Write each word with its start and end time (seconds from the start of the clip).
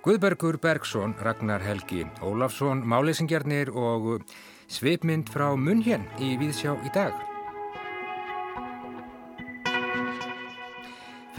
Guðbergur 0.00 0.56
Bergson, 0.56 1.12
Ragnar 1.20 1.60
Helgi, 1.60 2.06
Ólafsson, 2.24 2.80
Máleysingjarnir 2.88 3.68
og 3.76 4.24
svipmynd 4.72 5.28
frá 5.28 5.52
munn 5.52 5.84
hér 5.84 6.00
í 6.16 6.38
Víðsjá 6.40 6.78
í 6.80 6.94
dag. 6.96 7.29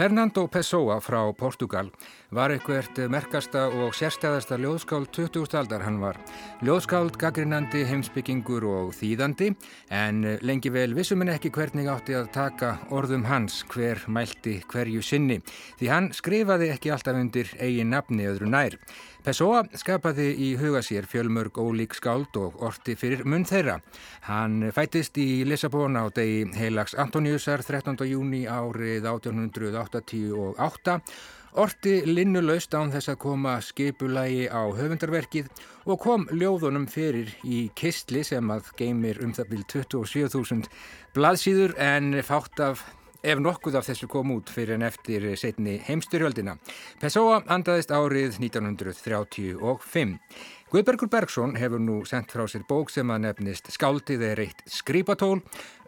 Fernando 0.02 0.48
Pessoa 0.48 0.96
frá 0.98 1.20
Portugal 1.38 1.92
var 2.34 2.50
eitthvert 2.50 2.98
merkasta 3.14 3.68
og 3.70 3.92
sérstæðasta 3.94 4.58
ljóðskáld 4.58 5.12
20. 5.14 5.54
aldar. 5.60 5.84
Hann 5.86 6.00
var 6.02 6.18
ljóðskáld, 6.66 7.20
gaggrinandi, 7.22 7.84
heimsbyggingur 7.86 8.66
og 8.66 8.96
þýðandi 8.98 9.52
en 9.94 10.24
lengi 10.42 10.72
vel 10.74 10.96
vissum 10.98 11.22
henni 11.22 11.36
ekki 11.36 11.52
hvernig 11.54 11.92
átti 11.94 12.18
að 12.18 12.32
taka 12.34 12.72
orðum 12.90 13.28
hans 13.30 13.60
hver 13.70 14.02
mælti 14.10 14.56
hverju 14.74 15.06
sinni 15.06 15.38
því 15.78 15.94
hann 15.94 16.10
skrifaði 16.18 16.72
ekki 16.74 16.96
alltaf 16.96 17.22
undir 17.22 17.54
eigin 17.62 17.94
nafni 17.94 18.26
öðru 18.32 18.50
nær. 18.50 18.80
Pessoa 19.22 19.60
skapaði 19.78 20.32
í 20.42 20.48
huga 20.58 20.80
sér 20.82 21.06
fjölmörg 21.06 21.60
ólík 21.62 21.94
skáld 21.94 22.38
og 22.42 22.56
orti 22.66 22.96
fyrir 22.98 23.22
munn 23.30 23.46
þeirra. 23.46 23.76
Hann 24.26 24.72
fættist 24.74 25.18
í 25.22 25.44
Lissabon 25.46 25.94
á 25.94 26.10
degi 26.10 26.48
heilags 26.58 26.96
Antoniusar 26.98 27.62
13. 27.62 28.02
júni 28.10 28.48
árið 28.50 29.06
1888 29.12 30.98
Orti 31.60 31.98
linnulaust 32.08 32.72
án 32.80 32.94
þess 32.94 33.12
að 33.12 33.18
koma 33.26 33.58
skipulagi 33.60 34.46
á 34.48 34.72
höfundarverkið 34.72 35.50
og 35.84 36.00
kom 36.00 36.24
ljóðunum 36.32 36.86
fyrir 36.88 37.34
í 37.44 37.66
kistli 37.76 38.24
sem 38.24 38.48
að 38.54 38.70
geymir 38.80 39.20
um 39.20 39.34
það 39.36 39.52
vil 39.52 39.66
27.000 39.74 40.70
blaðsýður 41.12 41.76
en 41.76 42.16
fátt 42.24 42.64
af 42.64 42.86
ef 43.22 43.40
nokkuð 43.42 43.78
af 43.78 43.86
þessu 43.88 44.10
kom 44.10 44.34
út 44.34 44.50
fyrir 44.50 44.76
en 44.78 44.86
eftir 44.88 45.28
setni 45.38 45.78
heimstyrjöldina. 45.86 46.58
Pessoa 47.02 47.42
andaðist 47.48 47.94
árið 47.94 48.40
1935. 48.42 50.18
Guðbergur 50.72 51.10
Bergson 51.12 51.58
hefur 51.60 51.82
nú 51.84 51.98
sendt 52.08 52.32
frá 52.32 52.46
sér 52.48 52.64
bók 52.64 52.94
sem 52.94 53.10
að 53.12 53.26
nefnist 53.26 53.68
Skáldið 53.76 54.22
er 54.30 54.42
eitt 54.46 54.62
skrýpatól 54.72 55.42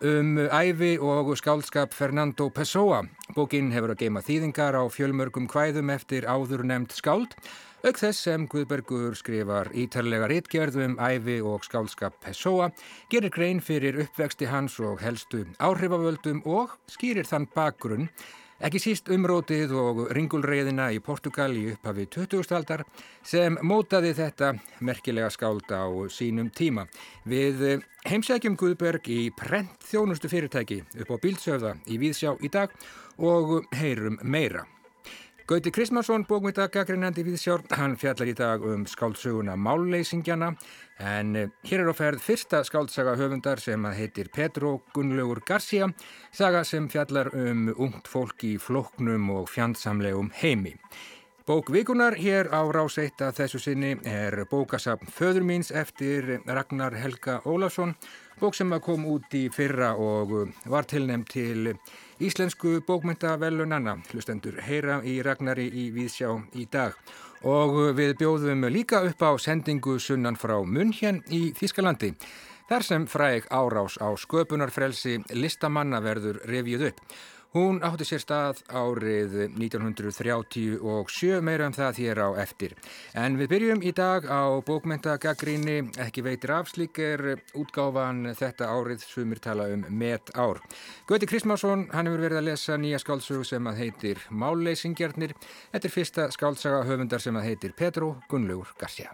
um 0.03 0.33
æfi 0.43 0.97
og 0.99 1.31
skáldskap 1.39 1.95
Fernando 1.95 2.49
Pessoa. 2.51 3.05
Bókin 3.31 3.71
hefur 3.71 3.93
að 3.93 4.03
geima 4.03 4.25
þýðingar 4.25 4.75
á 4.75 4.83
fjölmörgum 4.91 5.47
kvæðum 5.47 5.93
eftir 5.95 6.27
áður 6.27 6.65
nefnd 6.67 6.97
skáld 6.99 7.37
Auk 7.83 7.97
þess 7.99 8.21
sem 8.23 8.45
Guðbergur 8.47 9.11
skrifar 9.19 9.67
ítarlega 9.75 10.29
rítgerðum, 10.31 10.93
æfi 11.03 11.41
og 11.43 11.65
skálskap 11.67 12.13
Pessoa, 12.23 12.69
gerir 13.11 13.33
grein 13.35 13.57
fyrir 13.59 13.97
uppvexti 14.05 14.47
hans 14.47 14.77
og 14.79 15.01
helstu 15.03 15.41
áhrifavöldum 15.59 16.39
og 16.47 16.77
skýrir 16.87 17.27
þann 17.27 17.49
bakgrunn, 17.51 18.05
ekki 18.63 18.79
síst 18.79 19.11
umrótið 19.11 19.73
og 19.75 19.99
ringulreiðina 20.15 20.93
í 20.95 21.01
Portugal 21.03 21.49
í 21.59 21.65
upphafi 21.73 22.05
20. 22.15 22.53
aldar 22.55 22.85
sem 23.19 23.59
mótaði 23.59 24.13
þetta 24.15 24.53
merkilega 24.79 25.27
skáld 25.35 25.67
á 25.67 25.83
sínum 26.07 26.53
tíma. 26.55 26.85
Við 27.27 27.83
heimsækjum 28.07 28.55
Guðberg 28.63 29.11
í 29.11 29.25
prent 29.35 29.83
þjónustu 29.91 30.31
fyrirtæki 30.31 30.85
upp 31.03 31.11
á 31.11 31.17
Bílsöfða 31.19 31.75
í 31.91 31.99
Víðsjá 31.99 32.37
í 32.39 32.47
dag 32.47 32.71
og 33.19 33.67
heyrum 33.75 34.21
meira. 34.23 34.63
Gauti 35.44 35.73
Kristmansson, 35.75 36.23
bókmyndagagrinandi 36.23 37.25
viðsjórn, 37.27 37.66
hann 37.75 37.97
fjallar 37.99 38.30
í 38.31 38.36
dag 38.39 38.61
um 38.63 38.86
skáldsöguna 38.88 39.58
Málleysingjana 39.59 40.53
en 41.03 41.33
eh, 41.35 41.50
hér 41.67 41.83
er 41.83 41.91
á 41.91 41.95
ferð 41.97 42.23
fyrsta 42.23 42.61
skáldsaga 42.63 43.17
höfundar 43.19 43.59
sem 43.59 43.83
heitir 43.91 44.30
Petro 44.31 44.77
Gunnlaugur 44.95 45.41
Garcia, 45.44 45.89
saga 46.31 46.63
sem 46.63 46.88
fjallar 46.88 47.33
um 47.35 47.67
ungt 47.75 48.07
fólk 48.07 48.47
í 48.47 48.53
floknum 48.56 49.34
og 49.35 49.51
fjandsamlegum 49.51 50.31
heimi. 50.40 50.78
Bók 51.44 51.73
vikunar 51.75 52.16
hér 52.16 52.47
á 52.56 52.63
ráseitt 52.72 53.19
að 53.19 53.41
þessu 53.41 53.59
sinni 53.59 53.97
er 54.07 54.46
bókasapn 54.47 55.12
Föður 55.12 55.44
míns 55.44 55.73
eftir 55.75 56.38
Ragnar 56.47 56.96
Helga 56.96 57.41
Ólafsson, 57.44 57.97
bók 58.43 58.53
sem 58.53 58.73
kom 58.83 59.05
út 59.07 59.31
í 59.39 59.45
fyrra 59.47 59.93
og 59.95 60.33
var 60.67 60.83
tilnæmt 60.83 61.29
til 61.31 61.69
íslensku 62.19 62.81
bókmyndavelunanna 62.83 63.93
hlustendur 64.09 64.57
heyra 64.65 64.97
í 65.07 65.13
Ragnari 65.23 65.69
í 65.71 65.85
Víðsjá 65.95 66.33
í 66.59 66.65
dag. 66.67 66.97
Og 67.47 67.95
við 67.95 68.17
bjóðum 68.19 68.67
líka 68.67 68.99
upp 69.07 69.23
á 69.23 69.31
sendingu 69.39 69.95
sunnan 69.95 70.35
frá 70.35 70.57
Munhjen 70.59 71.21
í 71.31 71.53
Þískalandi 71.55 72.11
þar 72.67 72.87
sem 72.89 73.07
fræg 73.07 73.47
árás 73.47 73.95
á 74.03 74.11
sköpunarfrelsi 74.11 75.21
listamanna 75.39 76.03
verður 76.03 76.41
revjuð 76.43 76.89
upp 76.91 76.99
Hún 77.53 77.84
átti 77.86 78.02
sér 78.09 78.22
stað 78.24 78.64
árið 78.74 79.34
1937 79.53 81.41
meira 81.46 81.68
um 81.69 81.74
það 81.75 81.97
þér 82.00 82.22
á 82.25 82.30
eftir. 82.41 82.72
En 83.14 83.36
við 83.38 83.52
byrjum 83.52 83.84
í 83.86 83.91
dag 83.94 84.25
á 84.25 84.58
bókmentagaggríni, 84.66 85.91
ekki 86.02 86.24
veitir 86.25 86.50
afslík 86.56 86.97
er 86.97 87.22
útgáfan 87.53 88.31
þetta 88.40 88.72
árið 88.74 89.06
sumir 89.06 89.38
tala 89.38 89.68
um 89.69 89.84
met 89.86 90.31
ár. 90.34 90.64
Gauti 91.06 91.30
Kristmásson, 91.30 91.84
hann 91.94 92.09
hefur 92.09 92.24
verið 92.25 92.40
að 92.41 92.47
lesa 92.47 92.80
nýja 92.81 93.03
skáldsögu 93.03 93.46
sem 93.46 93.70
að 93.70 93.84
heitir 93.84 94.25
Málleysingjörnir. 94.34 95.38
Þetta 95.75 95.90
er 95.91 95.96
fyrsta 96.00 96.28
skáltsaga 96.34 96.81
höfundar 96.90 97.22
sem 97.22 97.38
að 97.38 97.52
heitir 97.52 97.78
Petro 97.78 98.16
Gunnlaugur 98.34 98.74
Garcia. 98.81 99.14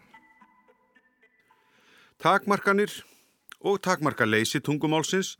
Takmarkanir 2.23 3.01
og 3.59 3.83
takmarkaleysi 3.83 4.63
tungumálsins 4.63 5.35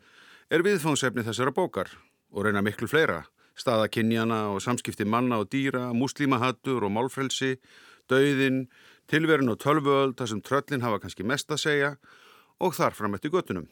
er 0.51 0.67
viðfóngsefni 0.67 1.23
þessara 1.23 1.55
bókar 1.55 1.95
og 2.31 2.45
reyna 2.45 2.61
miklu 2.65 2.87
fleira, 2.89 3.23
staða 3.57 3.89
kynjana 3.91 4.47
og 4.53 4.61
samskipti 4.63 5.05
manna 5.05 5.39
og 5.41 5.49
dýra, 5.53 5.89
muslímahattur 5.95 6.85
og 6.85 6.93
málfrelsi, 6.95 7.57
dauðin, 8.09 8.67
tilverin 9.09 9.51
og 9.51 9.59
tölvöld, 9.63 10.17
það 10.17 10.31
sem 10.33 10.41
tröllin 10.41 10.85
hafa 10.85 11.01
kannski 11.03 11.25
mest 11.25 11.51
að 11.51 11.63
segja 11.65 11.91
og 12.59 12.75
þar 12.77 12.95
fram 12.97 13.15
eftir 13.17 13.33
göttunum. 13.33 13.67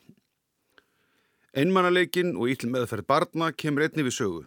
Einmannaleikin 1.57 2.35
og 2.38 2.51
íll 2.51 2.69
meðferð 2.69 3.07
barna 3.07 3.51
kemur 3.51 3.85
einni 3.85 4.06
við 4.06 4.17
sögu. 4.19 4.46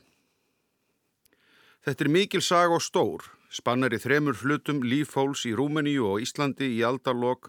Þetta 1.86 2.04
er 2.04 2.12
mikil 2.12 2.42
sag 2.44 2.74
og 2.76 2.82
stór, 2.84 3.24
spannar 3.50 3.94
í 3.96 3.98
þremur 3.98 4.36
hlutum 4.42 4.82
lífhóls 4.84 5.46
í 5.48 5.54
Rúmeníu 5.56 6.04
og 6.10 6.20
Íslandi 6.22 6.68
í 6.76 6.82
aldarlokk 6.86 7.48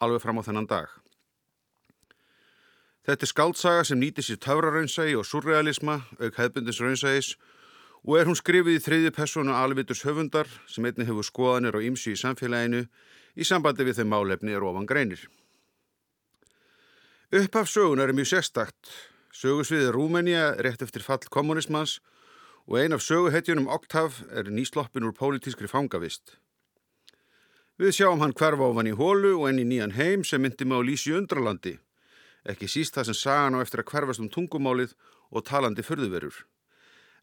alveg 0.00 0.24
fram 0.24 0.40
á 0.40 0.46
þennan 0.46 0.70
dag. 0.70 0.88
Þetta 3.06 3.22
er 3.22 3.30
skáldsaga 3.30 3.82
sem 3.86 4.00
nýtir 4.02 4.24
sér 4.26 4.38
töfraraunsægi 4.42 5.12
og 5.14 5.26
surrealisma, 5.28 6.00
auk 6.18 6.38
hefbundins 6.40 6.80
raunsægis 6.82 7.36
og 8.02 8.16
er 8.18 8.26
hún 8.26 8.38
skrifið 8.38 8.80
í 8.80 8.82
þriði 8.82 9.12
personu 9.14 9.54
alviturs 9.54 10.02
höfundar 10.02 10.50
sem 10.66 10.88
einni 10.88 11.06
hefur 11.06 11.26
skoðanir 11.28 11.78
og 11.78 11.86
ymsi 11.86 12.16
í 12.16 12.18
samfélaginu 12.18 12.82
í 13.38 13.46
sambandi 13.46 13.86
við 13.86 14.00
þeim 14.00 14.10
málefni 14.10 14.58
er 14.58 14.66
ofan 14.66 14.90
greinir. 14.90 15.22
Upphaf 17.30 17.70
sögunar 17.70 18.10
er 18.10 18.18
mjög 18.18 18.32
sérstakt. 18.32 18.90
Sögusviðið 19.30 19.92
Rúmenía 19.94 20.50
rétt 20.58 20.82
eftir 20.82 21.06
fall 21.06 21.22
kommunismans 21.30 22.00
og 22.66 22.80
ein 22.82 22.94
af 22.96 23.06
söguhetjunum 23.06 23.70
Oktav 23.70 24.18
er 24.34 24.50
nýsloppin 24.50 25.06
úr 25.06 25.14
pólitískri 25.14 25.70
fangavist. 25.70 26.40
Við 27.78 28.00
sjáum 28.00 28.22
hann 28.24 28.34
hverfa 28.34 28.66
ofan 28.66 28.90
í 28.90 28.98
hólu 28.98 29.36
og 29.38 29.50
enn 29.52 29.62
í 29.62 29.70
nýjan 29.70 29.94
heim 29.94 30.26
sem 30.26 30.42
myndi 30.42 30.66
með 30.66 30.82
á 30.82 30.86
lísi 30.90 31.14
undralandi 31.14 31.78
ekki 32.46 32.68
síst 32.70 32.96
það 32.96 33.10
sem 33.10 33.18
sagan 33.20 33.58
á 33.58 33.62
eftir 33.62 33.82
að 33.82 33.90
hverfast 33.92 34.22
um 34.22 34.30
tungumálið 34.32 34.94
og 35.30 35.44
talandi 35.46 35.82
förðuverur. 35.86 36.44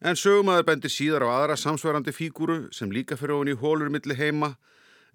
En 0.03 0.19
sögumæður 0.19 0.67
bendir 0.67 0.91
síðar 0.91 1.23
á 1.23 1.29
aðra 1.31 1.56
samsvarandi 1.56 2.11
fígúru 2.11 2.67
sem 2.75 2.91
líka 2.91 3.16
fyrir 3.16 3.38
ofin 3.38 3.53
í 3.53 3.59
hólur 3.59 3.91
milli 3.94 4.17
heima, 4.19 4.56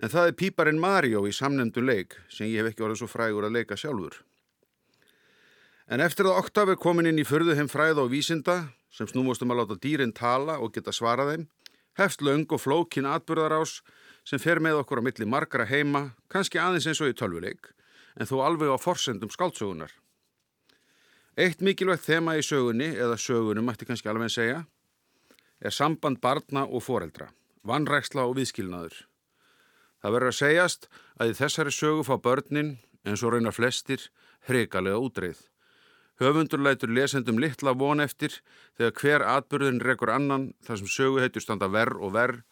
en 0.00 0.08
það 0.08 0.30
er 0.30 0.38
píparinn 0.40 0.80
Mario 0.80 1.26
í 1.28 1.34
samnemndu 1.34 1.82
leik 1.84 2.16
sem 2.32 2.48
ég 2.48 2.62
hef 2.62 2.72
ekki 2.72 2.86
orðið 2.86 3.02
svo 3.02 3.10
frægur 3.12 3.48
að 3.48 3.58
leika 3.58 3.76
sjálfur. 3.76 4.22
En 5.88 6.00
eftir 6.04 6.28
að 6.28 6.40
Oktaf 6.40 6.72
er 6.72 6.80
komin 6.80 7.08
inn 7.08 7.20
í 7.20 7.26
förðu 7.28 7.56
heim 7.58 7.68
fræða 7.68 8.04
og 8.06 8.12
vísinda, 8.12 8.58
sem 8.92 9.08
snúmostum 9.08 9.52
að 9.52 9.62
láta 9.62 9.78
dýrin 9.82 10.14
tala 10.16 10.58
og 10.62 10.72
geta 10.72 10.92
svara 10.92 11.26
þeim, 11.28 11.48
hefst 12.00 12.22
laung 12.24 12.46
og 12.48 12.62
flókin 12.62 13.08
atbyrðarás 13.08 13.80
sem 14.28 14.40
fer 14.40 14.60
með 14.60 14.82
okkur 14.82 15.00
á 15.00 15.06
milli 15.06 15.28
margra 15.28 15.66
heima, 15.68 16.12
kannski 16.32 16.60
aðeins 16.60 16.88
eins 16.88 17.00
og 17.04 17.12
í 17.12 17.16
tölvuleik, 17.16 17.72
en 18.18 18.26
þó 18.26 18.42
alveg 18.44 18.74
á 18.74 18.78
forsendum 18.82 19.30
skáltsögunar. 19.30 19.92
Eitt 21.38 21.62
mikilvægt 21.62 22.02
þema 22.02 22.34
í 22.34 22.42
sögunni, 22.42 22.90
eða 22.98 23.18
sögunum 23.22 23.68
mætti 23.70 23.86
kannski 23.86 24.10
alveg 24.10 24.32
segja, 24.34 24.64
er 25.62 25.74
samband 25.74 26.18
barna 26.22 26.64
og 26.66 26.82
foreldra, 26.82 27.30
vannræksla 27.62 28.26
og 28.26 28.34
viðskilnaður. 28.40 29.04
Það 30.02 30.14
verður 30.14 30.32
að 30.32 30.38
segjast 30.38 30.88
að 31.18 31.30
í 31.30 31.36
þessari 31.38 31.74
sögu 31.74 32.02
fá 32.06 32.16
börnin, 32.22 32.74
eins 33.06 33.22
og 33.22 33.34
raunar 33.34 33.54
flestir, 33.54 34.10
hrigalega 34.50 34.98
útreið. 34.98 35.38
Höfundur 36.18 36.62
lætur 36.62 36.90
lesendum 36.90 37.38
litla 37.38 37.76
von 37.78 38.02
eftir 38.02 38.40
þegar 38.78 38.94
hver 38.98 39.24
atbyrðin 39.36 39.82
rekur 39.86 40.10
annan 40.10 40.48
þar 40.66 40.80
sem 40.80 40.90
sögu 40.90 41.22
heitur 41.22 41.44
standa 41.44 41.70
verð 41.70 42.02
og 42.02 42.14
verð 42.16 42.42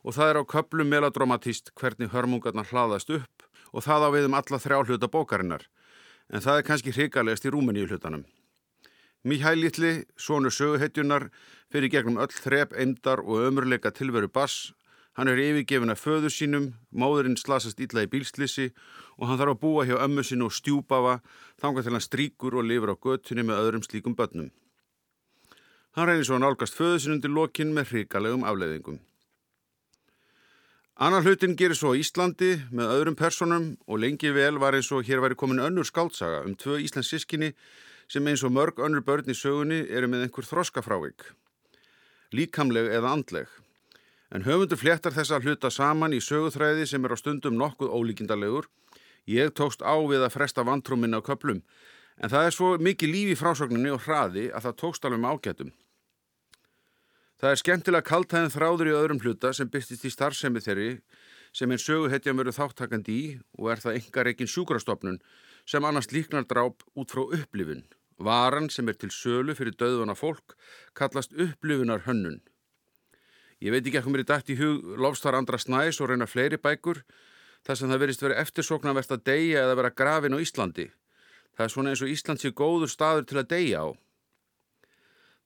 og 0.00 0.16
það 0.16 0.30
er 0.30 0.40
á 0.40 0.44
köplum 0.48 0.88
meladromatíst 0.88 1.74
hvernig 1.76 2.14
hörmungarna 2.14 2.64
hlaðast 2.64 3.12
upp 3.12 3.39
og 3.72 3.84
það 3.86 4.06
á 4.06 4.08
við 4.14 4.28
um 4.28 4.38
alla 4.38 4.62
þrjá 4.62 4.78
hluta 4.86 5.08
bókarinnar. 5.08 5.66
en 6.30 6.42
það 6.44 6.60
er 6.60 6.66
kannski 6.66 6.94
hrigalegast 6.94 7.46
í 7.46 7.50
Rúmeníu 7.50 7.88
hlutanum. 7.90 8.24
Míhæl 9.26 9.58
Littli, 9.60 10.04
svonur 10.16 10.54
söguhetjunar, 10.54 11.28
fyrir 11.72 11.92
gegnum 11.92 12.20
öll 12.22 12.32
þrep, 12.32 12.72
eimdar 12.72 13.20
og 13.20 13.42
ömurleika 13.48 13.92
tilveru 13.92 14.30
bass. 14.32 14.72
Hann 15.18 15.28
er 15.28 15.42
yfirgefin 15.42 15.90
af 15.92 16.00
föðu 16.00 16.30
sínum, 16.30 16.70
móðurinn 16.94 17.36
slasast 17.36 17.82
illa 17.82 18.06
í 18.06 18.08
bílslissi 18.08 18.70
og 19.18 19.26
hann 19.28 19.40
þarf 19.40 19.56
að 19.56 19.60
búa 19.60 19.84
hjá 19.84 19.98
ömmu 20.06 20.24
sín 20.24 20.46
og 20.46 20.54
stjúpafa 20.54 21.18
þanga 21.60 21.82
til 21.82 21.92
hann 21.96 22.06
stríkur 22.06 22.56
og 22.56 22.64
lifur 22.70 22.94
á 22.94 22.96
göttunni 22.96 23.44
með 23.44 23.60
öðrum 23.64 23.84
slíkum 23.84 24.16
börnum. 24.16 24.48
Hann 25.98 26.06
reynir 26.06 26.24
svo 26.24 26.38
að 26.38 26.46
nálgast 26.46 26.78
föðu 26.78 27.02
sín 27.02 27.18
undir 27.18 27.34
lokin 27.34 27.74
með 27.74 27.90
hrigalegum 27.90 28.46
afleiðingum. 28.46 29.02
Annar 31.00 31.22
hlutin 31.24 31.54
gerir 31.56 31.72
svo 31.78 31.94
Íslandi 31.96 32.58
með 32.76 32.90
öðrum 32.92 33.14
personum 33.16 33.70
og 33.88 34.02
lengi 34.02 34.28
vel 34.36 34.58
var 34.60 34.74
eins 34.76 34.90
og 34.92 35.06
hér 35.08 35.22
væri 35.24 35.38
komin 35.40 35.62
önnur 35.64 35.86
skáltsaga 35.88 36.42
um 36.44 36.52
tvö 36.52 36.76
Íslands 36.84 37.08
sískinni 37.08 37.54
sem 38.12 38.28
eins 38.28 38.44
og 38.44 38.52
mörg 38.52 38.82
önnur 38.84 39.00
börn 39.06 39.32
í 39.32 39.38
sögunni 39.38 39.78
eru 39.88 40.10
með 40.12 40.26
einhver 40.26 40.44
þroskafrávik, 40.44 41.24
líkamleg 42.36 42.92
eða 42.92 43.14
andleg. 43.16 43.48
En 44.28 44.44
höfundur 44.44 44.76
fléttar 44.76 45.16
þessa 45.16 45.40
hluta 45.40 45.72
saman 45.72 46.12
í 46.12 46.20
söguþræði 46.20 46.84
sem 46.92 47.08
er 47.08 47.16
á 47.16 47.22
stundum 47.22 47.56
nokkuð 47.56 47.96
ólíkindalegur. 47.96 48.68
Ég 49.24 49.56
tókst 49.56 49.80
á 49.80 49.96
við 50.04 50.20
að 50.20 50.34
fresta 50.36 50.68
vantrúminna 50.68 51.24
á 51.24 51.24
köplum, 51.24 51.64
en 52.20 52.28
það 52.28 52.50
er 52.50 52.58
svo 52.58 52.74
mikið 52.76 53.14
lífi 53.16 53.40
frásögninni 53.40 53.96
og 53.96 54.04
hraði 54.04 54.50
að 54.52 54.68
það 54.68 54.80
tókst 54.84 55.08
alveg 55.08 55.24
með 55.24 55.32
ágætum. 55.32 55.72
Það 57.40 57.54
er 57.54 57.56
skemmtilega 57.56 58.04
kaltæðin 58.04 58.52
þráður 58.52 58.88
í 58.90 58.92
öðrum 58.98 59.20
hluta 59.22 59.50
sem 59.56 59.68
byrstist 59.72 60.02
í 60.04 60.10
starfsemi 60.12 60.60
þeirri 60.60 60.88
sem 61.56 61.70
einn 61.72 61.80
söguhetja 61.80 62.34
mörgur 62.36 62.52
þáttakandi 62.52 63.14
í 63.16 63.22
og 63.56 63.70
er 63.72 63.80
það 63.80 63.96
engar 63.96 64.28
ekkin 64.28 64.50
sjúkrastofnun 64.52 65.16
sem 65.64 65.86
annars 65.88 66.10
líknar 66.12 66.44
dráp 66.50 66.84
út 67.00 67.14
frá 67.14 67.22
upplifun. 67.24 67.86
Varan 68.20 68.68
sem 68.68 68.92
er 68.92 68.98
til 69.00 69.08
sölu 69.08 69.54
fyrir 69.56 69.72
döðvana 69.72 70.12
fólk 70.20 70.52
kallast 70.92 71.32
upplifunar 71.32 72.04
hönnun. 72.04 72.42
Ég 73.64 73.72
veit 73.72 73.88
ekki 73.88 74.02
ekki 74.02 74.12
mér 74.12 74.26
í 74.26 74.28
dætt 74.28 74.52
í 74.52 74.58
hug 74.60 74.92
lofstar 75.00 75.40
andra 75.40 75.56
snæs 75.56 76.02
og 76.04 76.12
reyna 76.12 76.28
fleiri 76.28 76.60
bækur 76.60 77.00
þar 77.64 77.80
sem 77.80 77.88
það 77.88 78.04
verist 78.04 78.26
verið 78.26 78.44
eftirsoknavert 78.44 79.16
að 79.16 79.24
deyja 79.32 79.64
eða 79.64 79.80
vera 79.80 79.94
grafin 79.96 80.36
á 80.36 80.44
Íslandi. 80.44 80.90
Það 81.56 81.64
er 81.64 81.72
svona 81.72 81.96
eins 81.96 82.04
og 82.04 82.12
Ísland 82.12 82.44
sé 82.44 82.52
góður 82.52 82.92
staður 82.92 83.24
til 83.32 83.40
að 83.40 83.50
deyja 83.56 83.88
á. 83.88 83.88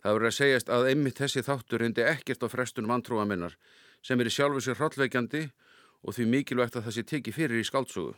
Það 0.05 0.17
voru 0.19 0.29
að 0.29 0.37
segjast 0.37 0.69
að 0.69 0.87
einmitt 0.91 1.17
þessi 1.17 1.41
þáttur 1.47 1.81
reyndi 1.81 2.03
ekkert 2.05 2.43
á 2.45 2.49
frestun 2.53 2.89
vantrúa 2.91 3.25
minnar 3.25 3.55
sem 4.05 4.21
er 4.21 4.29
í 4.29 4.33
sjálfu 4.35 4.61
sér 4.61 4.77
hrollveikjandi 4.77 5.47
og 6.05 6.13
því 6.13 6.27
mikilvægt 6.29 6.77
að 6.77 6.85
það 6.91 6.97
sé 6.99 7.05
tekið 7.09 7.37
fyrir 7.39 7.63
í 7.63 7.65
skáltsugu. 7.65 8.13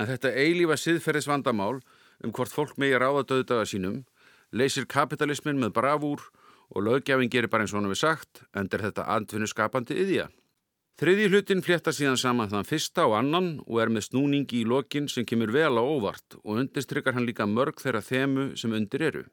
En 0.00 0.08
þetta 0.08 0.32
eilífa 0.32 0.78
siðferðis 0.80 1.28
vandamál 1.28 1.82
um 2.24 2.32
hvort 2.32 2.56
fólk 2.56 2.80
megi 2.80 2.96
ráða 2.96 3.26
döðdaga 3.28 3.68
sínum 3.68 4.00
leysir 4.48 4.88
kapitalismin 4.88 5.60
með 5.60 5.74
bravúr 5.76 6.24
og 6.72 6.88
lögjafin 6.88 7.28
gerir 7.28 7.52
bara 7.52 7.66
eins 7.66 7.76
og 7.76 7.82
hann 7.82 7.92
við 7.92 8.00
sagt 8.00 8.40
en 8.56 8.72
er 8.72 8.88
þetta 8.88 9.04
andfinu 9.18 9.50
skapandi 9.50 10.00
yðja. 10.00 10.30
Þriði 10.96 11.28
hlutin 11.28 11.62
flétta 11.66 11.92
síðan 11.92 12.16
saman 12.16 12.48
þann 12.48 12.68
fyrsta 12.68 13.04
og 13.10 13.18
annan 13.18 13.56
og 13.66 13.80
er 13.82 13.92
með 13.92 14.08
snúningi 14.08 14.62
í 14.62 14.66
lokin 14.72 15.10
sem 15.10 15.28
kemur 15.28 15.52
vel 15.52 15.74
á 15.76 15.84
óvart 15.84 16.40
og 16.40 16.62
undirstrykkar 16.62 17.18
hann 17.18 17.28
líka 17.28 17.44
mörg 17.50 17.82
þeirra 17.82 18.00
þemu 18.00 18.54
sem 18.56 18.72
undir 18.72 19.10
eru. 19.12 19.24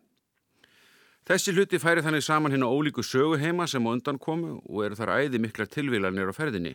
Þessi 1.29 1.53
hluti 1.53 1.77
færi 1.77 2.01
þannig 2.01 2.23
saman 2.25 2.53
hinn 2.55 2.65
á 2.65 2.69
ólíku 2.69 3.03
söguheima 3.05 3.67
sem 3.69 3.85
á 3.85 3.93
undan 3.93 4.17
komu 4.17 4.55
og 4.65 4.85
eru 4.87 4.97
þar 4.97 5.13
æði 5.21 5.41
miklar 5.43 5.69
tilvílanir 5.69 6.31
á 6.31 6.33
ferðinni 6.33 6.73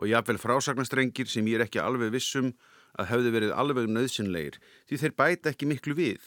og 0.00 0.08
jáfnvel 0.08 0.40
frásagnastrengir 0.40 1.28
sem 1.28 1.46
ég 1.50 1.60
er 1.60 1.66
ekki 1.66 1.82
alveg 1.82 2.14
vissum 2.14 2.54
að 2.96 3.10
hefði 3.10 3.32
verið 3.34 3.52
alveg 3.52 3.90
nöðsynleir 3.92 4.56
því 4.88 5.00
þeir 5.02 5.16
bæta 5.20 5.52
ekki 5.52 5.68
miklu 5.68 5.96
við. 5.98 6.22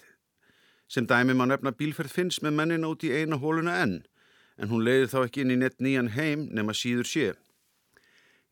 Sem 0.85 1.09
dæmi 1.09 1.33
má 1.33 1.47
nefna 1.49 1.73
bílferð 1.73 2.13
finns 2.13 2.37
með 2.45 2.53
mennin 2.59 2.85
út 2.85 3.01
í 3.01 3.09
eina 3.09 3.41
hóluna 3.41 3.79
enn 3.81 3.97
en 4.61 4.69
hún 4.69 4.85
leiði 4.85 5.09
þá 5.11 5.17
ekki 5.23 5.41
inn 5.41 5.55
í 5.55 5.59
nett 5.59 5.81
nýjan 5.81 6.13
heim 6.13 6.45
nema 6.53 6.77
síður 6.77 7.09
sé. 7.09 7.33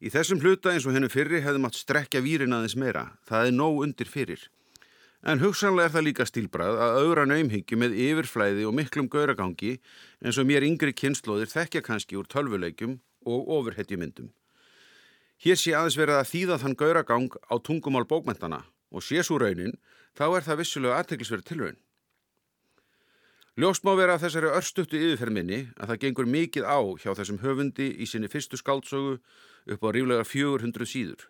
Í 0.03 0.09
þessum 0.11 0.41
hluta 0.41 0.73
eins 0.73 0.89
og 0.89 0.97
hennu 0.97 1.07
fyrri 1.07 1.39
hefði 1.45 1.61
mátt 1.63 1.77
strekja 1.79 2.19
vírin 2.25 2.51
aðeins 2.57 2.75
meira. 2.75 3.13
Það 3.29 3.47
er 3.47 3.55
nóg 3.55 3.77
undir 3.85 4.09
fyrir. 4.09 4.41
En 5.23 5.39
hugsanlega 5.39 5.87
er 5.87 5.93
það 5.93 6.03
líka 6.09 6.25
stílbrað 6.27 6.77
að 6.83 6.97
augra 6.99 7.23
naumhyggju 7.29 7.77
með 7.79 7.93
yfirflæði 7.95 8.65
og 8.67 8.73
miklum 8.75 9.07
gauragangi 9.07 9.77
eins 10.19 10.39
og 10.41 10.49
mér 10.49 10.65
yngri 10.67 10.91
kynnslóðir 10.91 11.47
þekkja 11.47 11.81
kannski 11.85 12.19
úr 12.19 12.27
tölvuleikum 12.27 12.97
og 13.23 13.47
ofurhetjumyndum. 13.57 14.33
Hér 15.39 15.59
sé 15.59 15.71
aðeins 15.75 15.95
verið 15.99 16.19
að 16.19 16.29
þýða 16.33 16.59
þann 16.65 16.75
gauragang 16.81 17.29
á 17.47 17.55
tungumál 17.63 18.03
bókmentana 18.03 18.65
og 18.91 19.03
sé 19.07 19.23
svo 19.23 19.39
raunin, 19.39 19.77
þá 20.11 20.25
er 20.27 20.45
það 20.45 20.59
vissulega 20.59 20.99
aðteglisverið 20.99 21.47
tilraun. 21.47 21.79
Ljóst 23.55 23.87
má 23.87 23.93
vera 23.95 24.17
að 24.17 24.25
þessari 24.25 24.51
örstuttu 24.59 24.99
yfirferminni 24.99 25.59
að 25.77 25.93
það 25.93 26.03
gengur 26.03 26.29
mikið 26.35 26.67
á 26.67 26.79
hjá 26.99 27.11
þessum 27.15 27.41
höfundi 27.45 27.91
í 27.95 28.07
sinni 28.09 28.27
fyrstu 28.27 28.59
skáltsögu 28.59 29.19
upp 29.71 29.83
á 29.85 29.89
ríflega 29.93 30.27
400 30.27 30.89
síður 30.89 31.27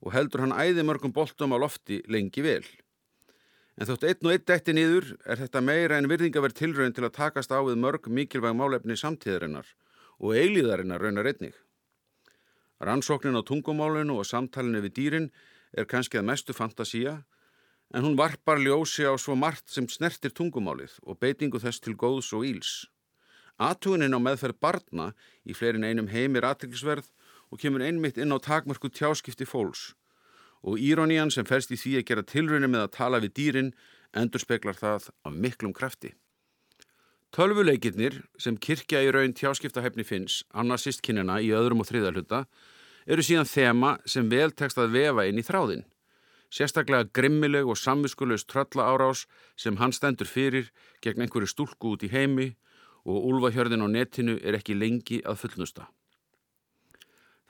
og 0.00 0.14
heldur 0.16 0.42
hann 0.46 0.56
æði 0.56 0.82
mörgum 0.88 1.12
boltum 1.12 1.52
á 1.52 1.60
lofti 1.60 2.00
lengi 2.08 2.42
vel. 2.42 2.64
En 3.80 3.88
þótt 3.88 4.02
einn 4.04 4.26
og 4.28 4.34
einn 4.34 4.42
dætti 4.44 4.72
niður 4.76 5.06
er 5.24 5.38
þetta 5.40 5.60
meira 5.64 5.96
en 5.96 6.08
virðingaverð 6.10 6.56
tilraun 6.58 6.92
til 6.92 7.06
að 7.06 7.14
takast 7.16 7.48
á 7.48 7.64
við 7.64 7.78
mörg 7.80 8.10
mikilvæg 8.12 8.52
málefni 8.52 8.92
samtíðarinnar 9.00 9.70
og 10.20 10.34
eilíðarinnar 10.36 11.00
raunar 11.00 11.30
einnig. 11.30 11.54
Rannsóknin 12.84 13.40
á 13.40 13.42
tungumálinu 13.48 14.18
og 14.20 14.28
samtalinu 14.28 14.82
við 14.84 14.92
dýrin 14.98 15.28
er 15.72 15.88
kannski 15.88 16.20
að 16.20 16.28
mestu 16.28 16.52
fantasía 16.52 17.22
en 17.96 18.04
hún 18.04 18.18
varpar 18.20 18.60
ljósi 18.60 19.08
á 19.08 19.16
svo 19.16 19.32
margt 19.32 19.72
sem 19.72 19.88
snertir 19.88 20.36
tungumálið 20.36 20.98
og 21.08 21.16
beitingu 21.16 21.56
þess 21.64 21.80
til 21.80 21.96
góðs 21.96 22.34
og 22.36 22.44
íls. 22.44 22.84
Atúinin 23.56 24.12
á 24.12 24.20
meðferð 24.20 24.60
barna 24.60 25.08
í 25.48 25.56
fleirin 25.56 25.88
einum 25.88 26.12
heimir 26.12 26.44
aðtilsverð 26.44 27.08
og 27.48 27.64
kemur 27.64 27.80
einmitt 27.88 28.20
inn 28.20 28.36
á 28.36 28.36
takmörku 28.44 28.92
tjáskipti 28.92 29.48
fólks 29.48 29.94
og 30.62 30.78
írónían 30.78 31.32
sem 31.32 31.46
færst 31.48 31.72
í 31.72 31.78
því 31.80 31.94
að 32.00 32.06
gera 32.08 32.26
tilröinu 32.26 32.68
með 32.68 32.86
að 32.86 32.96
tala 32.96 33.20
við 33.22 33.36
dýrin 33.38 33.70
endur 34.16 34.42
speklar 34.42 34.76
það 34.76 35.08
af 35.24 35.32
miklum 35.32 35.72
krafti. 35.76 36.12
Tölvuleikirnir 37.30 38.16
sem 38.42 38.56
kirkja 38.58 39.04
í 39.06 39.10
raun 39.14 39.32
tjáskiptahefni 39.38 40.02
finns, 40.02 40.42
annars 40.50 40.82
sístkinnina 40.88 41.38
í 41.38 41.52
öðrum 41.54 41.84
og 41.84 41.86
þriðarhuta, 41.86 42.40
eru 43.06 43.22
síðan 43.22 43.46
þema 43.46 43.92
sem 44.04 44.26
vel 44.28 44.50
tekst 44.50 44.80
að 44.82 44.96
vefa 44.96 45.28
inn 45.30 45.38
í 45.38 45.46
þráðin. 45.46 45.84
Sérstaklega 46.50 47.06
grimmileg 47.14 47.68
og 47.70 47.78
samviskulegs 47.78 48.48
trölla 48.50 48.88
árás 48.90 49.28
sem 49.54 49.78
hann 49.78 49.94
stendur 49.94 50.26
fyrir 50.26 50.72
gegn 51.04 51.22
einhverju 51.22 51.52
stúlku 51.52 51.94
út 51.94 52.02
í 52.02 52.10
heimi 52.10 52.48
og 53.06 53.30
úlvahjörðin 53.30 53.86
á 53.86 53.88
netinu 53.88 54.34
er 54.42 54.58
ekki 54.58 54.74
lengi 54.74 55.22
að 55.22 55.44
fullnusta. 55.44 55.86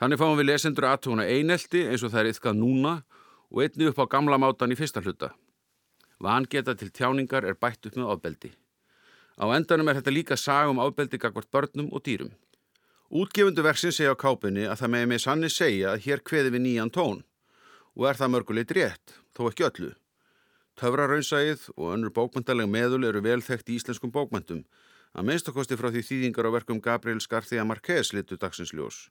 Þannig 0.01 0.17
fáum 0.17 0.39
við 0.39 0.47
lesendur 0.49 0.87
aðtúna 0.89 1.27
einelti 1.29 1.83
eins 1.85 2.01
og 2.07 2.15
það 2.15 2.23
er 2.23 2.29
yfkað 2.33 2.55
núna 2.57 2.93
og 3.53 3.59
einni 3.61 3.89
upp 3.91 3.99
á 4.01 4.09
gamla 4.09 4.39
mátan 4.41 4.73
í 4.73 4.79
fyrsta 4.79 5.03
hluta. 5.05 5.35
Vangeta 6.17 6.73
til 6.73 6.89
tjáningar 6.89 7.45
er 7.45 7.59
bætt 7.61 7.85
upp 7.85 7.99
með 8.01 8.13
ofbeldi. 8.15 8.51
Á 9.37 9.45
endanum 9.53 9.93
er 9.93 10.01
þetta 10.01 10.15
líka 10.15 10.39
sagum 10.41 10.81
ofbeldi 10.81 11.21
gagvart 11.21 11.51
börnum 11.53 11.93
og 11.93 12.01
dýrum. 12.07 12.33
Útgefundu 13.13 13.61
versin 13.67 13.93
segja 13.93 14.17
á 14.17 14.23
kápunni 14.25 14.65
að 14.65 14.81
það 14.81 14.93
með 14.95 15.07
með 15.13 15.23
sanni 15.27 15.53
segja 15.53 15.93
að 15.93 16.05
hér 16.07 16.25
kveði 16.25 16.55
við 16.57 16.65
nýjan 16.65 16.95
tón 16.97 17.23
og 17.93 18.09
er 18.09 18.17
það 18.17 18.33
mörguleit 18.33 18.73
rétt, 18.73 19.17
þó 19.37 19.51
ekki 19.51 19.69
öllu. 19.69 19.93
Töfraraunsæð 20.81 21.71
og 21.77 21.93
önnur 21.93 22.17
bókmyndaleg 22.17 22.73
meðul 22.73 23.05
eru 23.05 23.21
vel 23.21 23.43
þekkt 23.45 23.69
í 23.69 23.77
íslenskum 23.77 24.13
bókmyndum 24.15 24.65
að 25.13 25.27
minnstakosti 25.29 25.77
frá 25.77 25.91
því 25.93 26.07
þýðingar 26.09 26.49
á 26.49 26.57
verkum 26.57 26.81
Gabriel 26.81 27.21
Skarþia 27.21 27.67
Marquez 27.69 28.15
litu 28.15 28.39
dagsinsljós. 28.41 29.11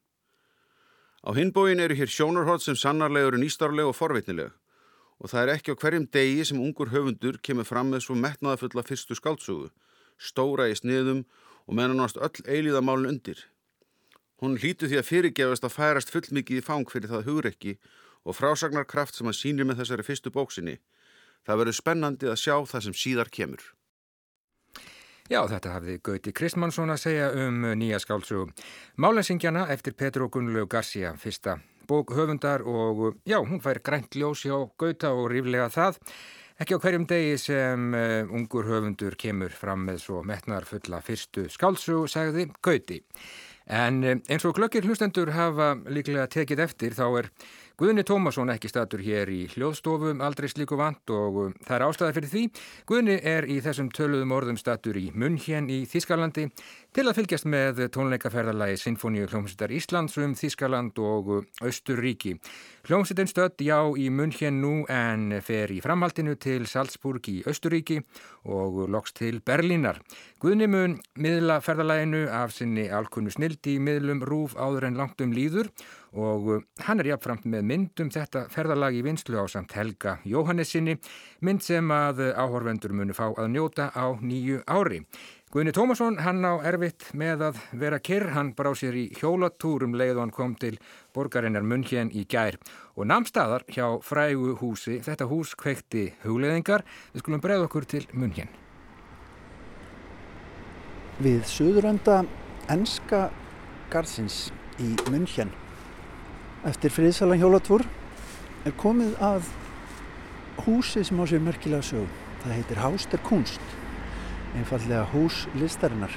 Á 1.20 1.36
hinbóin 1.36 1.84
eru 1.84 1.96
hér 2.00 2.08
sjónarhótt 2.08 2.64
sem 2.64 2.78
sannarlegur 2.80 3.36
er 3.36 3.42
nýstarleg 3.44 3.90
og 3.92 3.96
forvitnileg 3.98 4.54
og 5.20 5.28
það 5.28 5.42
er 5.42 5.50
ekki 5.58 5.74
á 5.76 5.80
hverjum 5.82 6.08
degi 6.08 6.46
sem 6.48 6.60
ungur 6.64 6.92
höfundur 6.94 7.40
kemur 7.44 7.68
fram 7.68 7.90
með 7.92 8.06
svo 8.06 8.16
metnaðafulla 8.16 8.86
fyrstu 8.88 9.18
skáltsugu, 9.20 9.68
stóra 10.16 10.70
í 10.72 10.76
sniðum 10.80 11.26
og 11.68 11.76
mennanast 11.76 12.18
öll 12.24 12.46
eilíðamálun 12.48 13.10
undir. 13.12 13.42
Hún 14.40 14.56
hlítu 14.56 14.88
því 14.88 15.02
að 15.02 15.10
fyrirgefast 15.10 15.68
að 15.68 15.76
færast 15.76 16.14
fullmikið 16.14 16.62
í 16.62 16.64
fang 16.64 16.88
fyrir 16.88 17.12
það 17.12 17.28
hugreikki 17.28 17.76
og 18.24 18.38
frásagnarkraft 18.40 19.20
sem 19.20 19.28
hann 19.28 19.36
sínir 19.36 19.68
með 19.68 19.84
þessari 19.84 20.08
fyrstu 20.08 20.32
bóksinni. 20.32 20.78
Það 21.44 21.60
verður 21.64 21.80
spennandi 21.82 22.32
að 22.32 22.40
sjá 22.40 22.56
það 22.64 22.86
sem 22.88 22.96
síðar 22.96 23.32
kemur. 23.36 23.64
Já, 25.30 25.44
þetta 25.46 25.76
hafði 25.76 26.00
Gauti 26.02 26.32
Kristmannsson 26.34 26.90
að 26.90 27.04
segja 27.04 27.28
um 27.38 27.68
nýja 27.78 28.00
skálsugum. 28.02 28.50
Málensingjana 28.98 29.68
eftir 29.70 29.94
Petru 29.94 30.26
Gunnlaug 30.34 30.72
Garcia, 30.72 31.12
fyrsta 31.22 31.60
bók 31.90 32.16
höfundar 32.18 32.64
og 32.66 33.20
já, 33.30 33.38
hún 33.38 33.62
fær 33.62 33.78
grænt 33.86 34.18
ljósi 34.18 34.50
á 34.50 34.58
Gauta 34.78 35.12
og 35.14 35.30
ríflega 35.30 35.70
það. 35.70 36.00
Ekki 36.60 36.76
á 36.76 36.82
hverjum 36.82 37.06
degi 37.10 37.38
sem 37.38 37.94
uh, 37.94 38.34
ungur 38.34 38.66
höfundur 38.68 39.14
kemur 39.22 39.54
fram 39.54 39.86
með 39.86 40.02
svo 40.08 40.24
metnar 40.26 40.66
fulla 40.66 40.98
fyrstu 41.06 41.46
skálsug, 41.54 42.10
sagði 42.10 42.50
Gauti. 42.66 42.98
En 43.70 44.02
uh, 44.02 44.18
eins 44.30 44.46
og 44.50 44.56
glöggir 44.58 44.86
hlustendur 44.88 45.30
hafa 45.36 45.76
líklega 45.94 46.26
tekið 46.32 46.64
eftir 46.66 46.96
þá 46.98 47.06
er 47.22 47.28
Guðni 47.80 48.04
Tómasson 48.04 48.50
ekki 48.52 48.68
statur 48.68 49.00
hér 49.00 49.30
í 49.32 49.44
hljóðstofum 49.54 50.20
aldrei 50.26 50.50
slíku 50.52 50.76
vant 50.76 51.14
og 51.16 51.38
um, 51.46 51.54
það 51.64 51.76
er 51.78 51.86
ástæða 51.86 52.16
fyrir 52.18 52.32
því. 52.34 52.42
Guðni 52.90 53.16
er 53.24 53.48
í 53.48 53.60
þessum 53.64 53.92
töluðum 53.96 54.34
orðum 54.36 54.58
statur 54.60 55.00
í 55.00 55.06
Munhjen 55.16 55.70
í 55.72 55.86
Þískalandi 55.88 56.50
til 56.96 57.06
að 57.06 57.20
fylgjast 57.20 57.46
með 57.50 57.84
tónleikaferðalagi 57.94 58.80
Sinfoníu 58.82 59.28
hljómsveitar 59.30 59.74
Íslands 59.76 60.18
um 60.18 60.34
Þískaland 60.38 60.98
og 61.04 61.30
Östurríki. 61.62 62.34
Hljómsveitin 62.88 63.30
stödd 63.30 63.62
já 63.62 63.78
í 63.94 64.08
Munhjen 64.10 64.58
nú 64.64 64.74
en 64.90 65.38
fer 65.46 65.70
í 65.70 65.78
framhaldinu 65.86 66.34
til 66.42 66.66
Salzburg 66.66 67.30
í 67.30 67.44
Östurríki 67.50 68.00
og 68.50 68.88
loks 68.90 69.14
til 69.14 69.38
Berlínar. 69.46 70.02
Guðni 70.42 70.70
mun 70.72 70.98
miðla 71.20 71.60
ferðalaginu 71.62 72.26
af 72.34 72.56
sinni 72.58 72.88
alkunnu 72.90 73.30
snildi 73.36 73.78
miðlum 73.78 74.26
rúf 74.26 74.58
áður 74.58 74.90
en 74.90 74.98
langt 74.98 75.22
um 75.22 75.36
líður 75.36 75.70
og 76.18 76.64
hann 76.88 77.02
er 77.04 77.12
jafnframt 77.12 77.46
með 77.46 77.68
myndum 77.70 78.10
þetta 78.10 78.48
ferðalag 78.50 78.96
í 78.98 79.04
vinslu 79.06 79.38
á 79.38 79.46
samt 79.46 79.76
Helga 79.78 80.18
Jóhannesinni, 80.26 80.98
mynd 81.46 81.62
sem 81.62 81.92
að 81.94 82.32
áhorfendur 82.34 82.96
munu 82.98 83.14
fá 83.14 83.28
að 83.30 83.52
njóta 83.54 83.92
á 83.94 84.18
nýju 84.18 84.64
ári. 84.66 85.04
Guðni 85.50 85.72
Tómasson, 85.74 86.20
hann 86.22 86.46
á 86.46 86.62
erfitt 86.62 87.08
með 87.18 87.42
að 87.48 87.60
vera 87.82 87.98
kyrr, 87.98 88.28
hann 88.36 88.52
brá 88.54 88.68
sér 88.78 88.94
í 88.94 89.08
hjólatúrum 89.18 89.96
leið 89.98 90.20
og 90.20 90.22
hann 90.22 90.34
kom 90.36 90.52
til 90.62 90.76
borgarinnar 91.18 91.66
Munhjen 91.66 92.12
í 92.14 92.22
gær. 92.30 92.60
Og 92.94 93.10
namstaðar 93.10 93.66
hjá 93.66 93.88
frægu 94.06 94.54
húsi, 94.60 95.00
þetta 95.02 95.26
hús 95.32 95.56
kveikti 95.58 96.04
hugleðingar, 96.22 96.86
við 97.16 97.24
skulum 97.24 97.42
bregða 97.42 97.66
okkur 97.66 97.90
til 97.90 98.04
Munhjen. 98.14 98.54
Við 101.18 101.42
söðurönda 101.50 102.20
enska 102.70 103.26
garðsins 103.90 104.52
í 104.78 104.94
Munhjen 105.10 105.50
eftir 106.70 106.94
friðsalan 106.94 107.42
hjólatúr 107.42 107.88
er 108.70 108.78
komið 108.78 109.18
að 109.18 109.50
húsi 110.68 111.02
sem 111.02 111.18
á 111.18 111.26
sér 111.26 111.42
merkilega 111.42 111.90
sög. 111.90 112.18
Það 112.40 112.60
heitir 112.60 112.86
Háster 112.86 113.26
Kunst, 113.26 113.79
einfallega 114.58 115.06
hús 115.14 115.46
listarinnar. 115.60 116.14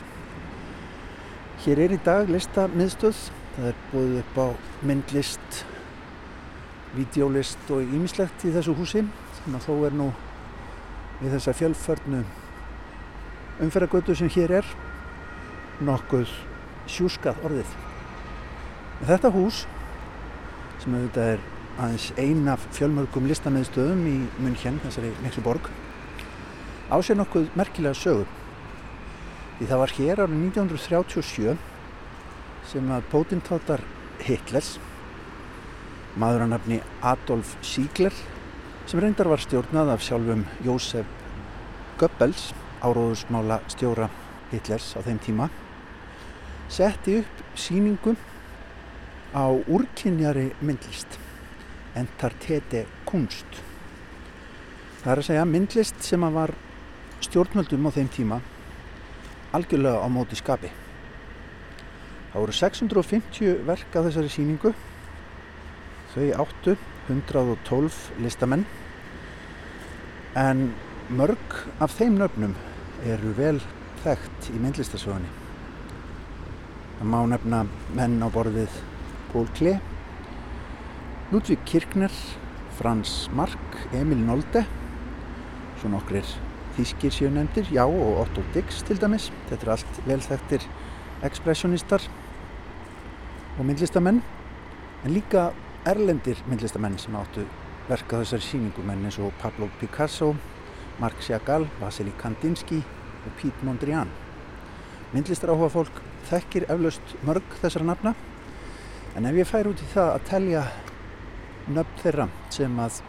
Hér 1.62 1.84
er 1.84 1.94
í 1.94 1.98
dag 2.02 2.30
listamiðstöð, 2.32 3.18
það 3.56 3.68
er 3.70 3.80
búið 3.92 4.14
upp 4.22 4.38
á 4.40 4.46
myndlist, 4.88 5.64
videólist 6.96 7.70
og 7.72 7.84
ímislegt 7.84 8.46
í 8.48 8.52
þessu 8.54 8.74
húsi 8.76 9.04
sem 9.38 9.56
að 9.56 9.66
þó 9.68 9.74
er 9.88 9.98
nú 10.00 10.08
við 11.20 11.36
þessa 11.36 11.54
fjölförnu 11.60 12.24
umferðagötu 13.62 14.16
sem 14.18 14.32
hér 14.32 14.58
er 14.62 14.74
nokkuð 15.86 16.30
sjúskað 16.90 17.40
orðið. 17.46 17.76
Þetta 19.06 19.32
hús 19.34 19.64
sem 20.82 20.94
auðvitað 20.98 21.32
er 21.36 21.46
aðeins 21.78 22.10
ein 22.20 22.50
af 22.50 22.66
fjölmörgum 22.76 23.30
listamiðstöðum 23.30 24.04
í 24.10 24.18
München, 24.42 24.82
þessari 24.84 25.14
miklu 25.22 25.46
borg 25.46 25.70
á 26.92 26.96
sér 27.00 27.16
nokkuð 27.16 27.48
merkilega 27.56 27.96
sögur 27.96 28.28
því 29.56 29.68
það 29.70 29.80
var 29.80 29.92
hér 29.96 30.20
árið 30.26 30.40
1937 30.44 31.54
sem 32.68 32.90
að 32.92 33.06
pótintátar 33.12 33.82
Hitlers 34.26 34.74
maður 36.20 36.44
að 36.44 36.52
nafni 36.52 36.78
Adolf 37.00 37.54
Siegler 37.64 38.12
sem 38.84 39.00
reyndar 39.00 39.30
var 39.32 39.40
stjórnað 39.40 39.94
af 39.94 40.04
sjálfum 40.04 40.44
Jósef 40.66 41.08
Goebbels 42.00 42.50
áróðusmála 42.84 43.62
stjóra 43.72 44.10
Hitlers 44.50 44.90
á 44.92 45.00
þeim 45.06 45.20
tíma 45.24 45.46
setti 46.72 47.22
upp 47.22 47.40
síningum 47.56 48.18
á 49.32 49.48
úrkynjari 49.48 50.50
myndlist 50.60 51.16
entartete 51.96 52.84
kunst 53.08 53.62
það 55.00 55.14
er 55.14 55.22
að 55.22 55.28
segja 55.30 55.48
myndlist 55.48 56.04
sem 56.04 56.28
að 56.28 56.36
var 56.36 56.54
stjórnvöldum 57.26 57.88
á 57.88 57.90
þeim 57.94 58.10
tíma 58.12 58.38
algjörlega 59.52 60.00
á 60.00 60.08
móti 60.12 60.38
skapi. 60.38 60.70
Það 62.32 62.40
voru 62.40 62.56
650 62.60 63.66
verk 63.68 63.98
af 63.98 64.08
þessari 64.08 64.32
síningu 64.32 64.72
þau 66.14 66.26
áttu 66.46 66.76
112 67.08 68.00
listamenn. 68.24 68.64
En 70.38 70.72
mörg 71.12 71.60
af 71.82 71.98
þeim 71.98 72.16
nöfnum 72.20 72.56
eru 73.04 73.36
vel 73.36 73.58
þekkt 74.02 74.52
í 74.54 74.58
myndlistasögunni 74.58 75.42
það 77.02 77.10
má 77.10 77.22
nefna 77.26 77.58
menn 77.98 78.22
á 78.22 78.30
borðið 78.30 78.74
Paul 79.32 79.48
Klee, 79.58 79.80
Ludvig 81.32 81.58
Kirchner, 81.66 82.12
Frans 82.78 83.26
Mark, 83.34 83.58
Emil 83.90 84.20
Nolde, 84.22 84.62
svo 85.80 85.90
nokkrir 85.90 86.28
þýskir 86.76 87.12
sjöunemdir, 87.14 87.68
já 87.72 87.84
og 87.84 88.22
Otto 88.22 88.42
Dix 88.54 88.82
til 88.86 89.00
dæmis. 89.00 89.30
Þetta 89.48 89.66
er 89.66 89.72
allt 89.74 90.00
velþægtir 90.06 90.66
ekspressionistar 91.26 92.06
og 93.58 93.66
myndlistamenn, 93.68 94.22
en 95.04 95.14
líka 95.14 95.50
erlendir 95.86 96.40
myndlistamenn 96.48 96.98
sem 96.98 97.16
áttu 97.16 97.44
verka 97.88 98.22
þessari 98.22 98.48
síningumenn 98.48 99.04
eins 99.04 99.20
og 99.20 99.32
Pablo 99.42 99.68
Picasso, 99.80 100.34
Marc 101.00 101.20
Chagall, 101.20 101.68
Vasily 101.80 102.12
Kandinsky 102.18 102.80
og 103.26 103.32
Pete 103.38 103.66
Mondrian. 103.66 104.10
Myndlistar 105.12 105.52
áhuga 105.52 105.70
fólk 105.74 106.04
þekkir 106.30 106.70
eflaust 106.72 107.16
mörg 107.26 107.58
þessara 107.60 107.92
nafna 107.92 108.14
En 109.12 109.26
ef 109.28 109.36
ég 109.36 109.44
fær 109.44 109.68
út 109.68 109.80
í 109.84 109.86
það 109.92 110.10
að 110.10 110.22
telja 110.24 110.60
nöfn 111.68 111.98
þeirra 112.00 112.24
sem 112.54 112.78
að 112.80 113.00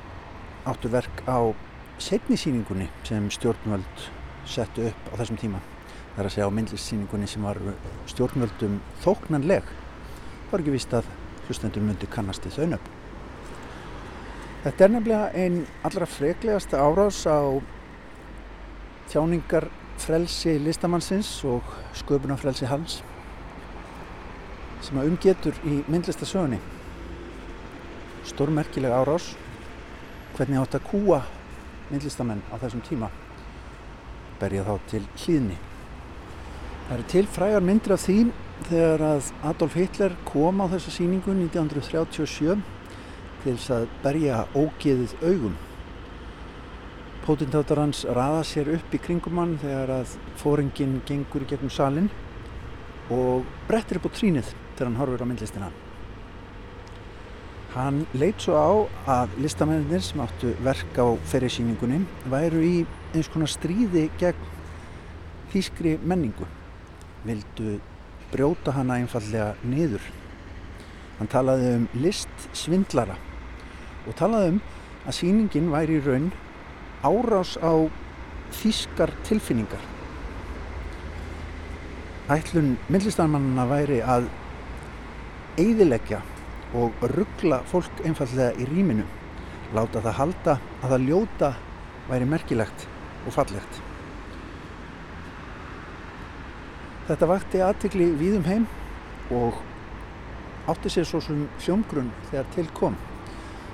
áttu 0.68 0.90
verk 0.92 1.22
á 1.24 1.56
setnisýningunni 2.02 2.90
sem 3.04 3.30
stjórnvöld 3.32 4.08
settu 4.50 4.88
upp 4.90 5.12
á 5.12 5.14
þessum 5.22 5.40
tíma 5.42 5.62
þar 6.16 6.28
að 6.28 6.34
segja 6.36 6.48
á 6.50 6.56
myndlissýningunni 6.58 7.30
sem 7.30 7.46
var 7.46 7.60
stjórnvöldum 8.10 8.80
þóknanleg 9.04 9.70
var 10.52 10.62
ekki 10.62 10.74
vist 10.74 10.94
að 10.94 11.08
hlustendur 11.48 11.86
myndi 11.86 12.10
kannast 12.10 12.46
í 12.48 12.52
þau 12.54 12.68
nöfn. 12.74 12.92
Þetta 14.64 14.86
er 14.86 14.92
nefnilega 14.94 15.32
einn 15.44 15.64
allra 15.84 16.08
freklegasta 16.08 16.80
árás 16.80 17.24
á 17.28 17.60
tjáningar 19.12 19.68
frelsi 20.00 20.56
listamannsins 20.62 21.30
og 21.48 21.68
sköpunarfrelsi 22.00 22.70
hans 22.70 23.02
sem 24.84 25.00
að 25.00 25.12
umgetur 25.12 25.60
í 25.68 25.82
myndlistasögunni 25.88 26.60
stórmerkileg 28.28 28.92
árás 28.92 29.34
hvernig 30.38 30.60
átt 30.60 30.78
að 30.80 30.88
kúa 30.90 31.22
myndlistamenn 31.94 32.42
á 32.50 32.56
þessum 32.58 32.82
tíma. 32.86 33.12
Berja 34.42 34.66
þá 34.66 34.74
til 34.90 35.04
hlýðni. 35.22 35.58
Það 36.88 36.96
eru 36.98 37.06
til 37.14 37.28
frægar 37.32 37.64
myndir 37.64 37.94
af 37.96 38.02
því 38.04 38.18
þegar 38.68 39.04
að 39.08 39.30
Adolf 39.50 39.78
Hitler 39.78 40.16
kom 40.28 40.64
á 40.64 40.66
þessa 40.74 40.94
síningu 40.98 41.36
1937 41.36 42.58
til 43.44 43.54
þess 43.54 43.72
að 43.76 43.86
berja 44.04 44.42
ógeðið 44.56 45.16
augum. 45.22 45.56
Pótintátar 47.24 47.80
hans 47.80 48.04
raða 48.04 48.44
sér 48.48 48.74
upp 48.76 48.96
í 48.96 49.00
kringum 49.00 49.40
hann 49.40 49.56
þegar 49.62 49.96
að 50.02 50.18
fóringin 50.42 51.00
gengur 51.08 51.46
í 51.46 51.50
gegnum 51.54 51.72
salin 51.72 52.12
og 53.14 53.48
brettir 53.70 54.00
upp 54.00 54.12
á 54.12 54.16
trínið 54.16 54.52
þegar 54.76 54.90
hann 54.90 55.00
horfur 55.00 55.24
á 55.24 55.28
myndlistina. 55.30 55.72
Hann 57.74 58.04
leit 58.14 58.38
svo 58.38 58.54
á 58.54 58.70
að 59.10 59.32
listamennir 59.42 60.02
sem 60.06 60.20
áttu 60.22 60.52
verk 60.62 60.94
á 60.94 61.10
ferjasýningunni 61.32 62.04
væru 62.30 62.60
í 62.62 62.74
eins 63.16 63.30
konar 63.34 63.50
stríði 63.50 64.04
gegn 64.22 64.44
þýskri 65.50 65.96
menningu. 66.06 66.46
Vildu 67.26 67.80
brjóta 68.30 68.76
hana 68.76 69.00
einfallega 69.02 69.56
niður. 69.66 70.06
Hann 71.18 71.32
talaði 71.34 71.72
um 71.80 71.88
list 71.98 72.46
svindlara 72.54 73.16
og 74.06 74.14
talaði 74.22 74.52
um 74.54 74.60
að 75.08 75.18
síningin 75.18 75.72
væri 75.74 75.98
í 75.98 76.04
raun 76.06 76.30
árás 77.02 77.56
á 77.58 77.74
þýskar 78.54 79.16
tilfinningar. 79.26 79.82
Ætlun 82.30 82.76
myndlistarmannana 82.86 83.66
væri 83.74 83.98
að 84.06 84.30
eiðilegja 85.58 86.22
og 86.74 87.06
ruggla 87.14 87.62
fólk 87.70 88.02
einfallega 88.06 88.54
í 88.58 88.68
rýminu. 88.70 89.06
Láta 89.74 90.02
það 90.02 90.20
halda 90.20 90.56
að 90.82 90.94
það 90.94 91.08
ljóta 91.08 91.50
væri 92.10 92.30
merkilegt 92.30 92.88
og 93.28 93.36
fallegt. 93.36 93.82
Þetta 97.08 97.30
vakti 97.30 97.62
aðtikli 97.64 98.10
víðum 98.20 98.46
heim 98.48 98.68
og 99.34 99.60
átti 100.72 100.92
sér 100.94 101.08
svo 101.08 101.20
sem 101.24 101.48
hljómgrunn 101.60 102.14
þegar 102.30 102.52
til 102.56 102.70
kom. 102.78 102.96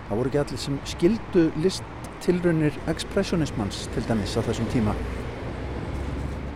Það 0.07 0.17
voru 0.17 0.31
ekki 0.31 0.41
allir 0.41 0.61
sem 0.63 0.79
skildu 0.89 1.43
listtilrunir 1.61 2.79
ekspressionismans 2.89 3.83
til 3.93 4.05
dæmis 4.09 4.33
á 4.33 4.41
þessum 4.47 4.69
tíma. 4.73 4.95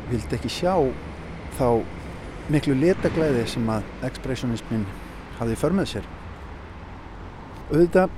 Vildi 0.10 0.40
ekki 0.40 0.50
sjá 0.52 0.74
þá 1.60 1.68
miklu 2.52 2.76
letaglæði 2.82 3.46
sem 3.54 3.70
að 3.70 3.86
ekspressionismin 4.10 4.88
hafði 5.38 5.62
för 5.62 5.78
með 5.78 5.92
sér. 5.94 6.12
Auðvitað 7.72 8.16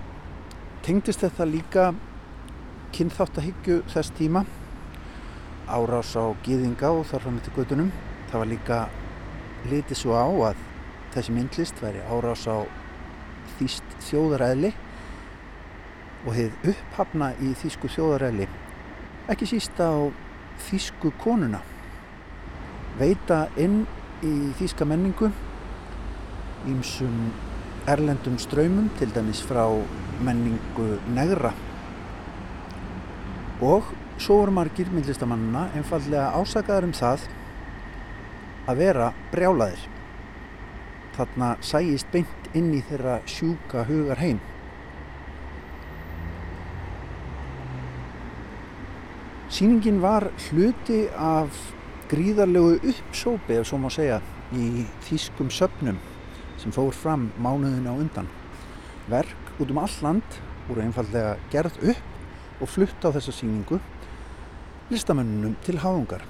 tengdist 0.85 1.21
þetta 1.21 1.45
líka 1.49 1.89
kynþáttahyggju 2.95 3.81
þess 3.91 4.13
tíma 4.17 4.45
árás 5.69 6.15
á 6.17 6.25
gýðinga 6.45 6.89
og 6.93 7.05
þar 7.09 7.25
fram 7.25 7.37
til 7.45 7.53
gödunum. 7.57 7.91
Það 8.31 8.41
var 8.41 8.51
líka 8.51 8.79
litið 9.69 10.01
svo 10.01 10.17
á 10.17 10.25
að 10.49 10.65
þessi 11.13 11.35
myndlist 11.35 11.81
væri 11.83 12.01
árás 12.09 12.47
á 12.49 12.57
þýst 13.55 13.97
þjóðaræðli 14.09 14.73
og 16.25 16.31
hefð 16.35 16.69
upphafna 16.73 17.31
í 17.39 17.53
þýsku 17.61 17.89
þjóðaræðli 17.93 18.47
ekki 19.31 19.47
síst 19.49 19.79
á 19.81 19.93
þýsku 20.67 21.13
konuna 21.21 21.61
veita 22.99 23.45
inn 23.61 23.83
í 24.25 24.33
þýska 24.59 24.87
menningu 24.89 25.29
ímsum 26.69 27.29
erlendum 27.87 28.37
ströymum 28.41 28.89
til 28.99 29.11
dæmis 29.15 29.41
frá 29.45 29.65
menningu 30.25 30.99
negra. 31.13 31.53
Og 33.61 33.83
svo 34.17 34.41
voru 34.41 34.51
margir 34.51 34.89
myndlistamannina 34.93 35.69
einfallega 35.75 36.31
ásakaður 36.39 36.89
um 36.89 36.95
það 36.95 37.27
að 38.67 38.81
vera 38.81 39.11
brjálaðir. 39.31 39.85
Þarna 41.15 41.55
sæjist 41.63 42.11
beint 42.11 42.49
inn 42.55 42.73
í 42.75 42.81
þeirra 42.83 43.21
sjúka 43.29 43.85
hugar 43.87 44.19
heim 44.19 44.41
Sýningin 49.55 50.01
var 50.03 50.25
hluti 50.49 51.05
af 51.15 51.55
gríðarlegu 52.11 52.79
uppsópi 52.91 53.55
ef 53.55 53.69
svo 53.69 53.77
má 53.79 53.87
segja 53.93 54.17
í 54.51 54.83
þýskum 55.05 55.51
söpnum 55.53 56.01
sem 56.65 56.73
fór 56.73 56.95
fram 56.97 57.27
mánuðin 57.37 57.85
á 57.85 57.93
undan 57.93 58.27
verk 59.05 59.59
út 59.61 59.69
um 59.69 59.77
all 59.77 59.97
land 60.01 60.37
voru 60.65 60.81
einfallega 60.81 61.35
gerð 61.53 61.75
upp 61.91 62.61
og 62.63 62.71
flutt 62.73 63.05
á 63.05 63.13
þessa 63.13 63.33
síningu 63.37 63.77
listamönnunum 64.89 65.53
til 65.65 65.77
háðungar. 65.81 66.23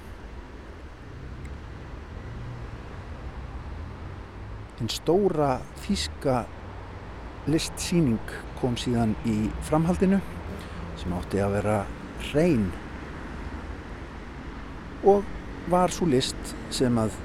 Einn 4.76 4.92
stóra 4.92 5.54
þýska 5.86 6.42
listsýning 7.48 8.34
kom 8.60 8.76
síðan 8.76 9.14
í 9.24 9.38
framhaldinu 9.64 10.20
sem 11.00 11.16
átti 11.16 11.40
að 11.40 11.56
vera 11.56 11.78
hrein 12.28 12.68
og 15.06 15.24
var 15.72 15.96
svo 15.96 16.10
list 16.12 16.54
sem 16.68 17.00
að 17.00 17.16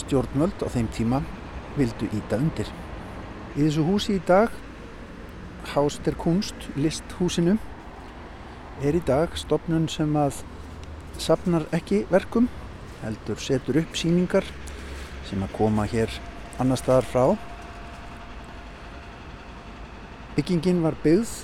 stjórnvöld 0.00 0.64
á 0.64 0.68
þeim 0.72 0.88
tíma 0.96 1.20
vildu 1.76 2.08
íta 2.12 2.38
undir. 2.40 2.68
Í 3.56 3.66
þessu 3.66 3.84
húsi 3.86 4.16
í 4.18 4.24
dag, 4.26 4.52
Haus 5.72 5.98
der 6.04 6.16
Kunst, 6.18 6.68
listhúsinu, 6.76 7.58
er 8.82 8.96
í 8.98 9.02
dag 9.06 9.36
stopnun 9.38 9.86
sem 9.92 10.16
að 10.18 10.42
sapnar 11.20 11.68
ekki 11.76 12.02
verkum 12.10 12.48
heldur 13.02 13.40
setur 13.42 13.78
upp 13.82 13.96
síningar 13.98 14.46
sem 15.28 15.42
að 15.44 15.54
koma 15.56 15.86
hér 15.90 16.12
annar 16.62 16.80
staðar 16.80 17.08
frá. 17.08 17.24
Byggingin 20.36 20.82
var 20.82 20.96
byggð 21.04 21.34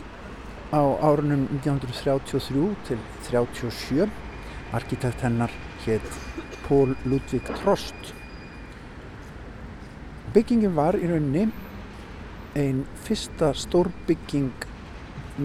á 0.72 0.82
árunum 1.04 1.46
1933 1.60 2.68
til 2.88 3.00
37 3.28 4.08
arkitekt 4.76 5.24
hennar 5.24 5.52
hétt 5.84 6.20
Pól 6.66 6.96
Ludvig 7.04 7.44
Trost 7.60 8.17
byggingin 10.38 10.76
var 10.76 10.94
í 10.94 11.08
rauninni 11.10 11.48
einn 12.54 12.84
fyrsta 13.02 13.48
stórbygging 13.58 14.52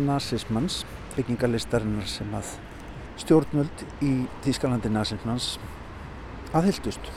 nazismans 0.05 0.83
byggingarlistarinnar 1.15 2.05
sem 2.09 2.29
að 2.37 2.51
stjórnvöld 3.23 3.81
í 4.05 4.11
Þýskalandi 4.45 4.91
nazismans 4.93 5.55
aðhyldust. 6.53 7.09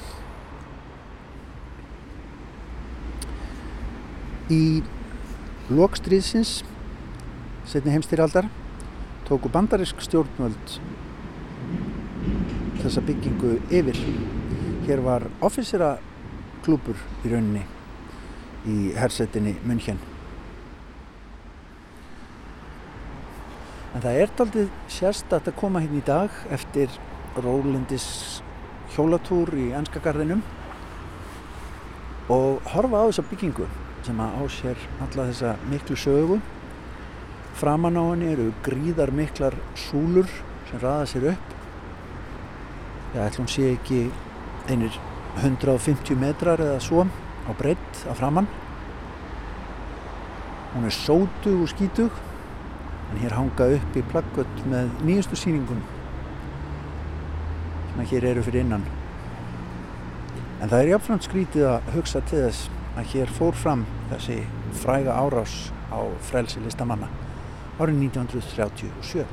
Í 4.49 4.81
lokstriðsins 5.69 6.63
setni 7.69 7.93
heimstýraldar 7.93 8.49
tóku 9.29 9.53
bandarisk 9.53 10.01
stjórnvöld 10.01 10.77
þessa 12.81 13.05
byggingu 13.05 13.59
yfir. 13.69 14.05
Hér 14.89 15.05
var 15.05 15.29
ofisera 15.45 15.97
klúpur 16.67 16.99
í 17.23 17.31
rauninni 17.31 17.63
í 18.67 18.77
hersetinni 18.99 19.55
München. 19.67 20.01
En 23.95 24.03
það 24.03 24.19
er 24.21 24.33
aldrei 24.43 24.67
sérstatt 24.93 25.47
að 25.49 25.57
koma 25.61 25.81
hérna 25.85 26.03
í 26.03 26.05
dag 26.05 26.43
eftir 26.53 26.91
rólindis 27.41 28.09
hjólatúr 28.97 29.55
í 29.57 29.71
ennskagarðinum 29.79 30.43
og 32.35 32.61
horfa 32.75 33.07
á 33.07 33.09
þessa 33.09 33.27
byggingu 33.31 33.71
sem 34.07 34.21
að 34.23 34.37
á 34.37 34.43
sér 34.59 34.87
alla 35.07 35.31
þessa 35.31 35.57
miklu 35.71 35.97
sögu. 35.99 36.39
Framan 37.57 37.97
á 37.97 38.05
henni 38.11 38.33
eru 38.35 38.51
gríðar 38.67 39.15
miklar 39.15 39.57
súlur 39.87 40.29
sem 40.69 40.83
raða 40.83 41.07
sér 41.09 41.31
upp. 41.33 41.53
Það 43.15 43.27
ætlum 43.31 43.49
sé 43.49 43.71
ekki 43.73 44.01
einir 44.69 44.99
150 45.43 46.17
metrar 46.21 46.63
eða 46.63 46.81
svo 46.81 47.07
á 47.47 47.51
breytt 47.59 48.07
af 48.11 48.19
framann. 48.21 48.49
Hún 50.75 50.85
er 50.89 50.95
sótug 50.95 51.63
og 51.63 51.71
skítug 51.73 52.13
en 53.13 53.21
hér 53.23 53.37
hanga 53.37 53.69
upp 53.77 53.97
í 53.97 54.05
plaggött 54.11 54.63
með 54.71 54.91
nýjustu 55.07 55.39
síningum 55.39 55.83
sem 57.91 58.01
að 58.03 58.11
hér 58.13 58.27
eru 58.33 58.43
fyrir 58.47 58.65
innan 58.65 58.87
en 60.61 60.69
það 60.69 60.79
er 60.81 60.91
jáfnframt 60.95 61.29
skrítið 61.29 61.69
að 61.71 61.91
hugsa 61.95 62.23
til 62.29 62.43
þess 62.47 62.71
að 62.97 63.11
hér 63.13 63.33
fór 63.39 63.57
fram 63.57 63.85
þessi 64.11 64.41
fræga 64.83 65.15
árás 65.21 65.57
á 65.93 66.01
frelsi 66.29 66.63
listamanna 66.65 67.09
árið 67.79 68.03
1937 68.09 69.25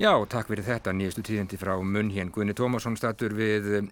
Já, 0.00 0.16
takk 0.24 0.48
fyrir 0.48 0.64
þetta 0.64 0.92
nýjastu 0.96 1.20
tíðindi 1.20 1.58
frá 1.60 1.74
Munhén. 1.76 2.30
Gunni 2.32 2.54
Tómasson 2.56 2.94
statur 2.96 3.34
við 3.36 3.66
eh, 3.76 3.88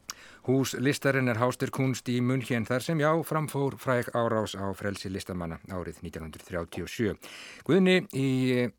hús 0.47 0.73
listarinnar 0.81 1.37
Háster 1.37 1.69
Kunst 1.69 2.09
í 2.09 2.15
Munhén 2.25 2.65
þar 2.65 2.87
sem 2.87 3.03
já 3.03 3.11
framfór 3.29 3.77
fræk 3.77 4.09
árás 4.17 4.55
á 4.57 4.65
frelsi 4.73 5.13
listamanna 5.13 5.59
árið 5.69 6.01
1937. 6.07 7.21
Gunni 7.69 7.99
í 8.17 8.31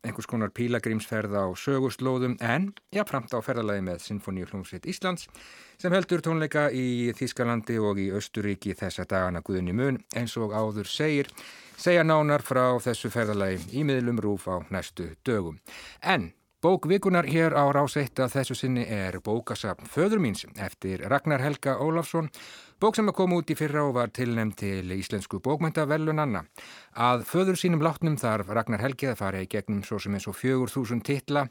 einhvers 0.02 0.26
konar 0.26 0.50
pílagrímsferð 0.50 1.38
á 1.38 1.46
sögurslóðum 1.54 2.34
en 2.42 2.72
já 2.90 3.06
framt 3.06 3.30
á 3.30 3.38
ferðalagi 3.38 3.86
með 3.86 4.02
Sinfoníu 4.08 4.50
hljómsveit 4.50 4.90
Íslands 4.90 5.30
sem 5.78 5.94
heldur 5.94 6.26
tónleika 6.26 6.72
í 6.74 7.14
Þískalandi 7.14 7.78
og 7.78 8.02
í 8.02 8.10
Östuríki 8.18 8.74
þessa 8.74 9.06
dagana 9.06 9.46
Gunni 9.46 9.70
Mun 9.70 10.02
eins 10.18 10.34
og 10.42 10.58
áður 10.58 10.90
segir 10.90 11.30
segja 11.78 12.02
nánar 12.02 12.42
frá 12.42 12.66
þessu 12.82 13.14
ferðalagi 13.14 13.62
í 13.78 13.86
miðlum 13.86 14.18
rúf 14.18 14.50
á 14.50 14.58
næstu 14.74 15.12
dögum. 15.22 15.62
En 16.02 16.32
Bók 16.62 16.84
vikunar 16.86 17.24
hér 17.26 17.56
á 17.58 17.66
ráseitt 17.74 18.20
að 18.22 18.36
þessu 18.36 18.54
sinni 18.54 18.84
er 18.86 19.16
bókasapn 19.18 19.88
Föður 19.90 20.20
míns 20.22 20.44
eftir 20.62 21.00
Ragnar 21.10 21.42
Helga 21.42 21.72
Ólafsson, 21.82 22.28
bók 22.78 22.94
sem 22.94 23.10
að 23.10 23.16
koma 23.18 23.40
út 23.40 23.50
í 23.50 23.56
fyrra 23.58 23.82
og 23.88 23.96
var 23.96 24.12
tilnæmt 24.14 24.60
til 24.60 24.94
Íslensku 24.94 25.40
bókmæntavelun 25.42 26.22
Anna. 26.22 26.44
Að 26.94 27.24
föður 27.26 27.58
sínum 27.58 27.82
látnum 27.82 28.14
þarf 28.14 28.54
Ragnar 28.54 28.78
Helgi 28.78 29.10
að 29.10 29.18
fara 29.24 29.42
í 29.42 29.50
gegnum 29.50 29.82
svo 29.82 29.98
sem 29.98 30.14
eins 30.14 30.28
og 30.30 30.38
fjögur 30.38 30.70
þúsund 30.70 31.02
titla 31.02 31.48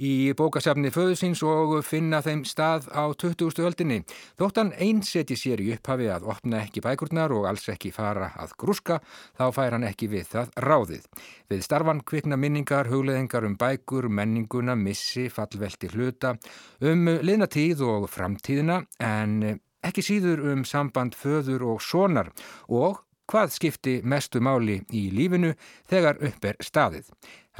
í 0.00 0.32
bókasafni 0.36 0.90
föðusins 0.94 1.42
og 1.44 1.74
finna 1.84 2.22
þeim 2.24 2.42
stað 2.48 2.88
á 2.88 3.12
20. 3.12 3.60
öldinni. 3.68 4.00
Þóttan 4.40 4.72
einseti 4.80 5.36
sér 5.36 5.60
í 5.60 5.70
upphafi 5.74 6.08
að 6.12 6.28
opna 6.32 6.62
ekki 6.64 6.82
bækurnar 6.84 7.34
og 7.36 7.48
alls 7.50 7.68
ekki 7.72 7.92
fara 7.92 8.30
að 8.40 8.56
grúska, 8.60 9.00
þá 9.36 9.44
fær 9.56 9.76
hann 9.76 9.88
ekki 9.88 10.08
við 10.12 10.30
það 10.32 10.54
ráðið. 10.64 11.08
Við 11.52 11.64
starfan 11.66 12.04
kvikna 12.06 12.38
minningar, 12.40 12.88
hugleðingar 12.88 13.44
um 13.48 13.58
bækur, 13.60 14.08
menninguna, 14.08 14.76
missi, 14.78 15.28
fallvelti 15.32 15.92
hluta, 15.92 16.36
um 16.80 17.12
liðnatíð 17.20 17.84
og 17.84 18.08
framtíðina 18.12 18.80
en 19.04 19.60
ekki 19.84 20.04
síður 20.04 20.44
um 20.52 20.64
samband 20.68 21.16
föður 21.16 21.64
og 21.74 21.84
sonar 21.84 22.32
og 22.68 23.00
hvað 23.30 23.54
skipti 23.54 23.94
mestu 24.02 24.42
máli 24.42 24.80
í 24.96 25.06
lífinu 25.14 25.52
þegar 25.90 26.20
upp 26.26 26.46
er 26.50 26.58
staðið. 26.64 27.10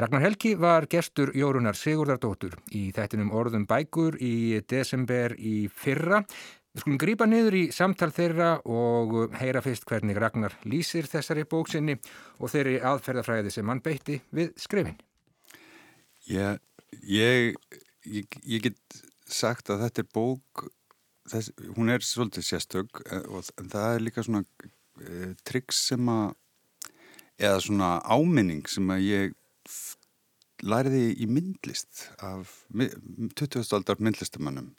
Ragnar 0.01 0.23
Helgi 0.25 0.55
var 0.59 0.87
gestur 0.91 1.33
Jórunar 1.37 1.77
Sigurdardóttur 1.77 2.57
í 2.75 2.89
þættinum 2.97 3.33
orðum 3.37 3.67
bækur 3.69 4.17
í 4.23 4.61
desember 4.71 5.35
í 5.37 5.69
fyrra. 5.69 6.23
Við 6.71 6.85
skulum 6.85 7.01
grípa 7.03 7.27
niður 7.27 7.57
í 7.59 7.63
samtal 7.75 8.13
þeirra 8.15 8.51
og 8.71 9.35
heyra 9.41 9.63
fyrst 9.65 9.87
hvernig 9.91 10.19
Ragnar 10.23 10.55
lýsir 10.65 11.09
þessari 11.11 11.45
bóksinni 11.51 11.99
og 12.39 12.53
þeirri 12.53 12.79
aðferðafræði 12.93 13.55
sem 13.55 13.73
hann 13.73 13.83
beitti 13.83 14.21
við 14.31 14.53
skrifin. 14.61 14.99
Já, 16.31 16.59
ég, 17.03 17.57
ég, 18.07 18.39
ég 18.47 18.69
get 18.69 19.01
sagt 19.31 19.71
að 19.71 19.85
þetta 19.87 20.05
er 20.05 20.11
bók, 20.15 20.67
þess, 21.31 21.51
hún 21.77 21.91
er 21.91 22.07
svolítið 22.07 22.47
sérstök 22.47 23.03
eh, 23.09 23.27
og 23.27 23.51
það 23.59 23.97
er 23.97 24.07
líka 24.07 24.25
svona 24.27 24.45
triks 25.47 25.87
sem 25.91 26.09
að 26.13 26.35
eða 27.41 27.61
svona 27.65 27.91
áminning 28.05 28.69
sem 28.69 28.91
að 28.93 29.07
ég 29.07 29.37
læriði 30.61 31.05
í 31.25 31.29
myndlist 31.31 32.07
af 32.21 32.53
20. 32.75 33.65
aldar 33.77 34.01
myndlistamannum 34.03 34.73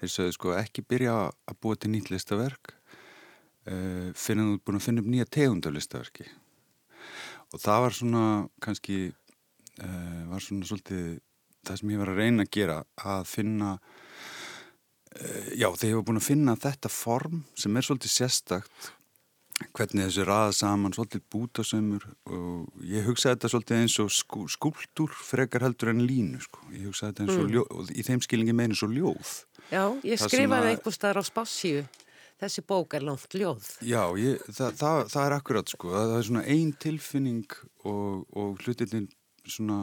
þeir 0.00 0.12
sögðu 0.12 0.34
sko 0.36 0.54
ekki 0.58 0.84
byrja 0.86 1.16
að 1.32 1.60
búa 1.62 1.78
til 1.78 1.90
nýtt 1.92 2.12
listaverk 2.12 2.74
uh, 2.74 4.12
fyrir 4.14 4.42
að 4.42 4.52
þú 4.52 4.58
búin 4.62 4.78
að 4.78 4.86
finna 4.86 5.02
upp 5.02 5.12
nýja 5.12 5.30
tegund 5.38 5.66
af 5.66 5.74
listaverki 5.74 6.28
og 7.52 7.62
það 7.62 7.82
var 7.86 7.96
svona 7.98 8.24
kannski 8.62 8.98
uh, 9.10 10.22
var 10.30 10.44
svona 10.44 10.68
svolítið 10.68 11.08
það 11.66 11.80
sem 11.80 11.94
ég 11.94 12.02
var 12.02 12.12
að 12.12 12.22
reyna 12.22 12.46
að 12.46 12.52
gera 12.54 12.78
að 13.14 13.26
finna 13.32 13.72
uh, 13.80 15.48
já 15.58 15.66
ég 15.66 15.98
var 15.98 16.06
búin 16.06 16.22
að 16.22 16.28
finna 16.28 16.58
þetta 16.60 16.92
form 16.92 17.42
sem 17.58 17.74
er 17.74 17.88
svolítið 17.88 18.14
sérstakt 18.14 18.92
hvernig 19.56 20.06
þessi 20.06 20.24
raða 20.26 20.54
saman 20.56 20.94
svolítið 20.94 21.22
bútasömmur 21.32 22.06
og 22.28 22.82
ég 22.84 23.06
hugsaði 23.08 23.36
þetta 23.36 23.50
svolítið 23.52 23.82
eins 23.82 23.98
og 24.02 24.10
skú, 24.12 24.44
skúldur 24.52 25.12
frekar 25.16 25.64
heldur 25.64 25.92
en 25.94 26.02
línu 26.04 26.40
sko. 26.44 26.64
ég 26.74 26.88
hugsaði 26.90 27.12
þetta 27.12 27.24
eins 27.24 27.36
og 27.36 27.44
mm. 27.46 27.54
ljóð 27.54 27.70
og 27.72 27.92
í 27.92 28.06
þeim 28.06 28.24
skilingi 28.26 28.56
meina 28.56 28.76
svo 28.76 28.90
ljóð. 28.92 29.32
Já, 29.70 29.82
ég 30.04 30.20
það 30.20 30.32
skrifaði 30.32 30.72
einhver 30.74 30.96
staðar 30.96 31.22
á 31.22 31.24
spásíu 31.24 31.86
þessi 32.36 32.66
bók 32.68 32.98
er 32.98 33.06
langt 33.08 33.36
ljóð. 33.38 33.70
Já, 33.80 34.02
ég, 34.20 34.44
það, 34.50 34.76
það, 34.82 35.02
það 35.14 35.22
er 35.24 35.36
akkurat 35.38 35.72
sko. 35.72 35.92
Það 35.94 36.16
er 36.18 36.28
svona 36.28 36.44
ein 36.52 36.74
tilfinning 36.84 37.60
og, 37.88 38.26
og 38.36 38.60
hlutin 38.60 39.08
svona 39.46 39.80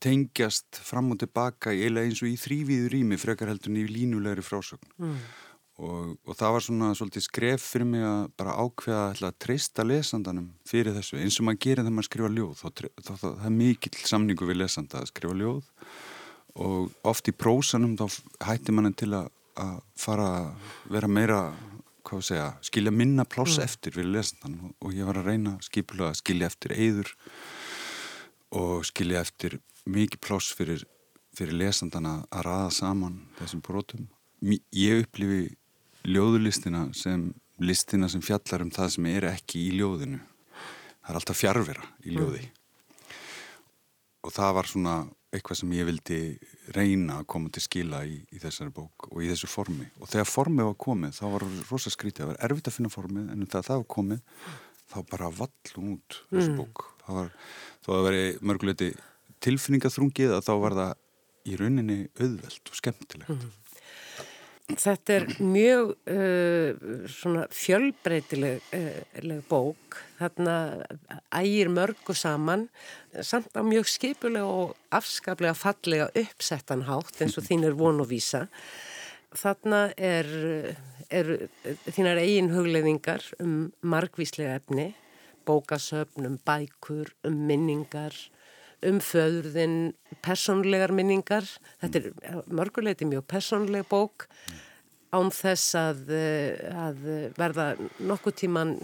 tengjast 0.00 0.80
fram 0.82 1.12
og 1.12 1.20
tilbaka 1.20 1.74
eins 1.76 2.24
og 2.24 2.30
í 2.32 2.36
þrývíður 2.40 2.94
rými 2.96 3.18
frekar 3.20 3.52
heldur 3.52 3.70
en 3.70 3.82
í 3.84 3.88
línulegri 3.92 4.42
frásögn. 4.42 4.94
Mm 4.98 5.18
og, 5.82 6.14
og 6.22 6.36
það 6.38 6.54
var 6.54 6.64
svona 6.64 6.88
svolítið 6.94 7.24
skref 7.26 7.68
fyrir 7.72 7.88
mig 7.90 8.04
að 8.06 8.26
bara 8.38 8.56
ákveða 8.62 9.28
að 9.28 9.38
treysta 9.42 9.86
lesandanum 9.86 10.50
fyrir 10.68 10.94
þessu. 10.94 11.18
Eins 11.18 11.38
og 11.40 11.48
maður 11.48 11.62
gerir 11.66 11.82
þegar 11.82 11.96
maður 11.96 12.08
skrifa 12.10 12.32
ljóð 12.36 12.52
þá, 12.60 12.66
þá, 12.78 13.12
þá, 13.12 13.24
það 13.24 13.46
er 13.48 13.56
mikill 13.58 13.94
samningu 14.12 14.50
við 14.50 14.60
lesanda 14.60 15.00
að 15.00 15.10
skrifa 15.10 15.38
ljóð. 15.40 15.70
Og 16.64 17.08
oft 17.10 17.30
í 17.30 17.34
prósanum 17.34 17.96
þá 17.98 18.06
hættir 18.46 18.76
mann 18.76 18.94
til 18.94 19.10
að, 19.18 19.30
að 19.58 19.78
fara 19.98 20.28
að 20.38 20.70
vera 20.94 21.10
meira 21.10 21.40
hvað 22.04 22.20
að 22.20 22.26
segja, 22.28 22.48
skilja 22.68 22.92
minna 22.92 23.24
pláss 23.24 23.58
mm. 23.58 23.64
eftir 23.64 23.94
fyrir 23.96 24.12
lesandan 24.12 24.74
og 24.76 24.94
ég 24.94 25.08
var 25.08 25.18
að 25.18 25.30
reyna 25.30 25.54
skipulega 25.64 26.12
að 26.12 26.18
skilja 26.20 26.50
eftir 26.50 26.74
eyður 26.76 27.12
og 28.54 28.84
skilja 28.86 29.22
eftir 29.24 29.56
mikið 29.88 30.20
pláss 30.22 30.52
fyrir, 30.54 30.84
fyrir 31.34 31.56
lesandana 31.64 32.18
að 32.30 32.46
raða 32.46 32.70
saman 32.76 33.18
þessum 33.40 33.64
brotum. 33.64 34.06
Ég 34.44 35.06
upplifi 35.06 35.54
ljóðulistina 36.08 36.88
sem 36.96 37.28
listina 37.62 38.08
sem 38.10 38.22
fjallar 38.24 38.64
um 38.64 38.72
það 38.74 38.94
sem 38.96 39.10
er 39.12 39.28
ekki 39.30 39.68
í 39.68 39.74
ljóðinu 39.78 40.20
það 40.20 41.10
er 41.10 41.18
alltaf 41.20 41.38
fjárvera 41.40 41.84
í 42.04 42.10
mm. 42.10 42.16
ljóði 42.16 42.42
mm. 42.42 43.14
og 44.24 44.34
það 44.34 44.56
var 44.58 44.70
svona 44.70 44.96
eitthvað 45.34 45.58
sem 45.58 45.72
ég 45.74 45.88
vildi 45.88 46.18
reyna 46.74 47.18
að 47.20 47.28
koma 47.34 47.50
til 47.52 47.62
skila 47.64 48.04
í, 48.06 48.20
í 48.30 48.40
þessari 48.42 48.72
bók 48.74 49.08
og 49.10 49.22
í 49.22 49.30
þessu 49.30 49.50
formi 49.50 49.88
og 49.98 50.10
þegar 50.10 50.30
formið 50.30 50.68
var 50.70 50.76
komið 50.86 51.16
þá 51.18 51.24
var 51.32 51.46
rosa 51.70 51.92
skrítið, 51.92 52.22
það 52.22 52.30
var 52.32 52.42
erfitt 52.48 52.70
að 52.70 52.76
finna 52.78 52.92
formið 52.92 53.32
en 53.34 53.46
þegar 53.46 53.68
það 53.68 53.80
var 53.80 53.88
komið 53.96 54.22
þá 54.94 54.98
bara 55.10 55.32
vallum 55.40 55.90
út 55.96 56.20
þessu 56.30 56.52
mm. 56.52 56.60
bók 56.60 56.86
það 57.04 57.18
var, 57.20 57.32
þó 57.80 57.88
að 57.88 57.96
það 57.96 58.06
veri 58.08 58.24
mörguleiti 58.50 58.90
tilfinningaþrungið 59.44 60.36
að 60.36 60.46
þá 60.46 60.54
var 60.62 60.78
það 60.78 60.94
í 61.44 61.58
rauninni 61.60 61.98
auðvelt 62.16 62.70
og 62.70 62.78
skemmtilegt 62.78 63.34
mm. 63.34 63.50
Þetta 64.64 65.12
er 65.12 65.24
mjög 65.44 65.90
uh, 66.08 67.40
fjölbreytileg 67.52 68.62
uh, 68.72 69.34
bók, 69.44 69.98
þarna 70.16 70.54
ægir 71.36 71.68
mörgu 71.68 72.16
saman, 72.16 72.70
samt 73.20 73.52
á 73.52 73.60
mjög 73.60 73.90
skipulega 73.92 74.48
og 74.48 74.72
afskaplega 74.88 75.52
fallega 75.52 76.08
uppsettan 76.16 76.86
hátt 76.88 77.20
eins 77.20 77.36
og 77.36 77.44
þín 77.44 77.68
er 77.68 77.76
von 77.76 78.00
og 78.00 78.08
vísa. 78.08 78.46
Þarna 79.36 79.82
er, 80.00 80.32
er 81.12 81.34
þínar 81.84 82.22
eigin 82.24 82.54
hugleðingar 82.54 83.26
um 83.44 83.68
margvíslega 83.84 84.56
efni, 84.62 84.94
bókasöfn, 85.44 86.24
um 86.24 86.40
bækur, 86.40 87.12
um 87.28 87.36
minningar, 87.50 88.16
um 88.88 89.00
föðurðin 89.02 89.76
personlegar 90.24 90.94
minningar. 90.94 91.46
Þetta 91.82 92.02
er 92.02 92.40
mörguleiti 92.48 93.08
mjög 93.08 93.26
personleg 93.30 93.86
bók 93.90 94.28
án 95.14 95.30
þess 95.30 95.76
að, 95.78 96.08
að 96.74 97.04
verða 97.38 97.68
nokkuð 98.02 98.38
tíman 98.40 98.74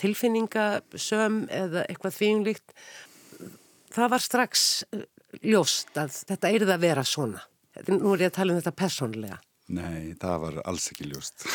tilfinningasöm 0.00 1.46
eða 1.52 1.86
eitthvað 1.86 2.18
þvílinglíkt 2.18 2.74
það 3.92 4.12
var 4.14 4.24
strax 4.24 4.66
ljóst 5.44 5.96
að 6.00 6.12
þetta 6.28 6.50
er 6.50 6.66
það 6.66 6.74
að 6.76 6.84
vera 6.84 7.04
svona. 7.08 7.42
Nú 7.88 8.12
er 8.12 8.26
ég 8.26 8.32
að 8.32 8.36
tala 8.36 8.52
um 8.52 8.60
þetta 8.60 8.76
personlega 8.76 9.38
Nei, 9.72 10.12
það 10.20 10.40
var 10.42 10.56
alls 10.68 10.90
ekki 10.92 11.06
ljóst 11.08 11.46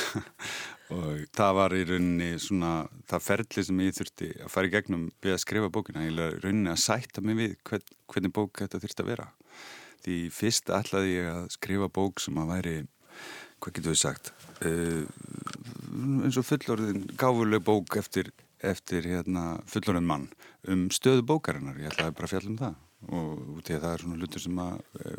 og 0.93 1.23
það 1.35 1.55
var 1.57 1.75
í 1.75 1.81
rauninni 1.89 2.29
svona 2.39 2.71
það 3.09 3.25
ferli 3.25 3.63
sem 3.67 3.81
ég 3.83 3.97
þurfti 3.97 4.29
að 4.45 4.53
fara 4.53 4.69
í 4.69 4.73
gegnum 4.73 5.07
við 5.23 5.35
að 5.35 5.41
skrifa 5.43 5.71
bókina, 5.73 6.05
ég 6.07 6.37
rauninni 6.43 6.71
að 6.71 6.83
sætta 6.85 7.23
mig 7.25 7.39
við 7.39 7.57
hvern, 7.67 7.89
hvernig 8.13 8.35
bók 8.37 8.61
þetta 8.63 8.81
þurfti 8.83 9.03
að 9.03 9.11
vera. 9.11 9.27
Því 10.05 10.17
fyrst 10.31 10.71
ætlaði 10.71 11.13
ég 11.17 11.29
að 11.33 11.49
skrifa 11.57 11.91
bók 11.91 12.23
sem 12.23 12.39
að 12.39 12.53
væri 12.53 12.77
hvað 13.57 13.73
getur 13.73 13.93
við 13.95 14.01
sagt 14.03 14.31
uh, 14.63 15.05
eins 16.23 16.37
og 16.37 16.45
fullorðin 16.45 17.07
gáfuleg 17.17 17.63
bók 17.65 17.97
eftir, 17.99 18.29
eftir 18.61 19.07
hérna, 19.09 19.57
fullorðin 19.69 20.07
mann 20.07 20.27
um 20.67 20.87
stöðu 20.93 21.25
bókarinnar, 21.27 21.79
ég 21.81 21.91
ætlaði 21.91 22.15
bara 22.17 22.29
að 22.29 22.35
fjalla 22.35 22.53
um 22.53 22.61
það. 22.61 22.83
Og 23.13 23.59
því 23.63 23.75
að 23.75 23.83
það 23.83 23.91
er 23.91 24.03
svona 24.03 24.17
hlutur 24.17 24.41
sem 24.41 24.61
að 24.61 24.77
e, 24.97 25.11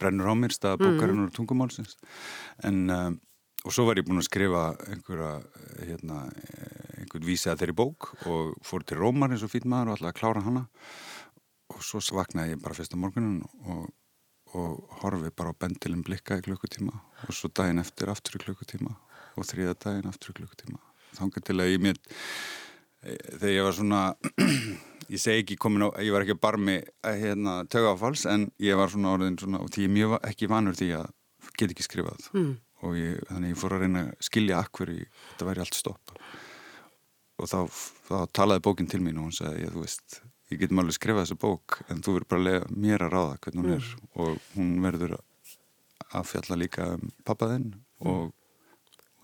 brennur 0.00 0.30
á 0.32 0.34
mér 0.40 0.54
stað 0.56 0.78
bókarinn 0.80 1.26
og 1.26 1.34
tungumálsins. 1.36 1.98
En 2.66 2.78
um, 2.90 3.18
og 3.64 3.74
svo 3.74 3.86
var 3.88 4.00
ég 4.00 4.06
búin 4.08 4.20
að 4.20 4.28
skrifa 4.28 4.64
einhverja 4.88 5.32
hérna, 5.84 6.20
einhvern 7.00 7.26
vísi 7.28 7.50
að 7.52 7.62
þeirri 7.62 7.76
bók 7.76 8.10
og 8.30 8.54
fór 8.64 8.84
til 8.86 9.00
Rómar 9.00 9.34
eins 9.34 9.44
og 9.44 9.52
fýt 9.52 9.68
maður 9.68 9.92
og 9.92 9.96
alltaf 9.98 10.12
að 10.12 10.18
klára 10.20 10.44
hana. 10.46 10.66
Og 11.70 11.82
svo 11.86 12.00
vaknaði 12.16 12.56
ég 12.56 12.62
bara 12.62 12.76
fyrsta 12.78 12.98
morgunin 12.98 13.42
og, 13.70 13.90
og 14.56 14.96
horfi 15.02 15.30
bara 15.36 15.52
á 15.52 15.60
bendilin 15.60 16.04
blikka 16.06 16.40
í 16.40 16.46
klukkutíma 16.46 16.96
og 17.26 17.36
svo 17.36 17.52
daginn 17.52 17.82
eftir 17.82 18.10
aftur 18.10 18.40
í 18.40 18.44
klukkutíma 18.46 18.96
og 19.36 19.46
þriða 19.46 19.76
daginn 19.84 20.10
aftur 20.10 20.34
í 20.34 20.40
klukkutíma. 20.40 20.80
Þangar 21.18 21.46
til 21.46 21.58
að 21.60 21.74
ég 21.74 21.84
mér 21.84 22.00
þegar 23.02 23.54
ég 23.54 23.66
var 23.66 23.76
svona 23.76 24.00
ég 25.14 25.20
segi 25.20 25.44
ekki 25.44 25.58
komin 25.60 25.86
á, 25.88 25.88
ég 26.04 26.12
var 26.14 26.24
ekki 26.24 26.38
barmi 26.40 26.78
að 26.80 27.12
eh, 27.12 27.22
hérna, 27.24 27.60
töga 27.70 27.94
áfalls 27.94 28.26
en 28.30 28.48
ég 28.62 28.78
var 28.78 28.92
svona 28.92 29.14
orðin 29.16 29.38
svona 29.40 29.62
og 29.64 29.70
því 29.72 29.86
ég 29.86 29.94
mjög 29.94 30.16
ekki 30.28 30.50
vanur 30.50 30.76
því 30.78 30.90
að 31.00 31.08
get 31.56 31.72
ekki 31.72 31.86
skrifað. 31.86 32.28
Mm. 32.36 32.52
Og 32.86 32.96
ég, 32.98 33.20
þannig 33.28 33.54
ég 33.54 33.60
fór 33.60 33.76
að 33.76 33.84
reyna 33.84 34.04
að 34.06 34.26
skilja 34.26 34.60
akkur 34.64 34.92
í 34.92 34.98
þetta 35.02 35.48
væri 35.50 35.64
allt 35.64 35.78
stopp. 35.78 36.14
Og 37.40 37.48
þá, 37.48 37.60
þá 38.08 38.16
talaði 38.36 38.64
bókinn 38.66 38.90
til 38.90 39.00
mín 39.04 39.20
og 39.20 39.28
hún 39.28 39.36
sagði, 39.36 39.64
ég, 39.64 39.72
þú 39.74 39.84
veist 39.84 40.20
ég 40.50 40.60
get 40.60 40.74
máli 40.74 40.94
skrifað 40.94 41.24
þessa 41.24 41.40
bók 41.40 41.78
en 41.92 42.02
þú 42.02 42.16
verður 42.16 42.30
bara 42.32 42.40
að 42.40 42.48
lega 42.48 42.78
mér 42.84 43.04
að 43.06 43.12
ráða 43.14 43.36
hvernig 43.44 43.62
hún 43.62 43.74
er. 43.76 43.90
Mm. 43.90 44.08
og 44.24 44.48
hún 44.56 44.72
verður 44.84 45.16
að 46.10 46.26
fjalla 46.32 46.58
líka 46.58 46.88
um 46.96 47.12
pappaðinn 47.26 47.68
og, 48.02 48.32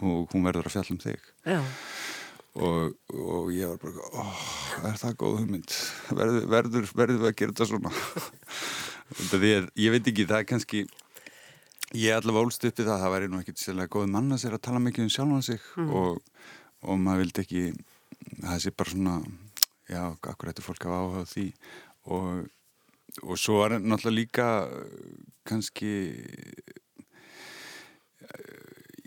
og 0.05 0.35
hún 0.35 0.47
verður 0.47 0.69
að 0.69 0.77
fjalla 0.77 0.95
um 0.95 1.03
þig. 1.03 1.33
Já. 1.47 1.61
Og, 2.57 2.95
og 3.12 3.49
ég 3.53 3.69
var 3.69 3.81
bara 3.83 4.07
oh, 4.23 4.45
er 4.88 5.01
það 5.01 5.16
góð 5.21 5.40
hugmynd? 5.42 5.75
Verður, 6.09 6.47
verður, 6.55 6.87
verður 6.97 7.19
við 7.21 7.31
að 7.33 7.38
gera 7.40 7.57
þetta 7.57 7.71
svona? 7.73 7.97
Er, 9.07 9.69
ég 9.79 9.92
veit 9.95 10.09
ekki 10.11 10.25
það 10.27 10.40
er 10.40 10.47
kannski 10.51 10.81
ég 11.94 12.16
allavega 12.16 12.46
ólst 12.49 12.64
upp 12.66 12.81
í 12.81 12.87
það 12.87 13.03
það 13.03 13.14
væri 13.14 13.31
nú 13.31 13.40
ekkert 13.40 13.62
sérlega 13.62 13.92
góð 13.94 14.09
manna 14.11 14.38
sér 14.40 14.57
að 14.57 14.64
tala 14.66 14.83
mikið 14.83 15.07
um 15.07 15.12
sjálfan 15.14 15.46
sig 15.46 15.61
mm. 15.77 15.92
og, 16.01 16.18
og 16.83 16.99
maður 17.03 17.22
vildi 17.25 17.44
ekki 17.44 17.64
það 18.42 18.62
sé 18.64 18.72
bara 18.75 18.94
svona 18.94 19.16
já, 19.87 20.03
akkur 20.11 20.51
ættu 20.51 20.66
fólk 20.66 20.88
að 20.88 20.96
áhuga 20.99 21.25
því 21.31 21.46
og, 22.16 22.49
og 23.22 23.38
svo 23.40 23.61
er 23.66 23.79
náttúrulega 23.79 24.18
líka 24.18 24.49
kannski 25.46 25.92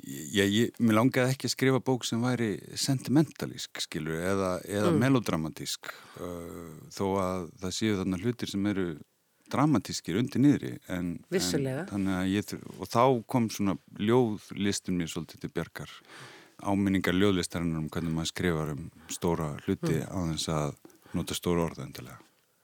Já, 0.09 0.41
ég, 0.41 0.71
mér 0.81 0.95
langaði 0.97 1.35
ekki 1.35 1.45
að 1.45 1.53
skrifa 1.53 1.79
bók 1.85 2.05
sem 2.07 2.21
væri 2.23 2.55
sentimentalísk, 2.79 3.81
skilur, 3.83 4.17
eða, 4.17 4.55
eða 4.65 4.89
mm. 4.89 4.97
melodramatísk 5.03 5.91
uh, 6.23 6.79
þó 6.93 7.05
að 7.21 7.43
það 7.61 7.75
séu 7.77 7.97
þarna 7.99 8.19
hlutir 8.23 8.49
sem 8.49 8.65
eru 8.71 8.87
dramatískir 9.51 10.19
undir 10.19 10.43
niðri 10.43 10.71
en, 10.91 11.15
en 11.31 12.07
ég, 12.29 12.53
og 12.77 12.89
þá 12.89 13.03
kom 13.29 13.49
svona 13.53 13.75
ljóðlistin 13.99 14.97
mér 14.99 15.11
svolítið 15.11 15.45
til 15.45 15.51
bjargar. 15.55 15.93
Áminningar 16.59 17.15
ljóðlistarinnar 17.15 17.83
um 17.83 17.91
hvernig 17.91 18.15
maður 18.15 18.31
skrifar 18.33 18.73
um 18.75 18.87
stóra 19.11 19.53
hluti 19.65 19.95
mm. 19.99 20.09
á 20.11 20.19
þess 20.33 20.51
að 20.55 20.73
nota 21.15 21.37
stóra 21.37 21.67
orða 21.69 21.85
endilega. 21.87 22.19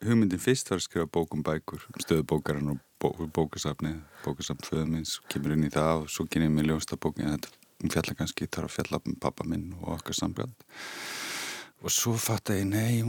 Hugmyndin 0.06 0.42
fyrst 0.44 0.70
var 0.70 0.82
að 0.82 0.88
skrifa 0.90 1.10
bókum 1.10 1.44
bækur 1.46 1.86
stöðu 2.04 2.26
bókarinn 2.30 2.74
og 2.76 2.82
bó, 3.02 3.14
bókasafni 3.34 3.96
bókasafn 4.26 4.66
föðumins, 4.68 5.20
kemur 5.32 5.56
inn 5.56 5.66
í 5.66 5.72
það 5.74 6.04
og 6.04 6.10
svo 6.12 6.28
kynni 6.28 6.50
ég 6.50 6.58
mig 6.58 6.68
ljósta 6.68 7.00
bókin 7.00 7.32
þetta 7.32 7.54
hún 7.82 7.94
fjallar 7.94 8.18
kannski 8.18 8.48
þarf 8.48 8.70
að 8.70 8.76
fjalla 8.76 9.00
um 9.06 9.18
pappa 9.22 9.46
minn 9.48 9.74
og 9.82 9.96
okkar 9.98 10.18
sambjöld. 10.18 10.54
Og 11.84 11.94
svo 11.94 12.16
fatt 12.20 12.52
að 12.52 12.62
ég, 12.62 12.70
nei 12.72 13.04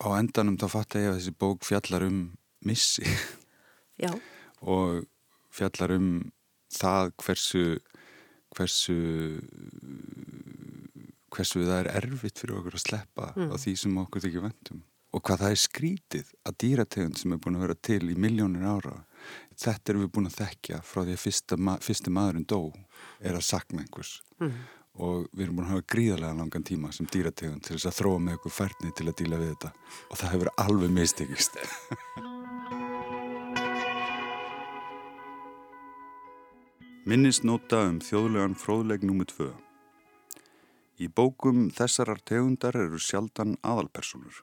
á 0.00 0.08
endanum 0.16 0.58
þá 0.60 0.66
fatt 0.72 0.96
að 0.96 1.04
ég 1.04 1.12
að 1.12 1.18
þessi 1.18 1.36
bók 1.44 1.66
fjallar 1.66 2.06
um 2.08 2.20
missi. 2.68 3.04
Og 4.64 5.04
fjallar 5.54 5.94
um 5.94 6.08
það 6.74 7.12
hversu 7.22 7.64
hversu 8.54 8.96
hversu 11.34 11.62
það 11.66 11.78
er 11.80 11.90
erfitt 11.98 12.40
fyrir 12.42 12.58
okkur 12.60 12.76
að 12.78 12.84
sleppa 12.84 13.30
mm. 13.34 13.50
á 13.50 13.56
því 13.58 13.74
sem 13.78 14.02
okkur 14.04 14.24
þykir 14.24 14.44
vendum 14.44 14.82
og 15.14 15.22
hvað 15.22 15.42
það 15.44 15.54
er 15.54 15.60
skrítið 15.62 16.30
að 16.42 16.56
dýrategund 16.62 17.18
sem 17.18 17.34
er 17.34 17.40
búin 17.42 17.58
að 17.58 17.66
vera 17.66 17.76
til 17.86 18.00
í 18.10 18.16
miljónir 18.18 18.66
ára 18.66 18.96
þetta 19.60 19.92
erum 19.92 20.06
við 20.06 20.12
búin 20.16 20.30
að 20.30 20.38
þekkja 20.40 20.80
frá 20.82 21.02
því 21.02 21.14
að 21.14 21.22
fyrsta, 21.22 21.58
ma 21.58 21.76
fyrsti 21.82 22.14
maðurinn 22.14 22.48
dó 22.50 22.60
er 23.22 23.38
að 23.38 23.46
sakna 23.46 23.84
einhvers. 23.84 24.18
Mm. 24.42 24.56
og 24.94 25.24
við 25.32 25.46
erum 25.46 25.56
búin 25.58 25.66
að 25.66 25.72
hafa 25.74 25.88
gríðarlega 25.94 26.38
langan 26.38 26.66
tíma 26.66 26.92
sem 26.94 27.06
dýrategund 27.10 27.64
til 27.66 27.76
þess 27.76 27.90
að 27.90 27.98
þróa 27.98 28.20
með 28.26 28.38
okkur 28.38 28.54
færni 28.58 28.94
til 28.94 29.08
að 29.10 29.18
díla 29.22 29.40
við 29.40 29.50
þetta. 29.54 29.72
Og 30.10 30.20
það 30.20 30.32
hefur 30.36 30.54
alveg 30.66 30.94
mistekist 30.98 31.58
Minnisnóta 37.04 37.82
um 37.84 37.98
þjóðlegan 38.00 38.54
fróðleg 38.56 39.02
númið 39.04 39.26
tvö 39.34 39.50
Í 41.04 41.10
bókum 41.12 41.66
þessarar 41.76 42.22
tegundar 42.24 42.78
eru 42.80 42.96
sjaldan 42.96 43.58
aðalpersonur 43.60 44.38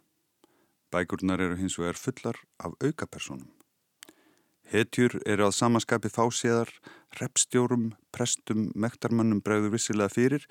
Bækurnar 0.94 1.42
eru 1.42 1.58
hins 1.58 1.80
vegar 1.80 1.98
fullar 1.98 2.38
af 2.62 2.78
aukapersonum. 2.86 3.50
Hetjur 4.70 5.18
eru 5.26 5.48
að 5.48 5.58
samaskapi 5.58 6.14
fáséðar, 6.14 6.70
repstjórum, 7.18 7.96
prestum, 8.14 8.70
mektarmannum 8.76 9.42
bregður 9.42 9.80
vissilega 9.80 10.14
fyrir 10.14 10.46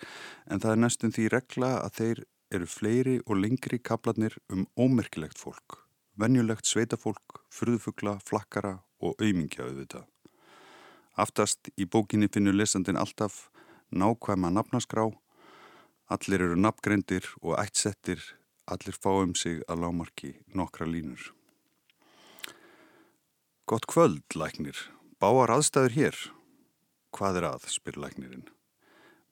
en 0.50 0.58
það 0.58 0.74
er 0.74 0.82
næstum 0.82 1.14
því 1.14 1.30
regla 1.36 1.74
að 1.84 1.98
þeir 2.00 2.26
eru 2.58 2.72
fleiri 2.74 3.18
og 3.26 3.38
lengri 3.38 3.78
kaplanir 3.78 4.34
um 4.50 4.66
ómerkilegt 4.74 5.38
fólk, 5.38 5.84
venjulegt 6.18 6.66
sveitafólk, 6.66 7.44
furðufugla, 7.54 8.18
flakkara 8.26 8.80
og 8.98 9.14
auðmingja 9.22 9.68
auðvitað. 9.68 10.10
Aftast 11.20 11.68
í 11.76 11.84
bókinni 11.84 12.30
finnur 12.32 12.56
lesandin 12.56 12.96
alltaf 12.96 13.50
nákvæma 13.92 14.48
nafnaskrá, 14.54 15.10
allir 16.08 16.44
eru 16.46 16.56
nafngreindir 16.56 17.26
og 17.42 17.58
ættsettir 17.60 18.22
allir 18.70 18.96
fáum 18.96 19.34
sig 19.36 19.60
að 19.68 19.82
lámarki 19.84 20.30
nokkra 20.56 20.86
línur. 20.88 21.20
Gott 23.66 23.86
kvöld, 23.86 24.24
læknir. 24.34 24.78
Báar 25.20 25.52
aðstæður 25.52 25.96
hér. 25.98 26.16
Hvað 27.14 27.36
er 27.40 27.48
að, 27.50 27.68
spyr 27.70 28.00
læknirinn. 28.00 28.48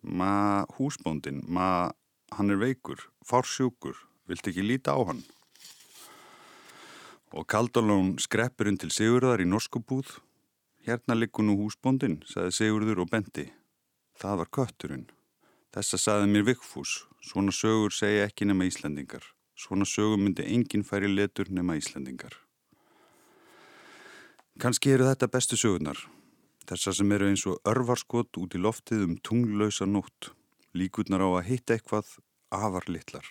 Ma 0.02 0.62
húsbóndin, 0.76 1.40
ma 1.48 1.90
hann 2.36 2.52
er 2.52 2.60
veikur, 2.60 3.00
fársjúkur, 3.26 3.96
vilt 4.28 4.46
ekki 4.46 4.62
líta 4.62 4.94
á 4.94 5.00
hann? 5.08 5.24
Og 7.34 7.48
Kaldalón 7.50 8.16
skreppur 8.22 8.68
inn 8.70 8.78
til 8.78 8.92
Sigurðar 8.94 9.42
í 9.42 9.48
norskubúð. 9.48 10.18
Hérna 10.88 11.12
liggur 11.12 11.44
nú 11.44 11.52
húsbóndin, 11.60 12.22
sagði 12.24 12.54
Sigurður 12.56 13.02
og 13.02 13.10
bendi. 13.12 13.42
Það 14.16 14.38
var 14.40 14.48
kötturinn. 14.56 15.02
Þessa 15.76 15.98
saði 16.00 16.28
mér 16.30 16.46
Vigfús, 16.46 16.92
svona 17.20 17.52
sögur 17.52 17.92
segja 17.92 18.24
ekki 18.24 18.46
nema 18.48 18.64
Íslandingar. 18.64 19.26
Svona 19.52 19.84
sögur 19.84 20.16
myndi 20.16 20.46
enginn 20.48 20.86
færi 20.88 21.10
letur 21.12 21.50
nema 21.52 21.76
Íslandingar. 21.76 22.38
Kanski 24.56 24.94
eru 24.94 25.10
þetta 25.10 25.28
bestu 25.34 25.58
sögurnar. 25.60 26.00
Þessar 26.64 26.96
sem 26.96 27.12
eru 27.18 27.28
eins 27.28 27.44
og 27.52 27.60
örvarskot 27.68 28.40
út 28.40 28.56
í 28.56 28.62
loftið 28.64 29.04
um 29.10 29.18
tunglausa 29.20 29.84
nótt. 29.84 30.30
Líkurnar 30.72 31.20
á 31.20 31.28
að 31.36 31.50
hitta 31.50 31.76
eitthvað 31.76 32.16
afar 32.48 32.88
litlar. 32.88 33.28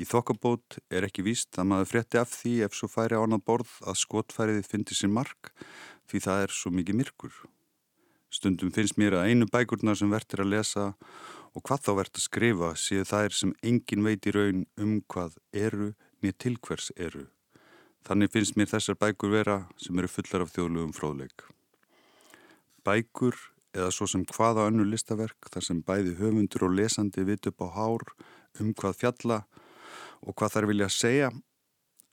Í 0.00 0.06
þokkabót 0.08 0.78
er 0.88 1.04
ekki 1.04 1.26
víst 1.26 1.58
að 1.60 1.66
maður 1.74 1.88
frétti 1.90 2.18
af 2.20 2.30
því 2.32 2.52
ef 2.64 2.76
svo 2.76 2.88
færi 2.88 3.18
á 3.18 3.20
annað 3.20 3.42
borð 3.50 3.72
að 3.84 3.98
skotfæriði 4.00 4.62
fyndi 4.64 4.96
sér 4.96 5.12
mark 5.12 5.50
því 6.08 6.20
það 6.24 6.44
er 6.44 6.54
svo 6.56 6.72
mikið 6.72 6.96
myrkur. 7.00 7.34
Stundum 8.32 8.70
finnst 8.72 8.96
mér 8.96 9.18
að 9.18 9.28
einu 9.28 9.48
bækurnar 9.50 9.98
sem 10.00 10.12
verður 10.12 10.44
að 10.46 10.52
lesa 10.54 10.86
og 11.52 11.64
hvað 11.66 11.84
þá 11.84 11.90
verður 11.98 12.22
að 12.22 12.24
skrifa 12.24 12.72
séu 12.80 13.04
þær 13.12 13.36
sem 13.36 13.52
engin 13.66 14.06
veit 14.06 14.30
í 14.30 14.34
raun 14.38 14.64
um 14.80 14.96
hvað 15.10 15.36
eru 15.52 15.92
niður 16.22 16.40
til 16.46 16.56
hvers 16.64 16.90
eru. 16.96 17.26
Þannig 18.06 18.32
finnst 18.32 18.56
mér 18.56 18.72
þessar 18.72 18.96
bækur 19.02 19.34
vera 19.34 19.62
sem 19.76 19.98
eru 20.00 20.08
fullar 20.08 20.46
af 20.46 20.54
þjóðlugum 20.54 20.96
fróðleik. 20.96 21.44
Bækur 22.86 23.36
eða 23.76 23.92
svo 23.92 24.08
sem 24.08 24.24
hvaða 24.24 24.70
önnu 24.70 24.86
listaverk 24.88 25.50
þar 25.52 25.66
sem 25.66 25.82
bæði 25.84 26.16
höfundur 26.22 26.70
og 26.70 26.78
lesandi 26.78 27.26
vit 27.28 27.50
upp 27.50 27.66
á 27.66 27.68
hár 27.76 28.06
um 28.62 28.72
hvað 28.72 29.02
fjalla 29.02 29.44
og 30.26 30.36
hvað 30.36 30.56
þær 30.56 30.68
vilja 30.70 30.90
segja 30.94 31.30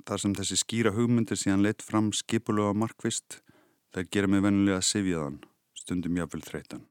þar 0.08 0.24
sem 0.24 0.36
þessi 0.38 0.60
skýra 0.62 0.94
hugmyndir 0.96 1.40
síðan 1.40 1.66
leitt 1.66 1.84
fram 1.84 2.12
skipulega 2.16 2.76
markvist 2.78 3.42
þær 3.96 4.12
gera 4.12 4.32
mig 4.32 4.46
vennilega 4.46 4.84
sifjaðan 4.84 5.42
stundum 5.78 6.18
jáfnvel 6.20 6.46
þreytan. 6.46 6.86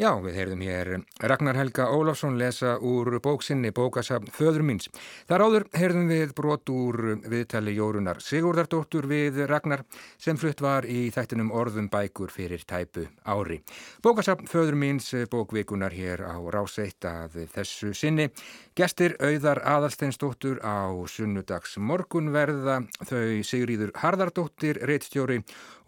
Já, 0.00 0.14
við 0.24 0.36
heyrðum 0.38 0.62
hér 0.64 0.88
Ragnar 1.28 1.58
Helga 1.60 1.90
Ólafsson 1.92 2.38
lesa 2.40 2.78
úr 2.80 3.18
bóksinni 3.20 3.68
Bókasafn 3.76 4.30
Föður 4.32 4.62
minns. 4.64 4.86
Þar 5.28 5.42
áður 5.44 5.64
heyrðum 5.76 6.06
við 6.08 6.30
brot 6.38 6.70
úr 6.72 7.18
viðtali 7.28 7.74
Jórunar 7.76 8.22
Sigurdardóttur 8.24 9.04
við 9.10 9.42
Ragnar 9.50 9.82
sem 10.16 10.40
flutt 10.40 10.62
var 10.64 10.88
í 10.88 11.10
þættinum 11.12 11.50
orðum 11.52 11.90
bækur 11.92 12.32
fyrir 12.32 12.64
tæpu 12.64 13.04
ári. 13.28 13.58
Bókasafn 14.00 14.48
Föður 14.48 14.78
minns 14.80 15.10
bókvikunar 15.28 15.92
hér 15.92 16.24
á 16.24 16.40
ráseitt 16.48 17.04
að 17.04 17.36
þessu 17.52 17.92
sinni. 17.92 18.30
Gestir 18.72 19.18
auðar 19.20 19.60
aðalsteinsdóttur 19.68 20.62
á 20.64 20.96
sunnudags 21.12 21.76
morgunverða 21.76 22.78
þau 23.04 23.44
Sigríður 23.44 23.92
Harðardóttir, 24.00 24.80
reittstjóri 24.80 25.42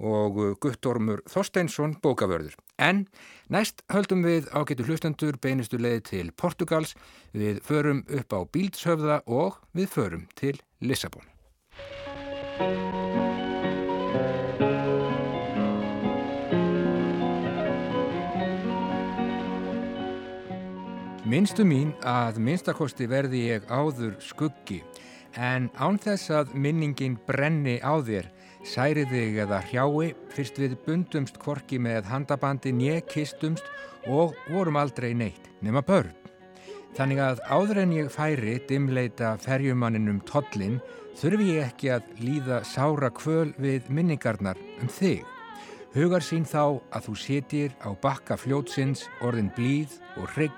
og 0.04 0.58
Guttormur 0.60 1.24
Þorsteinsson 1.32 1.96
bókavörður. 2.04 2.60
En 2.82 3.04
næst 3.52 3.84
höldum 3.92 4.24
við 4.26 4.48
ágætu 4.50 4.86
hlustendur 4.88 5.36
beinustu 5.38 5.78
leið 5.78 6.00
til 6.08 6.32
Portugals, 6.34 6.96
við 7.30 7.60
förum 7.62 8.02
upp 8.10 8.34
á 8.34 8.40
Bíldshöfða 8.54 9.20
og 9.26 9.60
við 9.76 9.92
förum 9.92 10.24
til 10.34 10.58
Lissabon. 10.82 11.28
Minnstu 21.32 21.64
mín 21.64 21.94
að 22.04 22.42
minnstakosti 22.44 23.06
verði 23.08 23.46
ég 23.54 23.70
áður 23.70 24.18
skuggi 24.20 24.82
en 25.38 25.70
án 25.80 25.96
þess 26.02 26.28
að 26.34 26.50
minningin 26.52 27.14
brenni 27.24 27.78
á 27.80 27.96
þér 28.04 28.26
særi 28.66 29.04
þig 29.10 29.38
eða 29.44 29.60
hrjái 29.66 30.12
fyrst 30.32 30.58
við 30.62 30.76
bundumst 30.86 31.38
korki 31.42 31.80
með 31.82 32.08
handabandi 32.10 32.72
njekistumst 32.76 33.66
og 34.10 34.36
vorum 34.50 34.78
aldrei 34.78 35.12
neitt 35.14 35.50
nema 35.62 35.82
börn. 35.86 36.12
Þannig 36.92 37.22
að 37.24 37.42
áður 37.48 37.82
en 37.82 37.92
ég 37.96 38.10
færi 38.12 38.58
dimleita 38.68 39.36
ferjumanninum 39.40 40.20
tollin 40.28 40.80
þurfi 41.16 41.54
ég 41.56 41.70
ekki 41.70 41.92
að 41.94 42.10
líða 42.20 42.62
sára 42.68 43.08
kvöl 43.14 43.52
við 43.56 43.88
minningarnar 43.88 44.60
um 44.80 44.92
þig. 44.92 45.22
Hugar 45.96 46.24
sín 46.24 46.44
þá 46.48 46.80
að 46.92 47.08
þú 47.08 47.18
setir 47.20 47.76
á 47.84 47.92
bakka 47.92 48.38
fljótsins 48.40 49.08
orðin 49.20 49.52
blíð 49.56 49.98
og 50.16 50.28
hrygg, 50.36 50.56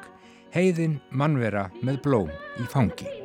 heiðin 0.55 1.01
mannvera 1.11 1.69
með 1.83 2.03
blóm 2.07 2.33
í 2.63 2.71
fangi. 2.71 3.24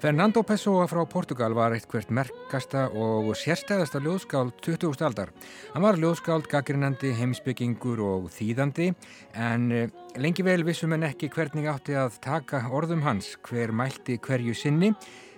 Fernando 0.00 0.42
Pessoa 0.42 0.86
frá 0.88 1.02
Portugal 1.04 1.52
var 1.52 1.74
eitt 1.76 1.84
hvert 1.92 2.08
merkasta 2.16 2.86
og 2.96 3.34
sérstæðasta 3.36 4.00
ljóðskáld 4.00 4.54
20. 4.64 4.94
aldar. 5.04 5.28
Hann 5.74 5.84
var 5.84 5.98
ljóðskáld, 6.00 6.46
gaggrinandi, 6.48 7.10
heimsbyggingur 7.18 8.00
og 8.06 8.30
þýðandi 8.32 8.86
en 9.36 9.66
eh, 9.76 9.92
lengi 10.16 10.46
vel 10.46 10.64
vissum 10.64 10.96
en 10.96 11.04
ekki 11.10 11.28
hvernig 11.34 11.68
átti 11.68 11.98
að 12.00 12.16
taka 12.24 12.62
orðum 12.72 13.04
hans 13.04 13.34
hver 13.44 13.74
mælti 13.76 14.16
hverju 14.24 14.56
sinni 14.56 14.94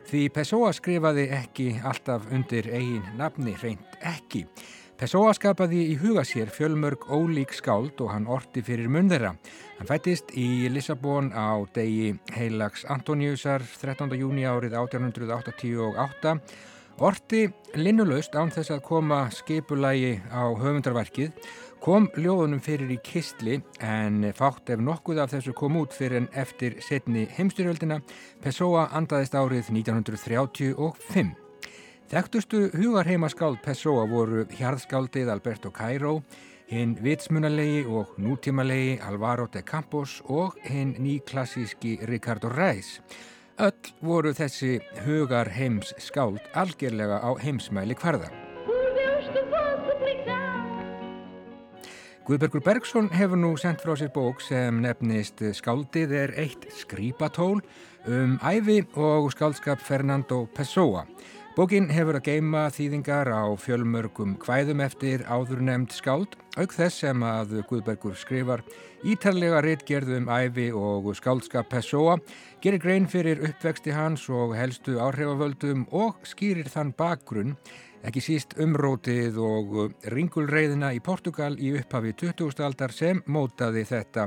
því 0.06 0.28
Pessoa 0.38 0.70
skrifaði 0.78 1.26
ekki 1.34 1.68
alltaf 1.82 2.30
undir 2.30 2.70
eigin 2.70 3.02
nafni, 3.18 3.56
reynd 3.58 3.98
ekki. 3.98 4.46
Pessoa 5.02 5.32
skapaði 5.34 5.80
í 5.90 5.94
huga 5.98 6.22
sér 6.22 6.46
fjölmörg 6.54 7.08
ólík 7.10 7.50
skáld 7.58 7.98
og 8.04 8.12
hann 8.12 8.28
orti 8.30 8.62
fyrir 8.62 8.86
munn 8.86 9.08
þeirra. 9.10 9.32
Hann 9.80 9.88
fættist 9.88 10.30
í 10.38 10.68
Lissabon 10.70 11.32
á 11.34 11.58
degi 11.74 12.12
heilags 12.36 12.84
Antoniusar 12.86 13.66
13. 13.80 14.14
júni 14.20 14.46
árið 14.46 14.78
1888. 14.78 16.36
Orti 17.02 17.42
linnulaust 17.74 18.38
án 18.38 18.54
þess 18.54 18.76
að 18.76 18.86
koma 18.86 19.24
skipulægi 19.34 20.20
á 20.30 20.46
höfundarverkið 20.62 21.34
kom 21.82 22.06
ljóðunum 22.14 22.62
fyrir 22.62 22.94
í 22.94 23.02
kistli 23.02 23.58
en 23.82 24.28
fátt 24.38 24.70
ef 24.70 24.86
nokkuð 24.86 25.24
af 25.24 25.34
þessu 25.34 25.58
kom 25.58 25.82
út 25.82 25.98
fyrir 25.98 26.22
en 26.22 26.30
eftir 26.30 26.78
setni 26.78 27.26
heimstyrjöldina 27.40 27.98
Pessoa 28.38 28.92
andaðist 28.94 29.34
árið 29.34 29.74
1935. 29.82 31.41
Þekktustu 32.12 32.58
hugarheimaskáld 32.76 33.62
Pessoa 33.64 34.02
voru 34.04 34.42
hjarðskáldið 34.52 35.30
Alberto 35.32 35.70
Cairo, 35.72 36.18
hinn 36.68 36.92
vitsmunalegi 37.00 37.86
og 37.88 38.12
nútímalegi 38.20 38.98
Alvaro 39.08 39.46
de 39.48 39.62
Campos 39.64 40.18
og 40.28 40.58
hinn 40.68 40.92
nýklassíski 41.00 41.94
Ricardo 42.10 42.52
Reis. 42.52 42.98
Öll 43.56 43.94
voru 44.04 44.34
þessi 44.36 44.74
hugarheims 45.06 45.94
skáld 45.96 46.44
algjörlega 46.52 47.24
á 47.24 47.32
heimsmæli 47.40 47.96
hverða. 47.96 48.28
Guðbergur 52.28 52.60
Bergson 52.60 53.08
hefur 53.16 53.40
nú 53.40 53.56
sendt 53.56 53.80
frá 53.80 53.96
sér 53.96 54.12
bók 54.12 54.44
sem 54.44 54.84
nefnist 54.84 55.40
Skáldið 55.56 56.12
er 56.26 56.36
eitt 56.44 56.68
skrýpatól 56.76 57.64
um 58.04 58.36
æfi 58.44 58.82
og 59.00 59.32
skáldskap 59.32 59.80
Fernando 59.80 60.44
Pessoa. 60.52 61.06
Bókin 61.52 61.90
hefur 61.92 62.16
að 62.16 62.30
geima 62.30 62.60
þýðingar 62.72 63.28
á 63.28 63.44
fjölmörgum 63.60 64.38
hvæðum 64.40 64.80
eftir 64.80 65.20
áður 65.28 65.60
nefnd 65.66 65.92
skáld, 65.92 66.38
auk 66.56 66.72
þess 66.72 67.02
sem 67.02 67.24
að 67.28 67.58
Guðbergur 67.68 68.16
skrifar 68.16 68.62
ítarlega 69.04 69.60
réttgerðum 69.60 70.30
æfi 70.32 70.70
og 70.72 71.10
skáldskap 71.18 71.68
Pessoa, 71.68 72.16
gerir 72.64 72.80
grein 72.80 73.04
fyrir 73.04 73.44
uppvexti 73.50 73.92
hans 73.92 74.24
og 74.32 74.56
helstu 74.56 74.96
áhrifavöldum 74.96 75.84
og 75.92 76.24
skýrir 76.24 76.72
þann 76.72 76.94
bakgrunn 76.96 77.52
Ekki 78.02 78.18
síst 78.18 78.56
umrótið 78.58 79.36
og 79.38 79.76
ringulreiðina 80.10 80.88
í 80.96 80.98
Portugal 81.04 81.52
í 81.54 81.68
upphafi 81.78 82.16
20. 82.18 82.58
aldar 82.66 82.90
sem 82.96 83.20
mótaði 83.30 83.84
þetta 83.86 84.24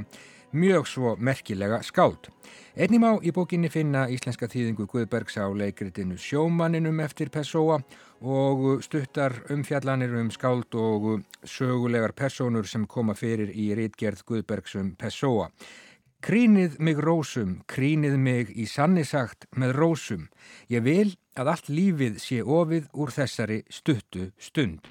mjög 0.56 0.88
svo 0.88 1.16
merkilega 1.20 1.82
skáld. 1.84 2.30
Einnig 2.76 3.00
má 3.00 3.12
í 3.24 3.32
bókinni 3.36 3.70
finna 3.72 4.06
íslenska 4.12 4.50
þýðingu 4.52 4.88
Guðbergs 4.92 5.38
á 5.40 5.48
leikritinu 5.48 6.18
Sjómanninum 6.20 7.00
eftir 7.04 7.30
Pessoa 7.32 7.80
og 8.20 8.84
stuttar 8.84 9.38
umfjallanir 9.54 10.16
um 10.20 10.32
skáld 10.32 10.76
og 10.76 11.26
sögulegar 11.44 12.16
personur 12.16 12.68
sem 12.68 12.88
koma 12.88 13.16
fyrir 13.16 13.52
í 13.52 13.74
rítgerð 13.78 14.24
Guðbergs 14.28 14.76
um 14.80 14.96
Pessoa. 15.00 15.52
Krínið 16.26 16.80
mig 16.82 16.98
rósum, 16.98 17.60
krínið 17.70 18.16
mig 18.18 18.50
í 18.58 18.66
sannisagt 18.66 19.46
með 19.54 19.76
rósum. 19.78 20.24
Ég 20.74 20.82
vil 20.82 21.12
að 21.38 21.52
allt 21.54 21.70
lífið 21.70 22.18
sé 22.24 22.42
ofið 22.42 22.88
úr 22.98 23.14
þessari 23.14 23.62
stuttu 23.70 24.32
stund. 24.42 24.82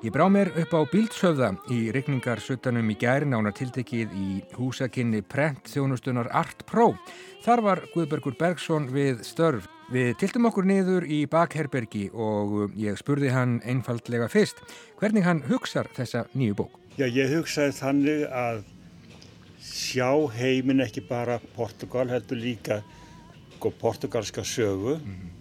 Ég 0.00 0.14
brá 0.14 0.30
mér 0.32 0.48
upp 0.56 0.70
á 0.72 0.80
Bíldsöfða 0.88 1.50
í 1.68 1.90
regningarsuttanum 1.92 2.86
í 2.88 2.94
gærinána 2.96 3.50
tiltekið 3.52 4.14
í 4.16 4.28
húsakinni 4.56 5.20
Prent 5.28 5.68
þjónustunar 5.68 6.30
Art 6.32 6.64
Pro. 6.64 6.94
Þar 7.44 7.62
var 7.66 7.82
Guðbergur 7.92 8.38
Bergson 8.40 8.86
við 8.94 9.20
störf. 9.28 9.68
Við 9.92 10.14
tiltum 10.22 10.48
okkur 10.48 10.64
niður 10.70 11.04
í 11.04 11.20
bakherbergi 11.28 12.06
og 12.16 12.72
ég 12.80 12.96
spurði 12.96 13.34
hann 13.36 13.58
einfaldlega 13.60 14.30
fyrst 14.32 14.64
hvernig 15.02 15.28
hann 15.28 15.44
hugsar 15.50 15.92
þessa 15.92 16.24
nýju 16.32 16.62
bók. 16.62 16.80
Já, 16.96 17.04
ég 17.04 17.36
hugsaði 17.36 17.76
þannig 17.82 18.26
að 18.32 18.64
sjá 19.60 20.10
heiminn 20.40 20.80
ekki 20.80 21.04
bara 21.12 21.42
Portugal, 21.52 22.08
heldur 22.08 22.40
líka 22.40 22.80
sko, 23.58 23.68
portugalska 23.68 24.48
sögu 24.48 24.96
mm 24.96 25.12
-hmm. 25.12 25.32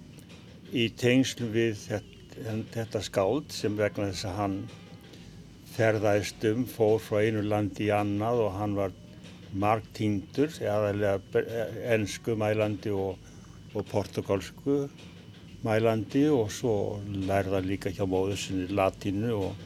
í 0.76 0.90
tengslu 0.92 1.48
við 1.48 1.86
þetta 1.88 2.19
en 2.48 2.64
þetta 2.72 3.02
skáld 3.04 3.52
sem 3.54 3.76
vegna 3.78 4.10
þess 4.12 4.28
að 4.30 4.38
hann 4.40 4.58
ferðaðist 5.76 6.46
um, 6.50 6.66
fór 6.68 6.98
frá 7.04 7.22
einu 7.24 7.44
landi 7.46 7.88
í 7.88 7.94
annað 7.96 8.44
og 8.46 8.58
hann 8.58 8.76
var 8.78 8.96
margtíndur, 9.60 10.52
aðalega 10.62 11.44
ennsku 11.96 12.36
mælandi 12.38 12.94
og, 12.94 13.18
og 13.74 13.88
portugalsku 13.90 14.84
mælandi 15.66 16.28
og 16.32 16.52
svo 16.54 16.74
lærða 17.28 17.62
líka 17.66 17.92
hjá 17.92 18.06
móðusinni 18.08 18.70
latínu 18.72 19.34
og, 19.36 19.64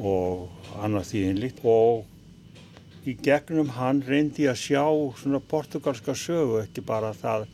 og 0.00 0.80
annað 0.82 1.12
þýðinlíkt 1.12 1.62
og 1.64 3.06
í 3.08 3.14
gegnum 3.16 3.70
hann 3.78 4.02
reyndi 4.04 4.48
að 4.50 4.60
sjá 4.60 4.84
svona 5.22 5.40
portugalska 5.40 6.12
sögu, 6.12 6.60
ekki 6.64 6.84
bara 6.84 7.14
það 7.16 7.48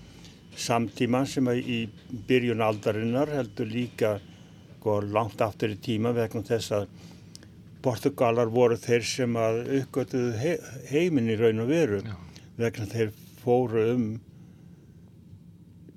samtíma 0.56 1.24
sem 1.28 1.48
í 1.52 1.82
byrjun 2.28 2.64
aldarinnar 2.64 3.30
heldur 3.34 3.68
líka 3.70 4.16
sko, 4.86 5.00
langt 5.02 5.40
aftur 5.42 5.74
í 5.74 5.78
tíma 5.82 6.14
vegna 6.14 6.44
þess 6.46 6.74
að 6.76 6.88
Portugalar 7.82 8.50
voru 8.50 8.76
þeir 8.78 9.04
sem 9.06 9.36
að 9.38 9.58
uppgötuðu 9.80 10.30
he 10.40 10.54
heiminn 10.90 11.30
í 11.30 11.36
raun 11.38 11.62
og 11.62 11.68
veru 11.70 12.00
Já. 12.02 12.14
vegna 12.58 12.86
þeir 12.90 13.12
fóru 13.42 13.82
um 13.92 14.06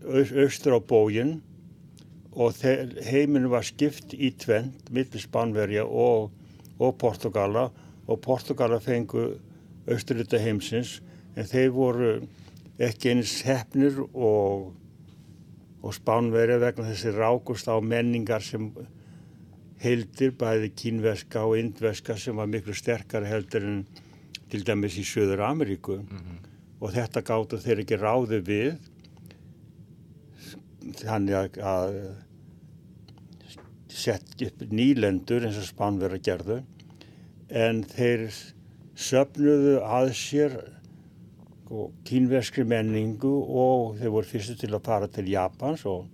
austur 0.09 0.77
á 0.77 0.79
bógin 0.81 1.39
og 2.33 2.57
heiminn 2.61 3.49
var 3.49 3.65
skipt 3.65 4.13
í 4.13 4.31
tvent 4.37 4.89
millir 4.93 5.21
Spánverja 5.21 5.85
og, 5.85 6.29
og 6.77 6.97
Portugala 7.01 7.69
og 8.07 8.21
Portugala 8.25 8.79
fengu 8.81 9.31
austurluta 9.89 10.41
heimsins 10.41 10.99
en 11.35 11.49
þeir 11.49 11.73
voru 11.73 12.11
ekki 12.79 13.11
eins 13.11 13.41
hefnir 13.43 13.97
og, 14.13 14.69
og 15.83 15.95
spánverja 15.95 16.59
vegna 16.61 16.87
þessi 16.91 17.11
rákust 17.15 17.67
á 17.67 17.75
menningar 17.83 18.43
sem 18.45 18.69
heildir 19.83 20.31
bæði 20.39 20.71
kínveska 20.75 21.43
og 21.47 21.59
indveska 21.59 22.15
sem 22.19 22.39
var 22.39 22.47
miklu 22.51 22.75
sterkar 22.75 23.27
heldur 23.27 23.67
en 23.67 23.81
til 24.49 24.63
dæmis 24.65 24.97
í 24.99 25.05
Söður 25.07 25.43
Ameríku 25.45 25.99
mm 25.99 26.07
-hmm. 26.07 26.39
og 26.79 26.93
þetta 26.95 27.21
gáttu 27.21 27.57
þeir 27.57 27.83
ekki 27.83 27.97
ráði 27.97 28.39
við 28.41 28.75
þannig 31.03 31.35
að, 31.35 31.59
að 31.59 31.93
sett 33.87 34.41
upp 34.41 34.63
nýlendur 34.71 35.45
eins 35.45 35.57
og 35.57 35.67
spánverja 35.67 36.19
gerðu 36.29 36.63
en 37.49 37.83
þeir 37.83 38.29
söpnuðu 38.95 39.79
að 39.83 40.13
sér 40.13 40.78
sko, 41.69 41.91
kínverskri 42.03 42.65
menningu 42.65 43.29
og 43.29 43.99
þeir 43.99 44.09
voru 44.09 44.25
fyrstu 44.25 44.55
til 44.57 44.73
að 44.73 44.85
fara 44.85 45.07
til 45.07 45.29
Japans 45.29 45.85
og, 45.85 46.07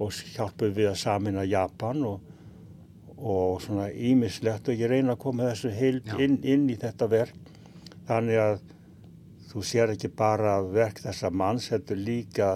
og 0.00 0.12
hjálpuð 0.32 0.72
við 0.78 0.88
að 0.88 1.00
samina 1.02 1.44
Japan 1.44 2.00
og, 2.08 2.22
og 3.18 3.60
svona 3.60 3.90
ímislegt 3.92 4.68
og 4.68 4.80
ég 4.80 4.88
reyna 4.88 5.12
að 5.12 5.20
koma 5.26 5.50
þessu 5.50 5.74
heilt 5.76 6.08
inn, 6.18 6.38
inn 6.42 6.70
í 6.72 6.78
þetta 6.80 7.08
verk. 7.12 7.36
Þannig 8.08 8.40
að 8.40 8.62
þú 9.52 9.66
sér 9.68 9.92
ekki 9.92 10.08
bara 10.08 10.56
verk 10.64 11.04
þessa 11.04 11.30
manns, 11.30 11.68
þetta 11.68 11.92
er 11.92 12.00
líka 12.00 12.48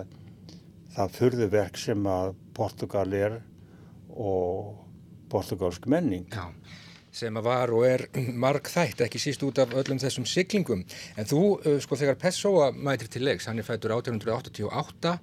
það 0.96 1.14
fyrðuverk 1.18 1.76
sem 1.76 2.08
að 2.08 2.32
Portugal 2.56 3.12
er 3.12 3.38
og 4.16 4.72
portugalsk 5.28 5.84
menning. 5.84 6.24
Já 6.32 6.48
sem 7.16 7.38
að 7.38 7.48
var 7.48 7.72
og 7.72 7.86
er 7.88 8.06
marg 8.44 8.68
þætt, 8.68 9.06
ekki 9.06 9.20
síst 9.22 9.44
út 9.46 9.60
af 9.62 9.74
öllum 9.76 10.00
þessum 10.02 10.26
syklingum. 10.28 10.84
En 11.16 11.28
þú, 11.28 11.42
uh, 11.56 11.78
sko, 11.82 11.98
þegar 12.00 12.20
Pessoa 12.20 12.70
mætir 12.76 13.10
til 13.12 13.24
leiks, 13.26 13.48
hann 13.48 13.60
er 13.62 13.66
fættur 13.66 13.96
1888 13.96 15.16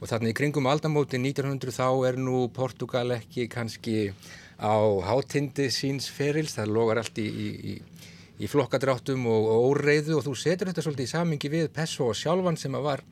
og 0.00 0.08
þarna 0.08 0.30
í 0.30 0.36
kringum 0.36 0.68
aldamóti 0.70 1.18
1900 1.20 1.74
þá 1.76 1.88
er 2.08 2.20
nú 2.20 2.46
Portugal 2.56 3.18
ekki 3.18 3.50
kannski 3.52 4.12
á 4.60 4.76
hátindi 5.04 5.68
síns 5.72 6.08
ferils, 6.12 6.56
það 6.56 6.72
logar 6.76 7.00
allt 7.00 7.18
í, 7.20 7.26
í, 7.28 7.74
í 8.40 8.48
flokkadráttum 8.48 9.26
og, 9.28 9.48
og 9.52 9.66
óreiðu 9.74 10.18
og 10.18 10.24
þú 10.24 10.36
setur 10.36 10.70
þetta 10.70 10.84
svolítið 10.84 11.08
í 11.08 11.12
samingi 11.12 11.52
við 11.52 11.68
Pessoa 11.76 12.16
sjálfan 12.16 12.60
sem 12.60 12.76
að 12.76 12.86
var, 12.86 13.04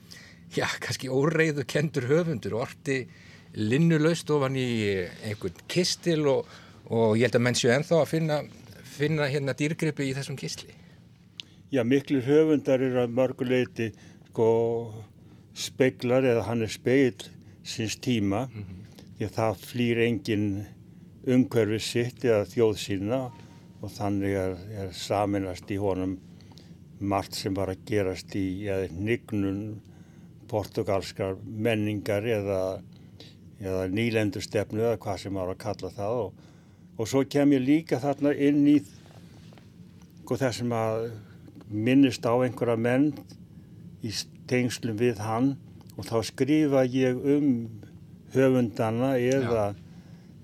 já, 0.55 0.65
kannski 0.81 1.13
óreiðu 1.13 1.67
kendur 1.69 2.09
höfundur 2.09 2.57
og 2.57 2.69
orti 2.69 3.03
linnulaust 3.59 4.29
ofan 4.33 4.57
í 4.61 4.69
einhvern 5.27 5.63
kistil 5.73 6.23
og 6.29 6.57
og 6.89 7.17
ég 7.19 7.29
held 7.29 7.39
að 7.39 7.45
menn 7.47 7.59
séu 7.59 7.73
enþá 7.75 8.03
að 8.03 8.11
finna, 8.13 8.39
finna 8.97 9.29
hérna 9.29 9.55
dýrgrippi 9.57 10.09
í 10.09 10.15
þessum 10.17 10.39
kistli. 10.41 10.73
Já, 11.69 11.83
miklu 11.85 12.23
höfundar 12.25 12.81
eru 12.81 13.03
að 13.03 13.17
mörguleiti 13.17 13.91
sko 14.31 14.49
speiklar 15.59 16.25
eða 16.25 16.47
hann 16.47 16.65
er 16.65 16.73
speil 16.73 17.17
síns 17.67 17.99
tíma 18.01 18.47
mm 18.47 18.63
-hmm. 18.63 19.05
því 19.19 19.27
að 19.27 19.37
það 19.37 19.65
flýr 19.71 19.99
engin 20.07 20.47
umhverfið 21.27 21.83
sitt 21.83 22.25
eða 22.25 22.47
þjóð 22.49 22.77
sína 22.79 23.19
og 23.83 23.91
þannig 23.91 24.33
er, 24.33 24.57
er 24.81 24.93
saminast 24.93 25.71
í 25.71 25.77
honum 25.77 26.19
margt 27.01 27.35
sem 27.35 27.55
var 27.55 27.69
að 27.69 27.85
gerast 27.87 28.35
í 28.37 28.67
nignun 28.91 29.81
portugalskar 30.49 31.37
menningar 31.45 32.25
eða, 32.27 32.83
eða 33.61 33.89
nýlendustefnu 33.93 34.81
eða 34.81 34.99
hvað 35.03 35.19
sem 35.23 35.35
var 35.35 35.53
að 35.53 35.63
kalla 35.63 35.91
það 35.91 36.23
og 36.25 36.33
og 36.99 37.07
svo 37.07 37.23
kem 37.31 37.55
ég 37.55 37.63
líka 37.63 38.01
þarna 38.03 38.35
inn 38.35 38.65
í 38.67 38.77
sko, 38.83 40.37
þessum 40.37 40.75
að 40.75 41.09
minnist 41.71 42.27
á 42.27 42.35
einhverja 42.35 42.77
menn 42.77 43.13
í 44.03 44.13
tengslum 44.51 44.99
við 44.99 45.23
hann. 45.23 45.55
Og 45.99 46.07
þá 46.07 46.19
skrifa 46.27 46.85
ég 46.87 47.17
um 47.19 47.49
höfundana 48.35 49.15
eða, 49.19 49.73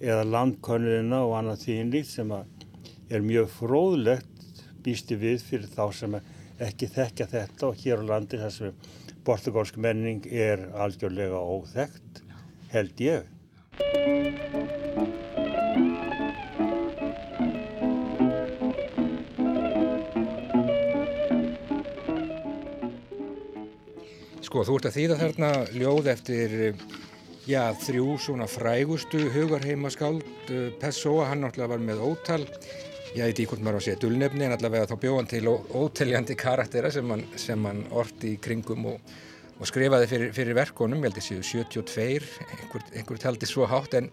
eða 0.01 0.25
landkonnuna 0.27 1.21
og 1.27 1.37
annað 1.39 1.67
þínlíkt 1.67 2.11
sem 2.11 2.33
er 2.35 3.23
mjög 3.23 3.51
fróðlegt 3.59 4.63
býsti 4.85 5.19
við 5.21 5.45
fyrir 5.45 5.71
þá 5.75 5.85
sem 5.97 6.19
ekki 6.65 6.91
þekkja 6.95 7.29
þetta 7.31 7.71
og 7.71 7.81
hér 7.83 8.03
á 8.05 8.09
landi 8.15 8.41
þar 8.41 8.55
sem 8.57 8.89
portugalsk 9.25 9.79
menning 9.81 10.27
er 10.29 10.67
algjörlega 10.77 11.41
óþekkt, 11.41 12.23
held 12.75 13.05
ég. 13.05 13.31
Sko, 24.55 24.63
þú 24.63 24.75
ert 24.79 24.87
að 24.87 24.95
þýða 24.95 25.15
þarna 25.19 25.47
ljóð 25.75 26.09
eftir 26.13 26.53
já, 27.43 27.63
þrjú 27.75 28.13
svona 28.23 28.47
frægustu 28.47 29.25
hugarheimaskáld 29.35 30.21
uh, 30.23 30.69
Pessoa, 30.79 31.25
hann 31.27 31.43
náttúrulega 31.43 31.73
var 31.73 31.81
með 31.83 32.03
ótal. 32.07 32.45
Ég 33.17 33.19
veit 33.19 33.33
ekki 33.33 33.49
hvort 33.51 33.65
maður 33.67 33.75
á 33.75 33.79
að 33.81 33.87
segja 33.89 34.01
dulnefni 34.05 34.47
en 34.47 34.55
allavega 34.55 34.87
þá 34.93 34.95
bjóðan 35.03 35.31
til 35.33 35.43
óteljandi 35.51 36.37
karaktera 36.39 36.93
sem 36.95 37.67
hann 37.67 37.83
orti 37.99 38.37
í 38.37 38.39
kringum 38.47 38.87
og, 38.93 39.17
og 39.59 39.69
skrifaði 39.71 40.09
fyrir, 40.11 40.33
fyrir 40.37 40.59
verkonum, 40.59 41.05
ég 41.05 41.13
held 41.13 41.21
að 41.21 41.29
séu 41.29 41.45
72 41.47 42.41
einhver, 42.59 42.89
einhver 42.95 43.23
taldi 43.23 43.49
svo 43.49 43.69
hátt 43.71 43.95
en, 43.99 44.11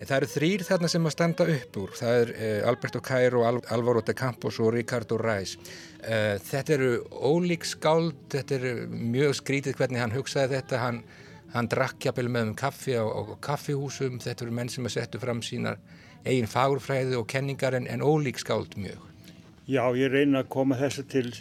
en 0.00 0.08
það 0.08 0.16
eru 0.16 0.30
þrýr 0.34 0.66
þarna 0.66 0.90
sem 0.90 1.06
að 1.06 1.14
standa 1.14 1.46
upp 1.54 1.80
úr. 1.82 1.96
Það 2.00 2.18
er 2.24 2.34
uh, 2.34 2.68
Alberto 2.72 3.02
Cairo, 3.04 3.46
Al 3.48 3.62
Alvaro 3.74 4.02
de 4.04 4.16
Campos 4.18 4.58
og 4.62 4.74
Ricardo 4.74 5.18
Reis. 5.20 5.56
Uh, 6.02 6.36
þetta 6.50 6.76
eru 6.76 6.92
ólík 7.10 7.66
skáld 7.68 8.28
þetta 8.34 8.60
eru 8.60 8.76
mjög 8.90 9.36
skrítið 9.42 9.78
hvernig 9.80 10.02
hann 10.02 10.16
hugsaði 10.18 10.58
þetta. 10.58 10.84
Hann 10.86 11.02
Hann 11.50 11.66
drakk 11.66 12.04
jafnvel 12.06 12.28
með 12.30 12.44
um 12.46 12.50
kaffi 12.54 12.92
á, 12.94 13.02
á 13.02 13.34
kaffihúsum, 13.42 14.20
þetta 14.22 14.44
eru 14.46 14.52
menn 14.54 14.68
sem 14.70 14.86
að 14.86 14.92
setja 14.94 15.20
fram 15.22 15.40
sínar 15.42 15.80
eigin 16.22 16.50
fagurfræði 16.50 17.16
og 17.18 17.26
kenningar 17.30 17.74
en, 17.74 17.88
en 17.90 18.04
ólík 18.06 18.38
skáld 18.38 18.76
mjög. 18.78 19.00
Já, 19.66 19.82
ég 19.98 20.12
reyna 20.12 20.44
að 20.44 20.50
koma 20.54 20.78
þessu 20.78 21.02
til, 21.10 21.32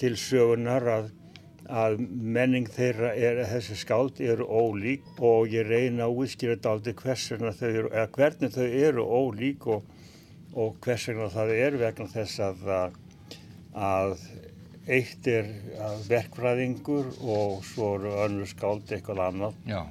til 0.00 0.12
sögunar 0.20 0.86
að, 0.92 1.08
að 1.70 2.00
menning 2.02 2.66
þeirra 2.70 3.12
er 3.14 3.40
að 3.44 3.52
þessi 3.54 3.76
skáld 3.78 4.20
eru 4.24 4.46
ólík 4.46 5.06
og 5.22 5.52
ég 5.52 5.68
reyna 5.68 6.08
að 6.08 6.22
útskýra 6.24 6.56
þetta 6.56 6.72
aldrei 6.74 6.94
hvernig 8.16 8.54
þau 8.56 8.66
eru 8.66 9.04
ólík 9.06 9.66
og, 9.70 9.84
og 10.54 10.76
hvers 10.82 11.06
vegna 11.08 11.28
það 11.30 11.54
er 11.54 11.78
vegna 11.78 12.08
þess 12.10 12.42
að, 12.42 12.66
að 13.74 14.16
eitt 14.90 15.30
er 15.30 15.48
verkfræðingur 16.08 17.12
og 17.22 17.62
svo 17.68 17.94
eru 18.00 18.16
önnur 18.24 18.50
skáld 18.50 18.90
eitthvað 18.90 19.24
annað 19.28 19.58
Já. 19.70 19.84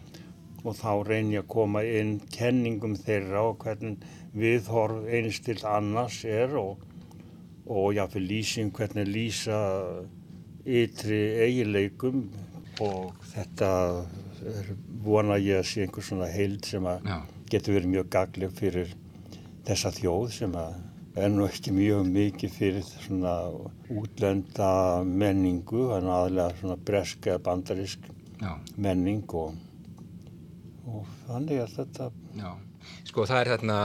og 0.65 0.75
þá 0.75 0.91
reynir 1.07 1.39
ég 1.39 1.45
að 1.45 1.51
koma 1.55 1.85
inn 1.87 2.15
kenningum 2.33 2.97
þeirra 2.99 3.45
og 3.53 3.63
hvernig 3.63 4.03
viðhorf 4.35 5.07
einst 5.07 5.47
til 5.47 5.59
annars 5.63 6.21
er 6.27 6.57
og, 6.59 6.83
og 7.69 7.93
jáfnveg 7.95 8.27
lýsing 8.27 8.73
hvernig 8.75 9.07
lýsa 9.07 9.59
ytri 10.65 11.19
eigileikum 11.45 12.23
og 12.83 13.15
þetta 13.31 13.69
er 14.49 14.69
vona 15.03 15.37
ég 15.39 15.59
að 15.61 15.67
sé 15.67 15.83
einhver 15.83 16.05
svona 16.05 16.29
heild 16.31 16.67
sem 16.67 16.85
að 16.87 17.07
Já. 17.07 17.17
getur 17.51 17.75
verið 17.77 17.93
mjög 17.95 18.11
gagleg 18.15 18.53
fyrir 18.55 18.93
þessa 19.67 19.91
þjóð 19.95 20.29
sem 20.35 20.55
að 20.59 20.77
er 21.19 21.33
nú 21.33 21.47
ekki 21.47 21.73
mjög 21.75 22.07
mikið 22.07 22.53
fyrir 22.55 22.85
svona 23.03 23.33
útlenda 23.91 24.69
menningu, 25.03 25.89
þannig 25.89 26.15
aðlega 26.15 26.61
svona 26.61 26.77
bresk 26.89 27.27
eða 27.27 27.43
bandarisk 27.49 28.07
Já. 28.39 28.53
menning 28.77 29.25
og, 29.35 29.57
og 30.87 31.05
þannig 31.25 31.63
að 31.65 31.75
þetta... 31.79 32.09
Já, 32.39 32.51
sko 33.09 33.27
það 33.27 33.41
er 33.41 33.53
þarna 33.55 33.79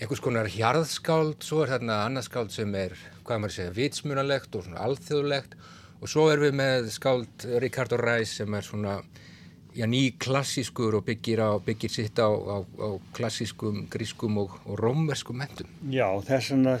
einhvers 0.00 0.22
konar 0.24 0.48
hjarðskáld, 0.52 1.42
svo 1.44 1.64
er 1.64 1.74
þarna 1.74 1.98
annarskáld 2.06 2.54
sem 2.54 2.72
er, 2.78 2.94
hvað 3.26 3.42
maður 3.42 3.56
segja, 3.56 3.76
vitsmunalegt 3.76 4.54
og 4.56 4.68
svona 4.68 4.86
alþjóðlegt 4.86 5.58
og 5.58 5.76
svo 6.08 6.30
er 6.32 6.40
við 6.40 6.54
með 6.56 6.88
skáld 6.94 7.44
Ricardo 7.60 7.98
Reis 8.00 8.38
sem 8.40 8.54
er 8.54 8.64
svona 8.64 9.00
já, 9.74 9.86
ný 9.86 10.16
klassískur 10.18 10.96
og 10.98 11.04
byggir, 11.04 11.40
á, 11.44 11.60
byggir 11.60 11.90
sitt 11.90 12.18
á, 12.18 12.28
á, 12.28 12.56
á 12.64 12.88
klassískum, 13.12 13.86
grískum 13.90 14.38
og, 14.38 14.56
og 14.66 14.78
rómverskum 14.80 15.36
mentum. 15.36 15.68
Já, 15.90 16.08
þess 16.26 16.52
vegna 16.54 16.76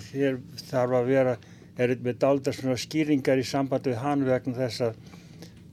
þarf 0.70 0.96
að 0.98 1.10
vera, 1.10 1.36
er 1.76 1.94
þetta 1.94 2.08
með 2.08 2.20
daldar 2.24 2.56
svona 2.56 2.78
skýringar 2.80 3.40
í 3.40 3.46
samband 3.46 3.86
við 3.86 4.00
hann 4.02 4.26
vegna 4.26 4.56
þess 4.58 4.86
að 4.88 5.00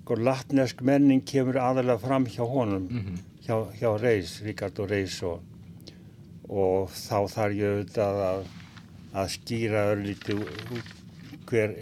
sko, 0.08 0.20
latnesk 0.24 0.82
menning 0.88 1.24
kemur 1.28 1.60
aðalega 1.60 2.00
fram 2.00 2.28
hjá 2.32 2.44
honum, 2.48 2.88
mm 2.88 3.04
-hmm. 3.04 3.18
hjá, 3.48 3.56
hjá 3.80 3.90
Reis, 4.02 4.42
Ríkard 4.44 4.80
og 4.80 4.90
Reis 4.90 5.22
og, 5.24 5.42
og 6.48 6.90
þá 6.92 7.28
þarf 7.28 7.54
ég 7.56 7.74
auðvitað 7.74 8.22
að, 8.32 8.46
að 9.14 9.28
skýra 9.36 9.88
örlítið 9.92 10.46
hver 11.48 11.76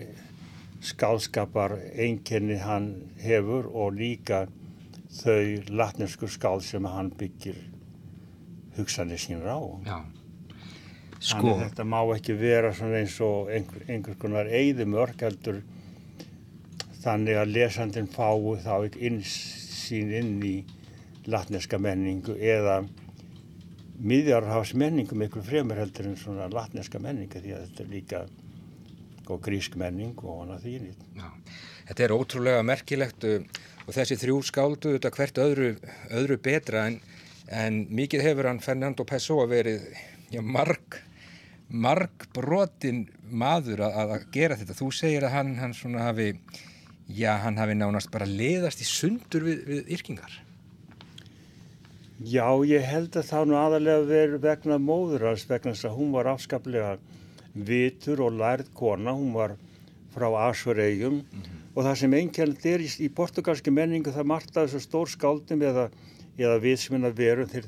skálskapar 0.86 1.78
einkenni 1.94 2.60
hann 2.62 2.92
hefur 3.22 3.70
og 3.74 3.98
líka 3.98 4.46
þau 5.16 5.64
latnesku 5.70 6.28
skál 6.32 6.62
sem 6.64 6.86
hann 6.86 7.12
byggir 7.18 7.58
hugsanir 8.78 9.22
sínur 9.22 9.48
á. 9.48 9.60
Já. 9.86 10.00
Sko. 11.20 11.40
Þannig 11.42 11.62
þetta 11.64 11.86
má 11.88 12.00
ekki 12.14 12.36
vera 12.38 12.74
eins 12.76 13.16
og 13.24 13.50
einhver, 13.50 13.86
einhvers 13.88 14.20
konar 14.22 14.50
eigðumörk 14.52 15.24
heldur 15.26 15.62
þannig 17.02 17.40
að 17.40 17.54
lesandin 17.56 18.10
fái 18.12 18.60
þá 18.66 18.74
ekki 18.76 19.08
insýn 19.10 20.12
inn 20.20 20.38
í 20.44 20.56
latneska 21.30 21.80
menningu 21.82 22.36
eða 22.38 22.84
miðjarhafs 23.96 24.74
menningum 24.78 25.24
ykkur 25.26 25.46
fremur 25.46 25.80
heldur 25.80 26.10
en 26.10 26.18
svona 26.20 26.50
latneska 26.52 27.00
menningu 27.02 27.40
því 27.42 27.56
að 27.56 27.64
þetta 27.68 27.84
er 27.86 27.94
líka 27.94 28.26
og 29.34 29.42
grísk 29.46 29.78
menning 29.80 30.16
og 30.24 30.44
hana 30.44 30.58
því. 30.62 30.92
Já, 31.18 31.28
þetta 31.90 32.06
er 32.06 32.16
ótrúlega 32.16 32.66
merkilegt 32.68 33.26
og 33.26 33.94
þessi 33.94 34.18
þrjú 34.22 34.38
skáldu 34.50 34.96
þetta 34.96 35.14
hvert 35.16 35.42
öðru, 35.42 35.72
öðru 36.14 36.38
betra 36.42 36.86
en, 36.90 37.00
en 37.50 37.84
mikið 37.94 38.26
hefur 38.30 38.50
hann 38.50 38.64
Fernando 38.64 39.06
Pessoa 39.08 39.48
verið 39.50 39.86
já, 40.34 40.42
marg, 40.42 41.02
marg 41.70 42.30
brotin 42.36 43.06
maður 43.30 43.86
að, 43.90 44.16
að 44.18 44.32
gera 44.34 44.58
þetta. 44.60 44.78
Þú 44.78 44.90
segir 44.96 45.28
að 45.28 45.38
hann, 45.38 45.54
hann 45.62 45.76
svona 45.78 46.08
hafi, 46.10 46.32
já 47.10 47.36
hann 47.44 47.60
hafi 47.62 47.78
nánast 47.78 48.12
bara 48.14 48.30
leðast 48.30 48.82
í 48.82 48.90
sundur 48.90 49.46
við, 49.48 49.64
við 49.70 49.96
yrkingar. 49.98 50.42
Já, 52.24 52.48
ég 52.64 52.86
held 52.88 53.18
að 53.20 53.28
það 53.28 53.50
nú 53.50 53.56
aðalega 53.60 54.08
verið 54.08 54.44
vegna 54.46 54.78
móðurars 54.80 55.44
vegna 55.50 55.74
þess 55.76 55.90
að 55.90 55.98
hún 55.98 56.14
var 56.16 56.30
afskaplega 56.32 56.94
vitur 57.56 58.22
og 58.26 58.36
lærð 58.40 58.74
kona, 58.76 59.16
hún 59.16 59.34
var 59.34 59.56
frá 60.16 60.28
Asvaregjum 60.50 61.22
mm 61.24 61.42
-hmm 61.42 61.66
og 61.76 61.84
það 61.84 61.98
sem 62.00 62.14
einkjælt 62.16 62.68
er 62.72 62.84
í, 62.84 62.90
í 63.04 63.10
portugalski 63.12 63.74
menningu 63.74 64.14
það 64.16 64.30
margt 64.32 64.56
að 64.56 64.70
þessu 64.70 64.86
stór 64.86 65.12
skáldum 65.12 65.64
eða, 65.68 65.90
eða 66.40 66.62
viðsminna 66.64 67.12
verum 67.16 67.50
þeir, 67.52 67.68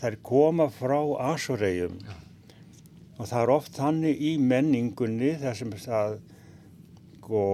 þær 0.00 0.16
koma 0.24 0.70
frá 0.72 0.96
Asureyjum 1.32 1.98
ja. 2.00 2.16
og 3.18 3.28
það 3.28 3.42
er 3.42 3.52
oft 3.52 3.82
hannig 3.84 4.24
í 4.24 4.32
menningunni 4.40 5.34
þar 5.42 5.60
sem 5.60 5.76
það 5.84 6.18
sko, 7.18 7.44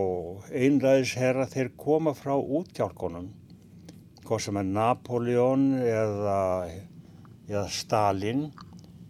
einræðisherra 0.55 1.49
þeir 1.51 1.75
koma 1.81 2.15
frá 2.15 2.37
útjálkonum 2.39 3.33
hvað 4.23 4.47
sem 4.47 4.59
er 4.63 4.69
Napoleon 4.71 5.71
eða, 5.83 6.41
eða 7.51 7.67
Stalin 7.75 8.47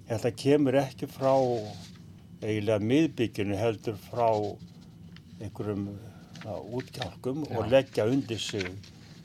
þetta 0.08 0.32
kemur 0.32 0.80
ekki 0.80 1.12
frá 1.12 1.34
eiginlega 2.42 2.82
miðbygginu 2.82 3.58
heldur 3.58 3.98
frá 4.08 4.28
einhverjum 5.42 5.88
útkjálkum 6.74 7.44
og 7.50 7.70
leggja 7.70 8.06
undir 8.10 8.40
sig 8.42 8.66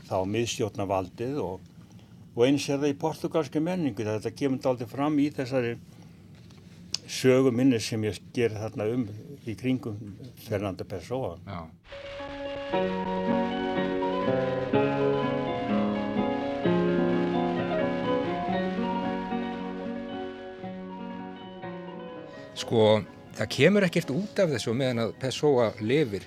þá 0.07 0.21
miðstjórnavaldið 0.29 1.39
og, 1.41 1.61
og 2.35 2.41
eins 2.45 2.67
er 2.69 2.81
það 2.81 2.93
í 2.93 2.97
portugalski 3.01 3.61
menningu 3.63 4.05
þetta 4.07 4.33
kemur 4.37 4.71
aldrei 4.71 4.89
fram 4.91 5.17
í 5.19 5.29
þessari 5.33 5.77
söguminni 7.07 7.79
sem 7.81 8.03
ég 8.05 8.19
ger 8.35 8.57
þarna 8.57 8.89
um 8.93 9.07
í 9.47 9.55
kringum 9.57 9.97
Fernando 10.47 10.85
Pessoa. 10.85 11.37
Já 11.47 13.66
Sko, 22.57 23.01
það 23.37 23.49
kemur 23.53 23.85
ekkert 23.85 24.11
út 24.13 24.39
af 24.41 24.49
þessu 24.49 24.73
meðan 24.73 25.03
að 25.03 25.11
Pessoa 25.21 25.67
lifir 25.81 26.25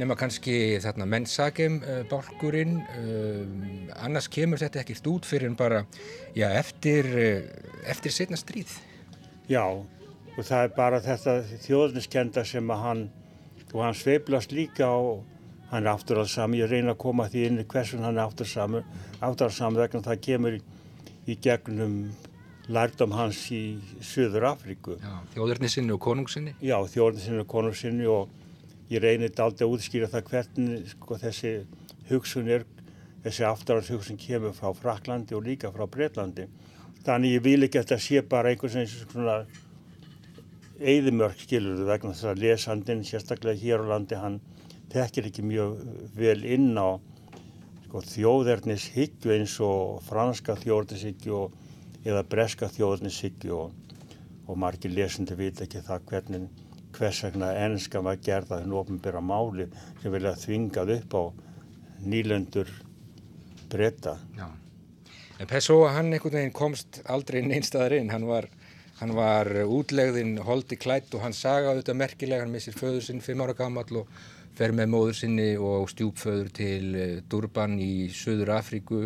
nema 0.00 0.16
kannski 0.16 0.76
þarna 0.84 1.06
mennsagem 1.08 1.78
uh, 1.82 2.00
bálkurinn 2.08 2.78
uh, 2.80 3.42
annars 4.04 4.28
kemur 4.32 4.60
þetta 4.60 4.82
ekkert 4.82 5.10
út 5.12 5.28
fyrir 5.28 5.50
en 5.50 5.56
bara 5.56 5.82
já, 6.36 6.48
eftir, 6.48 7.08
uh, 7.12 7.68
eftir 7.88 8.12
setna 8.12 8.40
stríð. 8.40 8.72
Já, 9.48 9.64
og 9.68 10.40
það 10.40 10.64
er 10.64 10.74
bara 10.76 11.00
þetta 11.04 11.38
þjóðniskenda 11.64 12.44
sem 12.48 12.72
að 12.72 12.84
hann 12.86 13.06
og 13.76 13.82
hann 13.84 13.96
sveiblast 13.96 14.54
líka 14.56 14.88
á 14.88 15.00
hann 15.70 15.82
er 15.84 15.92
afturhaldsam, 15.92 16.54
ég 16.56 16.70
reyna 16.70 16.94
að 16.94 17.02
koma 17.02 17.26
því 17.28 17.42
inn 17.50 17.64
hversun 17.68 18.04
hann 18.06 18.16
er 18.16 18.24
afturhaldsam 18.24 18.78
afturhaldsam 19.20 19.76
vegna 19.76 20.00
það 20.06 20.22
kemur 20.24 20.56
í 21.26 21.36
gegnum 21.42 21.96
lærdom 22.72 23.14
hans 23.14 23.44
í 23.54 23.78
Suður 24.02 24.48
Afríku. 24.50 24.96
Þjóðurnisinni 25.34 25.94
og 25.94 26.00
konungsinni? 26.02 26.54
Já, 26.64 26.78
þjóðurnisinni 26.90 27.42
og 27.44 27.50
konungsinni 27.50 28.08
og 28.10 28.32
ég 28.90 29.02
þetta 29.02 29.44
aldrei 29.46 29.66
að 29.66 29.74
útskýra 29.76 30.10
það 30.10 30.30
hvernig 30.30 30.88
sko, 30.94 31.18
þessi 31.22 31.52
hugsun 32.10 32.50
er, 32.50 32.66
þessi 33.26 33.46
afturhans 33.46 33.90
hugsun 33.90 34.18
kemur 34.20 34.54
frá 34.54 34.72
Fraklandi 34.74 35.34
og 35.38 35.46
líka 35.46 35.70
frá 35.74 35.86
Breitlandi. 35.90 36.48
Þannig 37.06 37.36
ég 37.36 37.44
vil 37.44 37.62
ekki 37.66 37.80
að 37.80 37.86
þetta 37.86 38.02
sé 38.02 38.22
bara 38.26 38.50
einhvers 38.50 38.74
veginn 38.74 39.10
svona 39.12 39.38
eðimörk 40.76 41.40
skilur 41.40 41.86
vegna 41.88 42.12
þess 42.12 42.30
að 42.30 42.42
lesandin 42.42 43.04
sérstaklega 43.06 43.62
hér 43.62 43.86
á 43.86 43.90
landi 43.94 44.18
hann 44.20 44.40
tekir 44.92 45.28
ekki 45.30 45.44
mjög 45.46 45.78
vel 46.18 46.42
inn 46.44 46.74
á 46.76 46.98
sko, 47.86 48.02
þjóðernis 48.02 48.90
higgju 48.96 49.32
eins 49.32 49.54
og 49.64 50.02
franska 50.06 50.58
þjóðernis 50.60 51.06
higgju 51.08 51.46
eða 52.06 52.22
breska 52.30 52.68
þjóðernis 52.70 53.18
higgju 53.24 53.56
og, 53.58 53.96
og 54.46 54.58
margir 54.62 54.94
lesandi 54.94 55.36
veit 55.38 55.60
ekki 55.64 55.82
það 55.86 56.06
hvernig 56.10 56.46
hvers 56.96 57.22
vegna 57.26 57.50
ennska 57.66 58.00
var 58.04 58.20
gerða 58.24 58.60
þennu 58.62 58.78
ofnbæra 58.80 59.20
máli 59.20 59.66
sem 60.02 60.12
vilja 60.14 60.36
þvingað 60.40 60.92
upp 60.96 61.16
á 61.18 61.22
nýlendur 62.06 62.70
breyta. 63.70 64.16
En 65.36 65.50
Pessoa 65.50 65.90
hann 65.96 66.14
einhvern 66.14 66.38
veginn 66.38 66.56
komst 66.56 67.02
aldrei 67.12 67.42
neinstæðar 67.44 67.98
inn, 67.98 68.12
hann 68.14 68.24
var, 68.28 68.48
hann 69.02 69.12
var 69.16 69.50
útlegðin 69.66 70.38
holdi 70.46 70.78
klætt 70.80 71.12
og 71.14 71.26
hann 71.26 71.36
sagaði 71.36 71.82
þetta 71.82 71.98
merkilega, 72.00 72.46
hann 72.46 72.54
missir 72.54 72.76
föður 72.76 73.04
sinn 73.04 73.24
fimm 73.24 73.44
ára 73.44 73.56
gammal 73.58 73.84
og 74.00 74.12
fer 74.56 74.72
með 74.72 74.92
móður 74.94 75.18
sinni 75.18 75.50
og 75.60 75.90
stjúpföður 75.92 76.52
til 76.56 76.94
eh, 76.96 77.18
Durban 77.28 77.76
í 77.82 78.08
Suður 78.16 78.54
Afríku 78.56 79.02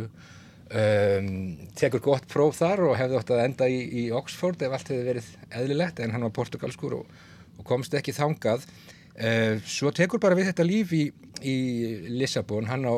um, 0.70 1.32
tekur 1.78 2.02
gott 2.04 2.28
próf 2.30 2.60
þar 2.60 2.84
og 2.88 2.96
hefði 2.98 3.18
ótt 3.18 3.34
að 3.34 3.42
enda 3.44 3.68
í, 3.70 3.80
í 4.02 4.04
Oxford 4.14 4.62
ef 4.62 4.76
allt 4.76 4.92
hefði 4.92 5.08
verið 5.08 5.28
eðlilegt 5.60 6.00
en 6.00 6.14
hann 6.14 6.26
var 6.26 6.34
portugalskur 6.36 7.00
og, 7.00 7.18
og 7.58 7.66
komst 7.66 7.94
ekki 7.98 8.14
þangað. 8.16 8.66
Uh, 9.20 9.58
svo 9.68 9.92
tekur 9.94 10.22
bara 10.22 10.38
við 10.38 10.50
þetta 10.52 10.66
líf 10.66 10.94
í, 10.96 11.04
í 11.42 11.58
Lissabon 12.14 12.70
hann 12.70 12.86
á 12.88 12.96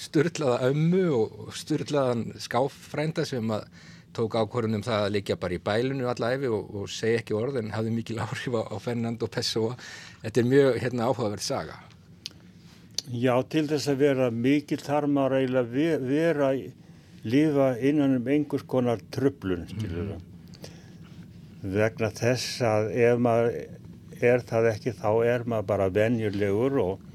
styrlaða 0.00 0.72
ömmu 0.72 1.04
og 1.14 1.54
styrlaðan 1.56 2.30
skáfrænda 2.40 3.26
sem 3.28 3.54
að 3.54 3.68
tók 4.16 4.34
ákvörðunum 4.34 4.82
það 4.82 5.04
að 5.04 5.12
liggja 5.14 5.36
bara 5.38 5.54
í 5.54 5.62
bælunu 5.62 6.08
allæfi 6.10 6.50
og, 6.50 6.72
og 6.74 6.90
segja 6.90 7.20
ekki 7.20 7.36
orð 7.38 7.60
en 7.60 7.70
hafði 7.74 7.92
mikil 7.94 8.18
áhrif 8.24 8.56
á 8.58 8.76
Fernando 8.82 9.28
Pessoa. 9.30 9.76
Þetta 10.24 10.42
er 10.42 10.50
mjög 10.50 10.80
hérna, 10.82 11.06
áhugaverð 11.06 11.44
saga. 11.46 11.78
Já, 13.10 13.34
til 13.50 13.64
þess 13.70 13.90
að 13.90 14.02
vera 14.04 14.28
mikil 14.30 14.78
þarf 14.82 15.10
maður 15.10 15.40
eiginlega 15.40 15.98
vera 16.06 16.50
lifa 17.24 17.74
innan 17.78 18.16
um 18.16 18.28
einhvers 18.28 18.64
konar 18.66 19.00
tröflun. 19.12 19.66
Mm. 19.76 20.16
Vegna 21.60 22.10
þess 22.16 22.62
að 22.64 22.90
ef 22.96 23.20
maður 23.20 23.58
er 24.20 24.44
það 24.48 24.68
ekki 24.72 24.96
þá 24.96 25.10
er 25.28 25.46
maður 25.48 25.68
bara 25.68 25.88
venjulegur 25.92 26.78
og, 26.80 27.06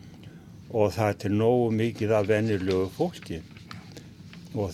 og 0.69 0.93
það 0.93 1.09
er 1.09 1.19
til 1.23 1.33
nógu 1.33 1.69
mikið 1.79 2.15
af 2.17 2.29
venjulegu 2.29 2.89
fólki. 2.97 3.41
Og 4.53 4.71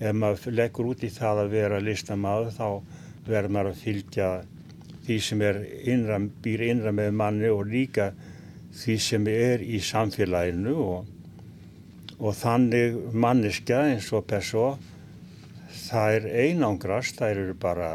ef 0.00 0.16
maður 0.16 0.56
leggur 0.56 0.92
út 0.92 1.04
í 1.04 1.12
það 1.12 1.44
að 1.44 1.54
vera 1.56 1.80
listamæður 1.84 2.52
þá 2.56 2.66
verður 3.26 3.54
maður 3.56 3.72
að 3.72 3.84
fylgja 3.84 4.28
því 5.06 5.16
sem 5.24 5.42
innra, 5.42 6.18
býr 6.42 6.66
innra 6.68 6.92
með 6.94 7.16
manni 7.16 7.48
og 7.52 7.66
líka 7.68 8.10
því 8.76 8.96
sem 9.02 9.26
er 9.32 9.64
í 9.64 9.80
samfélaginu 9.82 10.76
og, 10.84 11.08
og 12.20 12.34
þannig 12.36 12.96
manniska 13.16 13.80
eins 13.90 14.10
og 14.12 14.26
perso 14.28 14.74
er 15.90 16.26
einangrast, 16.44 17.16
það 17.18 17.30
eru 17.34 17.54
bara 17.58 17.90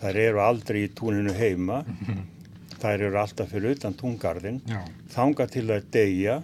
það 0.00 0.20
eru 0.22 0.42
aldrei 0.42 0.84
í 0.86 0.92
túninu 0.94 1.34
heima. 1.36 1.82
Það 2.78 2.92
eru 2.94 3.16
alltaf 3.18 3.48
fyrir 3.50 3.74
utan 3.74 3.94
túngarðin 3.98 4.60
þanga 5.10 5.48
til 5.50 5.64
að 5.74 5.88
deyja. 5.90 6.36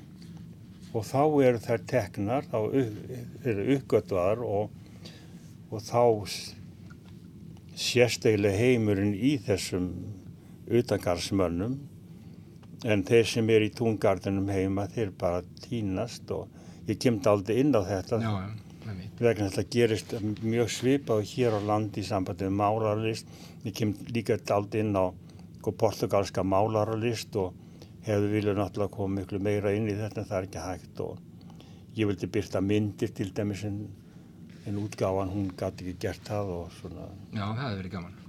Og 0.91 1.05
þá 1.07 1.21
eru 1.47 1.61
þær 1.63 1.85
teknar 1.87 2.49
þá 2.51 2.57
eru 3.47 3.67
uppgötvaðar 3.77 4.43
og, 4.43 4.73
og 5.71 5.85
þá 5.87 6.03
sérsteglega 7.79 8.59
heimurinn 8.59 9.15
í 9.15 9.37
þessum 9.47 9.87
utangarsmönnum 10.67 11.79
en 12.85 13.07
þeir 13.07 13.31
sem 13.31 13.55
er 13.55 13.69
í 13.69 13.73
túngarðinum 13.79 14.51
heima 14.51 14.89
þeir 14.91 15.15
bara 15.19 15.43
týnast 15.63 16.35
og 16.35 16.51
ég 16.89 17.01
kemd 17.01 17.27
aldrei 17.27 17.61
inn 17.63 17.75
á 17.75 17.83
þetta. 17.87 18.21
Já, 18.21 18.33
vegna 19.19 19.49
þetta 19.49 19.65
gerist 19.71 20.15
mjög 20.43 20.71
svipa 20.71 21.19
og 21.19 21.29
hér 21.29 21.57
á 21.57 21.61
landi 21.65 22.03
í 22.03 22.07
sambandi 22.07 22.49
með 22.49 22.59
málarlist 22.61 23.37
ég 23.65 23.77
kemd 23.77 24.11
líka 24.13 24.37
aldrei 24.53 24.83
inn 24.85 24.97
á 24.97 25.09
sko, 25.59 25.73
portugalska 25.73 26.45
málarlist 26.45 27.37
og 27.41 27.55
hefðu 28.05 28.33
viljað 28.35 28.59
náttúrulega 28.61 28.97
koma 28.97 29.21
miklu 29.21 29.41
meira 29.41 29.73
inn 29.73 29.89
í 29.89 29.95
þetta 29.97 30.21
en 30.21 30.29
það 30.29 30.39
er 30.39 30.49
ekki 30.49 30.65
hægt 30.65 31.01
og 31.05 31.23
ég 31.97 32.11
vildi 32.11 32.29
byrta 32.35 32.61
myndir 32.61 33.15
til 33.17 33.31
dæmis 33.33 33.63
en, 33.65 33.79
en 34.69 34.83
útgáfan 34.83 35.33
hún 35.33 35.49
gæti 35.57 35.87
ekki 35.87 35.97
gert 36.03 36.29
það 36.29 36.53
og 36.59 36.77
svona. 36.81 37.09
Já, 37.33 37.47
það 37.47 37.63
hefði 37.63 37.81
verið 37.81 37.95
gaman. 37.95 38.21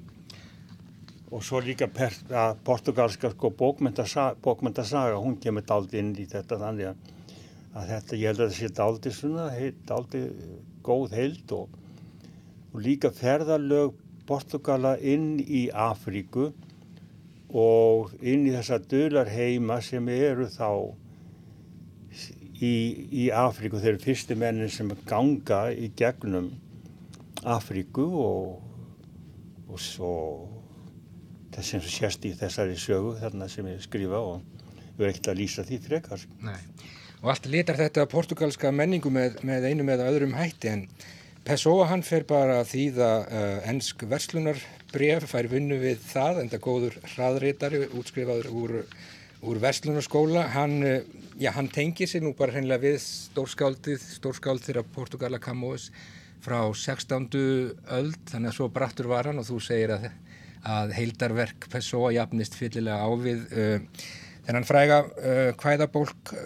Og 1.36 1.44
svo 1.44 1.60
líka 1.66 1.90
per, 1.92 2.16
portugalska 2.64 3.34
sko, 3.34 3.52
bókmyndasaga, 3.60 4.38
bókmyndasaga 4.46 5.20
hún 5.20 5.36
kemur 5.42 5.66
daldi 5.68 6.00
inn 6.00 6.14
í 6.16 6.28
þetta 6.32 6.62
þannig 6.62 6.94
að, 6.94 7.12
að 7.76 7.90
þetta 7.92 8.20
ég 8.20 8.30
held 8.30 8.42
að 8.42 8.52
það 8.52 8.58
sé 8.60 8.70
daldi 8.80 9.14
svona 9.14 9.48
daldi 9.90 10.22
góð 10.86 11.16
heild 11.18 11.56
og, 11.56 11.80
og 12.74 12.84
líka 12.86 13.12
ferðarlög 13.16 14.02
Portugala 14.26 14.96
inn 14.98 15.36
í 15.40 15.68
Afríku 15.70 16.50
og 17.56 18.14
inn 18.26 18.48
í 18.48 18.54
þessa 18.56 18.80
dölar 18.82 19.30
heima 19.30 19.78
sem 19.86 20.08
eru 20.10 20.48
þá 20.50 20.70
í, 22.58 22.74
í 23.12 23.28
Afríku 23.30 23.78
þeir 23.78 23.96
eru 23.96 24.06
fyrstu 24.08 24.38
mennin 24.40 24.72
sem 24.74 24.90
ganga 25.06 25.68
í 25.72 25.92
gegnum 26.00 26.54
Afríku 27.46 28.08
og 28.24 28.66
og 29.76 29.82
svo 29.82 30.12
þess 31.52 31.72
sem 31.74 31.82
sést 31.84 32.26
í 32.28 32.32
þessari 32.38 32.78
sögu 32.80 33.16
þarna 33.20 33.48
sem 33.52 33.68
ég 33.68 33.82
skrifa 33.84 34.22
og 34.24 34.62
við 34.96 35.02
erum 35.02 35.12
ekkert 35.12 35.32
að 35.34 35.40
lýsa 35.42 35.66
því 35.68 35.80
frekar. 35.84 36.24
Nei. 36.46 36.60
Og 37.26 37.32
allt 37.34 37.48
litar 37.50 37.74
þetta 37.80 38.04
portugalska 38.06 38.70
menningu 38.70 39.10
með, 39.10 39.40
með 39.42 39.64
einu 39.72 39.86
með 39.88 40.04
öðrum 40.06 40.36
hætti 40.38 40.70
en 40.70 40.84
Pessoa 41.46 41.88
hann 41.90 42.04
fer 42.06 42.22
bara 42.30 42.60
að 42.60 42.68
þýða 42.70 43.08
uh, 43.26 43.70
ennsk 43.72 44.04
verslunarbref, 44.10 45.26
fær 45.32 45.50
vinnu 45.50 45.80
við 45.82 46.04
það, 46.06 46.44
enda 46.44 46.60
góður 46.62 47.00
hraðreitari, 47.16 47.80
útskrifaður 47.98 48.50
úr, 48.54 48.74
úr 49.42 49.62
verslunarskóla. 49.64 50.44
Hann, 50.54 50.76
uh, 50.86 51.26
já, 51.42 51.50
hann 51.58 51.70
tengir 51.74 52.10
sig 52.10 52.22
nú 52.22 52.36
bara 52.38 52.54
hreinlega 52.54 52.84
við 52.86 53.00
stórskáldið, 53.06 54.06
stórskáld 54.20 54.62
þeirra 54.66 54.86
Portugala 54.94 55.42
Camões 55.42 55.90
frá 56.46 56.60
16. 56.62 57.26
öld, 57.98 58.22
þannig 58.30 58.54
að 58.54 58.58
svo 58.60 58.70
brattur 58.74 59.10
var 59.10 59.32
hann 59.32 59.42
og 59.42 59.50
þú 59.50 59.64
segir 59.66 59.98
að 59.98 60.12
að 60.66 60.96
heildarverk 60.98 61.68
Pessoa 61.70 62.10
jafnist 62.16 62.56
fyllilega 62.58 63.06
á 63.06 63.10
við 63.22 63.44
uh, 63.54 64.06
þennan 64.46 64.68
fræga 64.68 65.02
uh, 65.06 65.52
kvæðabólk 65.60 66.34
uh, 66.34 66.40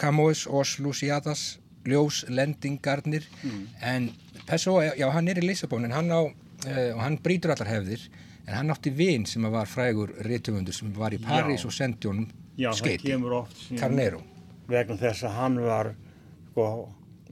Camões, 0.00 0.46
Os 0.50 0.78
Luciadas 0.82 1.44
Ljós, 1.84 2.24
Lendingarnir 2.32 3.26
mm. 3.42 3.64
en 3.82 4.10
Pessoa, 4.48 4.90
já 4.96 5.08
hann 5.12 5.28
er 5.28 5.40
í 5.40 5.46
Lissabon 5.46 5.84
en 5.86 5.94
hann 5.96 6.12
á, 6.12 6.20
uh, 6.24 6.90
og 6.94 7.02
hann 7.04 7.18
brítur 7.24 7.54
allar 7.54 7.70
hefðir 7.70 8.08
en 8.44 8.56
hann 8.58 8.72
átti 8.74 8.92
vinn 8.92 9.26
sem 9.28 9.44
var 9.52 9.68
frægur 9.70 10.12
réttumundur 10.26 10.76
sem 10.76 10.92
var 10.96 11.16
í 11.16 11.20
París 11.22 11.62
já. 11.62 11.68
og 11.68 11.76
sendi 11.76 12.10
honum 12.10 12.28
skeiti, 12.76 13.14
Carnero 13.78 14.20
vegna 14.68 14.96
þess 15.00 15.26
að 15.28 15.38
hann 15.38 15.60
var 15.64 15.94
sko, 16.50 16.66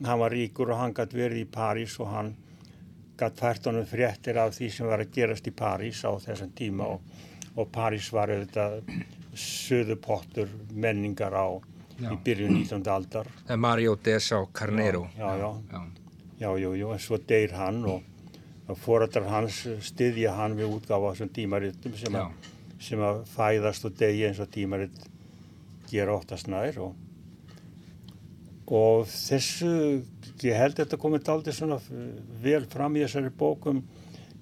hann 0.05 0.21
var 0.21 0.35
ríkur 0.35 0.73
og 0.73 0.81
hann 0.81 0.95
gæti 0.97 1.19
verið 1.19 1.45
í 1.45 1.51
París 1.53 1.99
og 2.01 2.11
hann 2.13 2.33
gætt 3.21 3.41
fært 3.41 3.69
honum 3.71 3.87
fréttir 3.89 4.41
af 4.41 4.57
því 4.57 4.71
sem 4.73 4.89
var 4.89 5.05
að 5.05 5.13
gerast 5.17 5.49
í 5.49 5.55
París 5.57 6.03
á 6.05 6.13
þessum 6.21 6.53
tíma 6.57 6.89
og, 6.97 7.05
og 7.57 7.69
París 7.75 8.09
var 8.13 8.33
auðvitað 8.33 8.81
söðupottur 9.37 10.51
menningar 10.73 11.35
á 11.37 11.47
já. 11.99 12.13
í 12.13 12.17
byrjun 12.25 12.57
19. 12.63 12.89
aldar. 12.93 13.29
Er 13.49 13.61
Mario 13.61 13.97
Desa 13.97 14.41
Carnero. 14.53 15.07
Já, 15.19 15.37
já, 15.37 15.51
já, 15.73 15.85
já, 16.39 16.59
já, 16.59 16.75
já, 16.77 16.93
en 16.93 16.99
svo 16.99 17.19
deyr 17.29 17.55
hann 17.57 17.85
og, 17.85 18.03
og 18.69 18.79
forældrar 18.79 19.29
hans 19.31 19.63
styðja 19.85 20.35
hann 20.37 20.57
við 20.59 20.77
útgáfa 20.79 21.15
þessum 21.15 21.33
tímarittum 21.37 21.97
sem, 21.99 22.19
sem 22.81 23.01
að 23.01 23.25
fæðast 23.33 23.89
og 23.89 23.97
deyja 23.99 24.31
eins 24.31 24.43
og 24.43 24.51
tímaritt 24.53 25.09
gera 25.93 26.17
oftast 26.17 26.49
nær 26.49 26.79
og, 26.81 26.95
og 28.73 29.05
þessu 29.09 30.03
ég 30.43 30.57
held 30.57 30.79
að 30.79 30.87
þetta 30.87 31.01
komið 31.01 31.29
aldrei 31.35 31.55
svona 31.55 31.79
vel 32.43 32.65
fram 32.71 32.97
í 32.97 33.05
þessari 33.05 33.33
bókum 33.39 33.83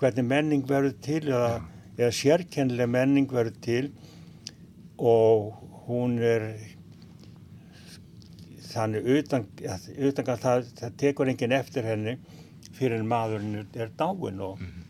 hvernig 0.01 0.25
menning 0.25 0.63
verður 0.69 0.95
til 1.05 1.23
eða, 1.27 1.61
eða 2.01 2.16
sérkennileg 2.16 2.88
menning 2.88 3.28
verður 3.28 3.57
til 3.64 3.86
og 4.96 5.53
hún 5.86 6.16
er 6.24 6.46
þannig 8.70 9.09
utan, 9.18 9.46
utan 9.98 10.30
það, 10.30 10.68
það 10.78 10.96
tekur 11.03 11.30
enginn 11.32 11.57
eftir 11.57 11.88
henni 11.88 12.16
fyrir 12.76 13.01
en 13.01 13.11
maðurinn 13.11 13.66
er 13.74 13.92
dáin 13.98 14.40
og, 14.40 14.61
mm 14.61 14.66
-hmm. 14.66 14.84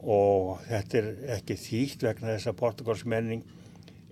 og 0.00 0.60
þetta 0.68 0.98
er 0.98 1.08
ekki 1.36 1.56
þýtt 1.66 2.06
vegna 2.08 2.34
þess 2.34 2.50
að 2.52 2.60
portugalsk 2.62 3.06
menning 3.06 3.42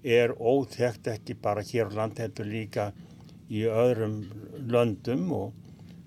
er 0.05 0.35
óþekkt 0.37 1.09
ekki 1.15 1.35
bara 1.35 1.63
hér 1.63 1.89
á 1.89 1.97
land 1.97 2.19
heldur 2.19 2.47
líka 2.47 2.93
í 3.49 3.65
öðrum 3.65 4.25
löndum 4.69 5.33
og, 5.33 5.53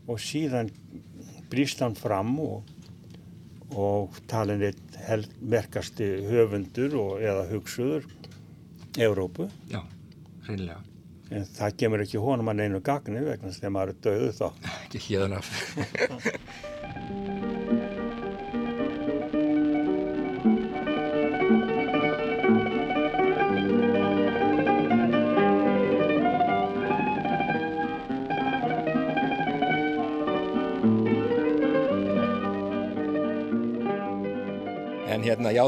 og 0.08 0.20
síðan 0.20 0.70
brýst 1.50 1.82
hann 1.82 1.96
fram 1.96 2.40
og, 2.40 2.64
og 3.76 4.16
talin 4.32 4.64
eitt 4.64 4.98
merkasti 5.42 6.08
höfundur 6.30 6.96
og, 7.02 7.16
eða 7.22 7.48
hugsuður 7.52 8.08
Európu. 8.98 9.50
Já, 9.72 9.82
hreinlega. 10.48 10.82
En 11.28 11.44
það 11.44 11.74
gemur 11.82 12.02
ekki 12.06 12.22
honum 12.24 12.48
að 12.54 12.62
neinu 12.62 12.80
gagni 12.80 13.20
vegna 13.26 13.52
þess 13.52 13.66
að 13.68 13.74
maður 13.76 13.90
er 13.92 13.98
döðu 14.06 14.30
þá. 14.38 14.46
Ekki 14.86 15.02
híðan 15.10 15.36
af. 15.42 15.50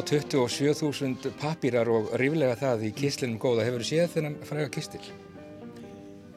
27.000 0.10 1.36
papírar 1.38 1.89
og 1.93 2.07
ríflega 2.18 2.55
það 2.57 2.86
í 2.88 2.89
kislinum 2.97 3.38
góða. 3.38 3.68
Hefur 3.68 3.84
þið 3.84 3.89
séð 3.91 4.14
þennan 4.16 4.38
fræga 4.49 4.70
kistil? 4.74 5.01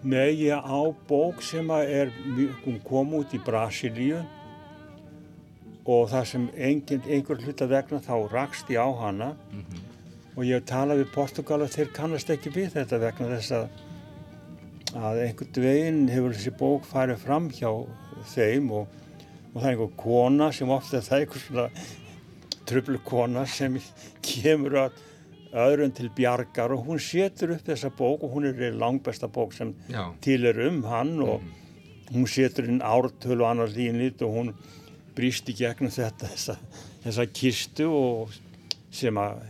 Nei, 0.03 0.35
ég 0.43 0.61
á 0.61 0.81
bók 1.09 1.41
sem 1.41 1.71
er, 1.79 2.11
kom 2.85 3.15
út 3.17 3.33
í 3.33 3.41
Brasilíu 3.41 4.19
og 5.89 6.11
það 6.11 6.27
sem 6.33 6.45
engin, 6.53 7.01
einhver 7.09 7.41
hlut 7.41 7.65
að 7.65 7.73
vegna 7.73 8.03
þá 8.05 8.13
rakst 8.35 8.69
ég 8.75 8.83
á 8.83 8.91
hana 8.99 9.31
mm 9.33 9.63
-hmm. 9.63 9.81
og 10.37 10.45
ég 10.45 10.67
talaði 10.69 11.05
við 11.05 11.15
Portugal 11.15 11.63
og 11.63 11.73
þeir 11.73 11.95
kannast 11.97 12.31
ekki 12.31 12.53
við 12.53 12.77
þetta 12.77 12.99
vegna 12.99 13.31
þess 13.33 13.53
að, 13.53 13.69
að 14.95 15.23
einhvern 15.25 15.65
veginn 15.65 16.09
hefur 16.09 16.37
þessi 16.37 16.55
bók 16.59 16.85
farið 16.85 17.25
fram 17.25 17.49
hjá 17.51 17.73
þeim 18.35 18.71
og, 18.71 18.87
og 19.55 19.63
það 19.63 19.67
er 19.67 19.71
einhver 19.71 19.97
kona 19.97 20.53
sem 20.53 20.71
ofta 20.71 21.01
það 21.01 21.17
er 21.17 21.21
einhver 21.25 21.41
svona 21.41 21.69
tröflu 22.73 23.01
kona 23.07 23.47
sem 23.47 23.79
kemur 24.25 24.79
að 24.87 25.01
öðrun 25.53 25.93
til 25.93 26.09
bjargar 26.17 26.73
og 26.73 26.87
hún 26.87 27.01
setur 27.03 27.53
upp 27.57 27.67
þessa 27.67 27.91
bók 27.93 28.25
og 28.25 28.37
hún 28.37 28.49
er 28.49 28.77
langbæsta 28.77 29.29
bók 29.29 29.53
sem 29.57 29.75
Já. 29.89 30.15
til 30.25 30.47
er 30.49 30.59
um 30.67 30.83
hann 30.89 31.19
og 31.21 31.43
mm. 31.43 31.51
hún 32.15 32.29
setur 32.29 32.71
inn 32.73 32.81
ártölu 32.81 33.45
og 33.45 33.51
annars 33.51 33.77
línit 33.77 34.23
og 34.25 34.33
hún 34.33 34.55
brýst 35.17 35.51
í 35.53 35.57
gegnum 35.57 35.93
þetta 35.93 36.31
þessa, 36.33 36.57
þessa 37.05 37.27
kistu 37.29 37.89
og 37.93 38.33
sem 38.93 39.17
að 39.21 39.43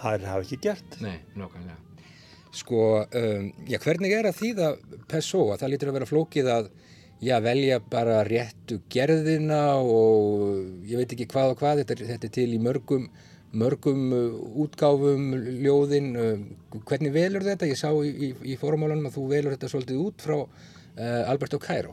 það 0.00 0.26
hafi 0.30 0.46
ekki 0.46 0.60
gert 0.68 1.00
Nei, 1.02 1.18
nokkanlega 1.34 1.78
Sko, 2.50 3.04
um, 3.06 3.50
já, 3.70 3.78
hvernig 3.78 4.10
er 4.10 4.26
að 4.26 4.40
þýða 4.40 4.70
Pessoa? 5.10 5.54
Það 5.58 5.70
lítur 5.70 5.90
að 5.90 5.96
vera 6.00 6.08
flókið 6.10 6.48
að 6.50 6.70
já, 7.20 7.36
velja 7.44 7.80
bara 7.92 8.22
réttu 8.24 8.80
gerðina 8.92 9.76
og 9.80 10.86
ég 10.88 11.00
veit 11.00 11.12
ekki 11.14 11.28
hvað 11.30 11.54
og 11.54 11.60
hvað, 11.60 11.82
þetta 11.82 11.96
er, 11.96 12.04
þetta 12.14 12.28
er 12.28 12.34
til 12.36 12.48
í 12.56 12.60
mörgum, 12.62 13.08
mörgum 13.60 14.04
uh, 14.16 14.38
útgáfum, 14.64 15.26
ljóðin, 15.60 16.12
uh, 16.16 16.78
hvernig 16.88 17.12
velur 17.14 17.44
þetta? 17.44 17.68
Ég 17.68 17.80
sá 17.80 17.90
í, 17.92 18.10
í, 18.10 18.30
í 18.54 18.56
fórumálunum 18.60 19.10
að 19.10 19.18
þú 19.18 19.26
velur 19.34 19.56
þetta 19.56 19.72
svolítið 19.72 20.04
út 20.04 20.24
frá 20.24 20.38
uh, 20.40 21.30
Alberto 21.30 21.60
Cairo. 21.60 21.92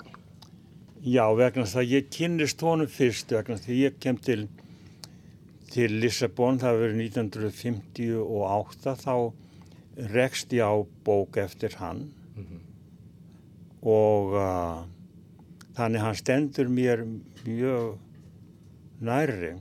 Já, 1.07 1.23
vegna 1.37 1.65
þess 1.65 1.81
að 1.81 1.91
ég 1.93 2.07
kynist 2.13 2.63
honum 2.65 2.89
fyrst, 2.91 3.31
vegna 3.35 3.59
þess 3.59 3.71
að 3.71 3.81
ég 3.83 3.99
kem 4.03 4.17
til, 4.23 4.47
til 5.73 5.91
Lissabon, 6.01 6.59
það 6.61 6.81
verið 6.85 7.03
1958, 7.09 8.95
þá 9.03 9.15
rekst 10.13 10.53
ég 10.53 10.63
á 10.63 10.75
bók 11.05 11.39
eftir 11.41 11.73
hann 11.81 12.11
mm 12.35 12.43
-hmm. 12.43 12.59
og 13.81 14.35
uh, 14.37 14.96
Þannig 15.77 16.01
hann 16.01 16.17
stendur 16.17 16.69
mér 16.73 17.03
mjög 17.45 17.97
nærri. 19.05 19.53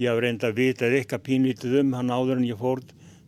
Ég 0.00 0.08
haf 0.08 0.20
reynd 0.24 0.44
að 0.46 0.56
vita 0.56 0.88
eitthvað 0.88 1.26
pínlítið 1.28 1.80
um 1.82 1.92
hann 1.98 2.12
áður 2.12 2.40
en 2.40 2.48
ég 2.48 2.60
fór 2.60 2.80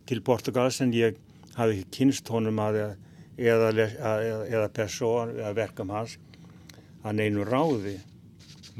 til 0.08 0.22
Portugals 0.24 0.80
en 0.80 0.94
ég 0.96 1.18
hafi 1.58 1.78
ekki 1.78 1.98
kynst 1.98 2.30
honum 2.32 2.60
að 2.64 2.80
eða, 2.80 3.70
eða, 3.74 4.14
eða 4.48 4.68
persón 4.74 5.34
eða 5.36 5.52
verkam 5.58 5.92
hans 5.92 6.16
að 7.04 7.18
neinu 7.20 7.44
ráði. 7.44 7.98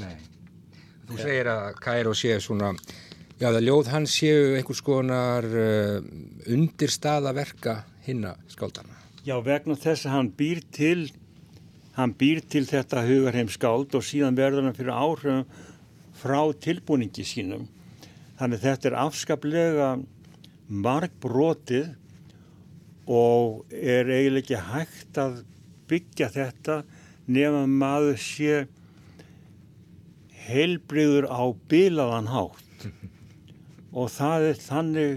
Nei. 0.00 0.16
Þú 1.04 1.18
segir 1.20 1.50
að 1.52 1.66
Kairo 1.84 2.14
sé 2.16 2.38
svona, 2.40 2.72
já 3.36 3.50
það 3.50 3.66
ljóð 3.66 3.90
hans 3.92 4.14
séu 4.16 4.54
einhvers 4.56 4.80
konar 4.84 5.44
uh, 5.44 5.98
undirstaða 6.48 7.34
verka 7.36 7.82
hinna 8.06 8.32
skáldana. 8.48 8.96
Já 9.24 9.36
vegna 9.44 9.76
þess 9.80 10.08
að 10.08 10.16
hann 10.16 10.32
býr 10.36 10.62
til 10.72 11.10
hann 11.94 12.14
býr 12.18 12.42
til 12.50 12.64
þetta 12.66 13.04
hugarheim 13.06 13.50
skáld 13.52 13.94
og 13.94 14.04
síðan 14.06 14.38
verður 14.38 14.68
hann 14.68 14.76
fyrir 14.76 14.94
áhrifum 14.94 15.44
frá 16.18 16.40
tilbúningi 16.64 17.24
sínum. 17.26 17.68
Þannig 18.38 18.62
þetta 18.64 18.90
er 18.90 18.98
afskaplega 19.04 19.90
markbrotið 20.68 21.92
og 23.04 23.74
er 23.74 24.08
eiginlega 24.08 24.42
ekki 24.42 24.62
hægt 24.72 25.20
að 25.20 25.42
byggja 25.90 26.30
þetta 26.32 26.78
nefn 27.28 27.60
að 27.60 27.76
maður 27.82 28.18
sé 28.20 28.64
heilbriður 30.44 31.28
á 31.28 31.44
bilaðan 31.70 32.30
hátt 32.32 32.88
og 33.98 34.10
það 34.12 34.48
er 34.50 34.60
þannig 34.64 35.14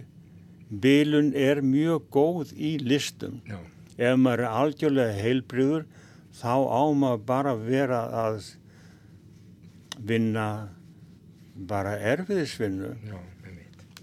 bilun 0.84 1.32
er 1.36 1.64
mjög 1.64 2.10
góð 2.12 2.52
í 2.54 2.76
listum. 2.84 3.40
Já. 3.48 3.60
Ef 3.98 4.20
maður 4.20 4.44
er 4.44 4.58
algjörlega 4.62 5.22
heilbriður 5.24 5.88
þá 6.38 6.54
áma 6.70 7.16
bara 7.18 7.56
vera 7.58 8.04
að 8.26 8.52
vinna 10.08 10.48
bara 11.58 11.96
erfiðisvinnu. 12.14 12.94
Já, 13.10 13.18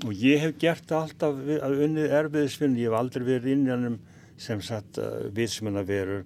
og 0.05 0.13
ég 0.19 0.43
hef 0.43 0.57
gert 0.59 0.91
alltaf 0.93 1.39
að 1.39 1.85
unnið 1.87 2.17
erfiðisvinnu, 2.21 2.83
ég 2.83 2.91
hef 2.91 2.99
aldrei 2.99 3.27
verið 3.29 3.53
innanum 3.55 4.01
sem 4.37 4.63
sagt 4.63 4.99
uh, 4.99 5.85
veru 5.87 6.25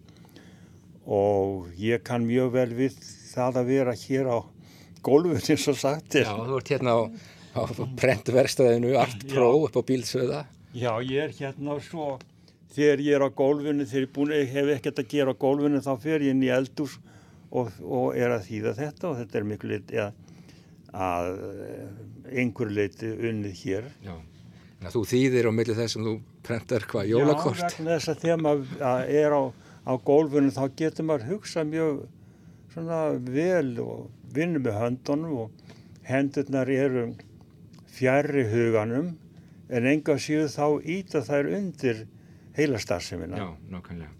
og 1.08 1.68
ég 1.80 2.02
kann 2.04 2.26
mjög 2.28 2.52
vel 2.52 2.70
við 2.76 2.96
það 3.32 3.60
að 3.60 3.70
vera 3.72 3.94
hér 3.96 4.28
á 4.28 4.38
gólfun 5.04 5.40
eins 5.40 5.68
og 5.70 5.78
sagt 5.78 6.18
Já, 6.20 6.32
þú 6.36 6.58
ert 6.58 6.72
hérna 6.72 6.94
á, 6.96 7.00
á 7.56 7.60
prentverstaðinu 7.96 8.96
Art 9.00 9.24
Pro 9.30 9.50
upp 9.64 9.78
á 9.80 9.82
bílsöða 9.88 10.44
Já, 10.76 10.92
ég 11.00 11.28
er 11.28 11.32
hérna 11.38 11.78
og 11.78 11.84
svo 11.84 12.18
þegar 12.74 13.02
ég 13.04 13.18
er 13.18 13.24
á 13.24 13.30
gólfinu, 13.40 13.86
þegar 13.88 14.06
ég 14.06 14.14
búin, 14.14 14.32
hef 14.52 14.72
ekkert 14.76 15.02
að 15.02 15.12
gera 15.12 15.34
á 15.34 15.40
gólfinu 15.44 15.82
þá 15.84 15.92
fer 16.02 16.24
ég 16.24 16.34
inn 16.34 16.44
í 16.44 16.50
eldús 16.52 16.98
og, 17.50 17.70
og 17.82 18.16
er 18.16 18.34
að 18.34 18.48
þýða 18.48 18.74
þetta 18.78 19.08
og 19.10 19.20
þetta 19.22 19.38
er 19.38 19.46
miklu 19.48 19.70
lit 19.72 19.94
ja, 19.94 20.08
að 20.92 21.30
eh, 21.46 21.86
einhver 22.42 22.72
leiti 22.74 23.12
unnið 23.12 23.62
hér. 23.62 23.88
Já, 24.04 24.14
en 24.82 24.92
þú 24.94 25.04
þýðir 25.12 25.48
á 25.48 25.52
millið 25.54 25.80
þess 25.82 25.98
að 25.98 26.10
þú 26.10 26.14
prentar 26.48 26.86
hvað 26.90 27.10
jólakort. 27.14 27.62
Já, 27.62 27.70
vegna 27.78 27.96
þess 27.96 28.12
að 28.12 28.22
þegar 28.24 28.44
maður 28.44 28.84
er 29.22 29.38
á, 29.38 29.42
á 29.88 29.92
gólfinu 30.10 30.54
þá 30.54 30.62
getur 30.82 31.08
maður 31.08 31.28
hugsað 31.32 31.72
mjög 31.72 32.04
svona 32.74 33.00
vel 33.32 33.72
og 33.82 34.04
vinna 34.34 34.60
með 34.60 34.76
höndunum 34.82 35.40
og 35.46 35.74
hendurnar 36.08 36.68
eru 36.70 37.08
fjærri 37.98 38.44
huganum 38.52 39.14
en 39.68 39.88
enga 39.88 40.16
síðu 40.20 40.46
þá 40.52 40.66
íta 40.84 41.22
þær 41.24 41.50
undir 41.58 42.04
heila 42.58 42.80
starfseminna. 42.82 43.38
Já, 43.40 43.48
nákvæmlega. 43.72 44.14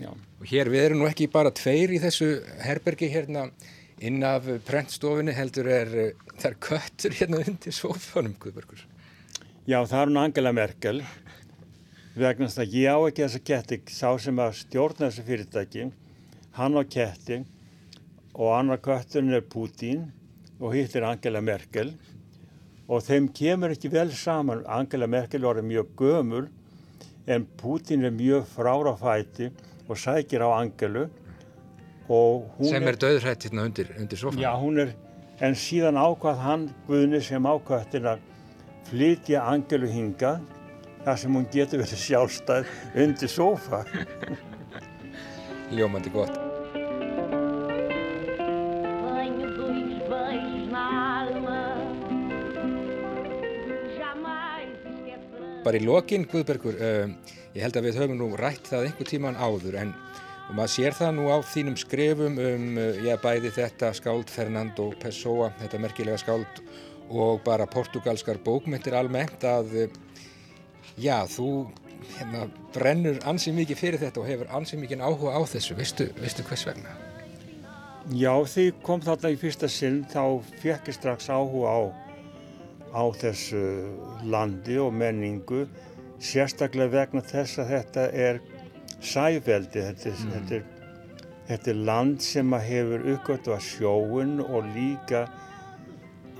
Já. 0.00 0.10
Og 0.12 0.44
hér, 0.50 0.68
við 0.72 0.82
erum 0.90 1.00
nú 1.00 1.08
ekki 1.08 1.28
bara 1.32 1.52
tveir 1.54 1.94
í 1.96 2.00
þessu 2.02 2.28
herbergi 2.64 3.08
hérna 3.12 3.46
inn 4.04 4.20
af 4.26 4.48
prentstofinni 4.68 5.32
heldur 5.32 5.70
er, 5.72 5.92
það 6.36 6.50
er 6.50 6.58
köttur 6.66 7.16
hérna 7.16 7.40
undir 7.40 7.72
sofanum, 7.72 8.34
Guðbergur. 8.40 8.82
Já, 9.66 9.80
það 9.88 10.00
er 10.00 10.10
hún 10.10 10.20
Angela 10.20 10.52
Merkel 10.56 11.00
vegna 12.16 12.48
þess 12.48 12.62
að 12.64 12.76
ég 12.76 12.92
á 12.92 12.98
ekki 13.08 13.24
þessa 13.24 13.40
ketti, 13.50 13.78
sá 13.92 14.10
sem 14.20 14.38
að 14.40 14.58
stjórna 14.60 15.08
þessu 15.08 15.24
fyrirtæki, 15.26 15.88
hann 16.56 16.76
á 16.76 16.82
ketti 16.84 17.40
og 18.36 18.52
annar 18.56 18.80
kötturinn 18.84 19.36
er 19.36 19.44
Putin 19.48 20.06
og 20.60 20.76
hitt 20.76 20.96
er 20.96 21.08
Angela 21.08 21.40
Merkel 21.44 21.94
og 22.86 23.02
þeim 23.04 23.30
kemur 23.34 23.72
ekki 23.74 23.90
vel 23.92 24.12
saman. 24.14 24.62
Angela 24.68 25.08
Merkel 25.10 25.44
var 25.44 25.60
mjög 25.64 25.92
gömul 25.98 26.46
en 27.26 27.46
Putin 27.58 28.04
er 28.04 28.14
mjög 28.14 28.46
frára 28.46 28.94
fæti 28.98 29.50
og 29.88 29.98
sækir 29.98 30.44
á 30.46 30.50
Angelu 30.60 31.06
sem 32.62 32.86
er, 32.86 32.94
döðrætt 32.94 33.48
hérna 33.48 33.66
undir, 33.66 33.90
undir 33.98 34.18
sofan 34.18 34.40
já 34.40 34.52
hún 34.54 34.78
er 34.78 34.94
en 35.42 35.58
síðan 35.58 35.98
ákvað 35.98 36.42
hann 36.44 36.68
Guðni 36.86 37.20
sem 37.20 37.46
ákvað 37.46 37.90
til 37.90 38.04
að 38.06 38.22
flytja 38.86 39.42
Angelu 39.42 39.90
hinga 39.90 40.36
þar 41.04 41.22
sem 41.22 41.34
hún 41.34 41.48
getur 41.50 41.82
verið 41.82 42.04
sjálfstæð 42.06 42.74
undir 42.94 43.30
sofa 43.30 43.84
ljómandi 45.74 46.14
gott 46.14 46.45
bara 55.66 55.80
í 55.80 55.86
lokin, 55.86 56.26
Guðbergur, 56.30 56.78
um, 56.78 57.16
ég 57.56 57.64
held 57.64 57.78
að 57.78 57.88
við 57.88 58.00
höfum 58.00 58.20
nú 58.20 58.30
rætt 58.38 58.70
það 58.70 58.88
einhver 58.88 59.10
tíman 59.10 59.38
áður 59.38 59.80
en 59.82 59.94
maður 60.54 60.72
sér 60.76 60.94
það 60.94 61.16
nú 61.16 61.24
á 61.26 61.36
þínum 61.42 61.78
skrefum 61.80 62.36
um, 62.38 62.68
já, 63.02 63.16
bæði 63.22 63.50
þetta 63.56 63.90
skáld 63.98 64.30
Fernando 64.30 64.92
Pessoa, 65.02 65.50
þetta 65.58 65.82
merkilega 65.82 66.20
skáld 66.22 66.60
og 67.10 67.42
bara 67.46 67.66
portugalskar 67.70 68.38
bókmyndir 68.46 68.94
almennt 68.98 69.42
að 69.46 69.74
já, 70.98 71.18
þú 71.30 71.50
hérna, 72.14 72.46
brennur 72.74 73.18
ansið 73.26 73.60
mikið 73.60 73.82
fyrir 73.82 74.02
þetta 74.02 74.22
og 74.22 74.30
hefur 74.30 74.54
ansið 74.58 74.82
mikið 74.84 75.02
áhuga 75.02 75.34
á 75.34 75.40
þessu, 75.50 75.76
veistu, 75.78 76.08
veistu 76.20 76.46
hvers 76.46 76.66
vegna? 76.68 76.94
Já, 78.14 78.30
því 78.46 78.68
kom 78.86 79.02
þarna 79.02 79.32
í 79.34 79.38
fyrsta 79.40 79.70
sinn 79.70 80.04
þá 80.12 80.38
fekk 80.62 80.92
ég 80.92 80.98
strax 80.98 81.26
áhuga 81.26 81.74
á, 81.74 81.80
á 82.96 83.04
þessu 83.20 83.62
landi 84.24 84.78
og 84.80 84.94
menningu 84.96 85.66
sérstaklega 86.22 86.94
vegna 86.94 87.22
þess 87.24 87.60
að 87.60 87.72
þetta 87.74 88.06
er 88.26 88.40
sæveldi, 89.04 89.82
þetta, 89.82 90.12
mm. 90.12 90.30
þetta, 90.32 90.60
er, 90.60 91.26
þetta 91.50 91.72
er 91.72 91.82
land 91.90 92.24
sem 92.24 92.56
hefur 92.68 93.04
uppgötu 93.14 93.52
að 93.56 93.66
sjóun 93.66 94.40
og 94.46 94.70
líka 94.72 95.26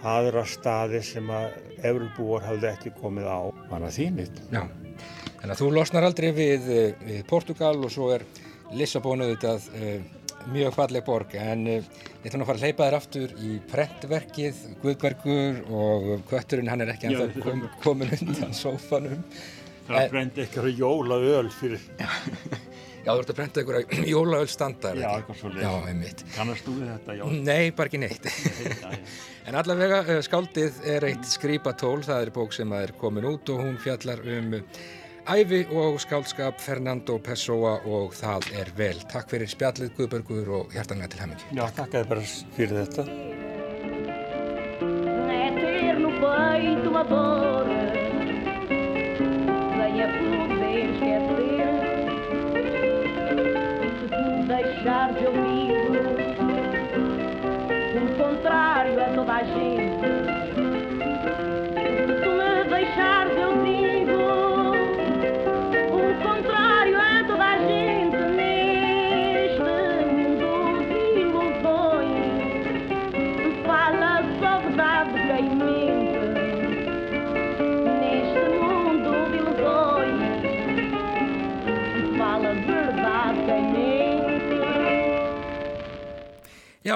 aðra 0.07 0.45
staði 0.49 1.03
sem 1.05 1.31
að 1.33 1.57
Európúar 1.85 2.45
hafði 2.47 2.71
ekki 2.71 2.93
komið 3.01 3.29
á 3.29 3.41
það 3.69 3.87
þínit. 3.97 4.43
Já, 4.53 4.63
þannig 5.41 5.53
að 5.53 5.61
þú 5.61 5.71
losnar 5.75 6.07
aldrei 6.09 6.29
við, 6.37 6.69
eh, 6.73 7.07
við 7.07 7.25
Portugal 7.29 7.77
og 7.81 7.93
svo 7.93 8.13
er 8.15 8.25
Lissabon 8.77 9.23
auðvitað 9.23 9.67
uh, 9.79 10.16
mjög 10.53 10.75
falleg 10.77 11.05
borg 11.07 11.35
en 11.41 11.67
uh, 11.71 11.91
ég 12.23 12.29
ætlum 12.29 12.45
að 12.45 12.51
fara 12.51 12.61
að 12.61 12.65
hleypa 12.67 12.87
þér 12.87 12.97
aftur 12.99 13.35
í 13.43 13.53
prentverkið, 13.71 14.63
Guðbergur 14.83 15.61
og 15.75 16.09
kvötturinn 16.31 16.71
hann 16.73 16.85
er 16.85 16.95
ekki 16.95 17.11
ennþá 17.11 17.45
kom, 17.45 17.65
komin 17.85 18.13
undan 18.19 18.57
sófanum. 18.57 19.23
Það 19.87 20.11
brendi 20.11 20.43
eitthvað 20.43 20.73
jólaöl 20.81 21.51
fyrir... 21.55 21.83
Já, 23.07 23.13
þú 23.13 23.21
ert 23.23 23.29
að 23.31 23.37
brenda 23.39 23.63
einhverja 23.63 24.07
jólaöl 24.11 24.49
standar. 24.51 24.99
Já, 24.99 25.07
eitthvað 25.13 25.37
svo 25.39 25.51
leiðis. 25.53 25.63
Já, 25.63 25.91
einmitt. 25.93 26.23
Kannast 26.35 26.67
þú 26.67 26.73
við 26.81 26.89
þetta, 26.91 27.15
já? 27.15 27.25
Nei, 27.47 27.69
bara 27.79 27.93
ekki 27.93 28.01
neitt. 28.03 28.27
en 29.47 29.59
allavega, 29.61 30.01
uh, 30.03 30.23
skáldið 30.27 30.81
er 30.91 31.07
eitt 31.13 31.29
skrýpatól, 31.31 32.01
það 32.03 32.25
er 32.25 32.33
bók 32.35 32.57
sem 32.57 32.75
er 32.75 32.91
komin 32.99 33.29
út 33.31 33.55
og 33.55 33.63
hún 33.63 33.79
fjallar 33.79 34.25
um 34.27 34.57
æfi 35.27 35.67
og 35.75 36.01
skáldskap 36.01 36.61
Fernando 36.63 37.19
Pessoa 37.19 37.81
og 37.85 38.15
það 38.15 38.51
er 38.61 38.71
vel. 38.79 39.01
Takk 39.11 39.31
fyrir 39.33 39.51
spjallið 39.51 39.95
Guðbergur 39.99 40.53
og 40.61 40.77
hjartanlega 40.77 41.09
til 41.15 41.25
hemming. 41.25 41.41
Já, 41.51 41.65
takk 41.77 41.91
að 41.95 41.99
þið 42.01 42.09
bara 42.13 42.25
fyrir 42.57 42.77
þetta. 42.85 43.03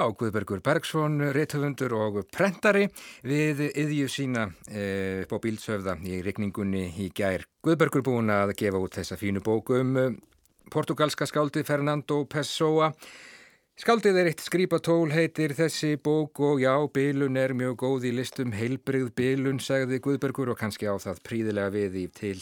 Já, 0.01 0.07
Guðbergur 0.17 0.63
Bergsson, 0.65 1.19
réttöfundur 1.29 1.93
og 1.93 2.15
prentari 2.33 2.87
við 3.21 3.59
yðju 3.69 4.07
sína 4.09 4.47
e, 4.65 5.27
på 5.29 5.37
bílsöfða 5.43 5.93
í 6.09 6.23
regningunni 6.25 6.87
í 7.03 7.11
gær. 7.13 7.43
Guðbergur 7.61 8.01
búin 8.07 8.33
að 8.33 8.55
gefa 8.57 8.81
út 8.81 8.97
þessa 8.97 9.19
fínu 9.21 9.43
bóku 9.45 9.77
um 9.77 9.91
eh, 10.01 10.15
portugalska 10.73 11.27
skáldið 11.29 11.67
Fernando 11.69 12.17
Pessoa. 12.25 12.89
Skáldið 13.77 14.17
er 14.23 14.31
eitt 14.31 14.41
skrýpatól 14.41 15.13
heitir 15.13 15.53
þessi 15.59 15.93
bók 16.01 16.41
og 16.49 16.65
já, 16.65 16.73
bylun 16.97 17.37
er 17.37 17.53
mjög 17.53 17.77
góð 17.83 18.09
í 18.09 18.15
listum, 18.23 18.57
heilbrigð 18.57 19.13
bylun, 19.21 19.61
sagði 19.61 20.01
Guðbergur 20.01 20.55
og 20.55 20.61
kannski 20.63 20.89
á 20.89 20.97
það 20.97 21.21
príðilega 21.29 21.75
við 21.77 22.01
í 22.07 22.09
til 22.09 22.39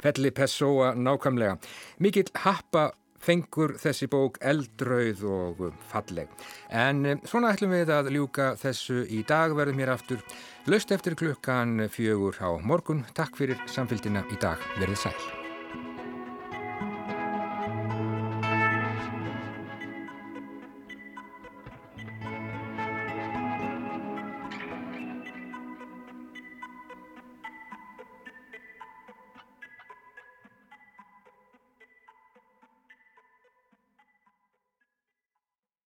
felli 0.00 0.32
Pessoa 0.32 0.94
nákvæmlega. 0.96 1.60
Mikill 2.00 2.32
happa 2.40 2.88
fengur 3.22 3.76
þessi 3.80 4.08
bók 4.12 4.40
eldrauð 4.42 5.22
og 5.28 5.62
falleg. 5.90 6.32
En 6.70 7.04
eh, 7.06 7.20
svona 7.28 7.52
ætlum 7.54 7.74
við 7.74 7.92
að 7.94 8.12
ljúka 8.16 8.52
þessu 8.60 9.04
í 9.08 9.22
dag 9.28 9.54
verðum 9.58 9.82
hér 9.82 9.94
aftur 9.96 10.24
löst 10.70 10.94
eftir 10.94 11.18
klukkan 11.18 11.88
fjögur 11.92 12.38
á 12.42 12.50
morgun. 12.62 13.06
Takk 13.16 13.38
fyrir 13.38 13.62
samfélgina 13.70 14.26
í 14.30 14.40
dag. 14.42 14.60
Verðið 14.80 15.06
sæl. 15.06 15.41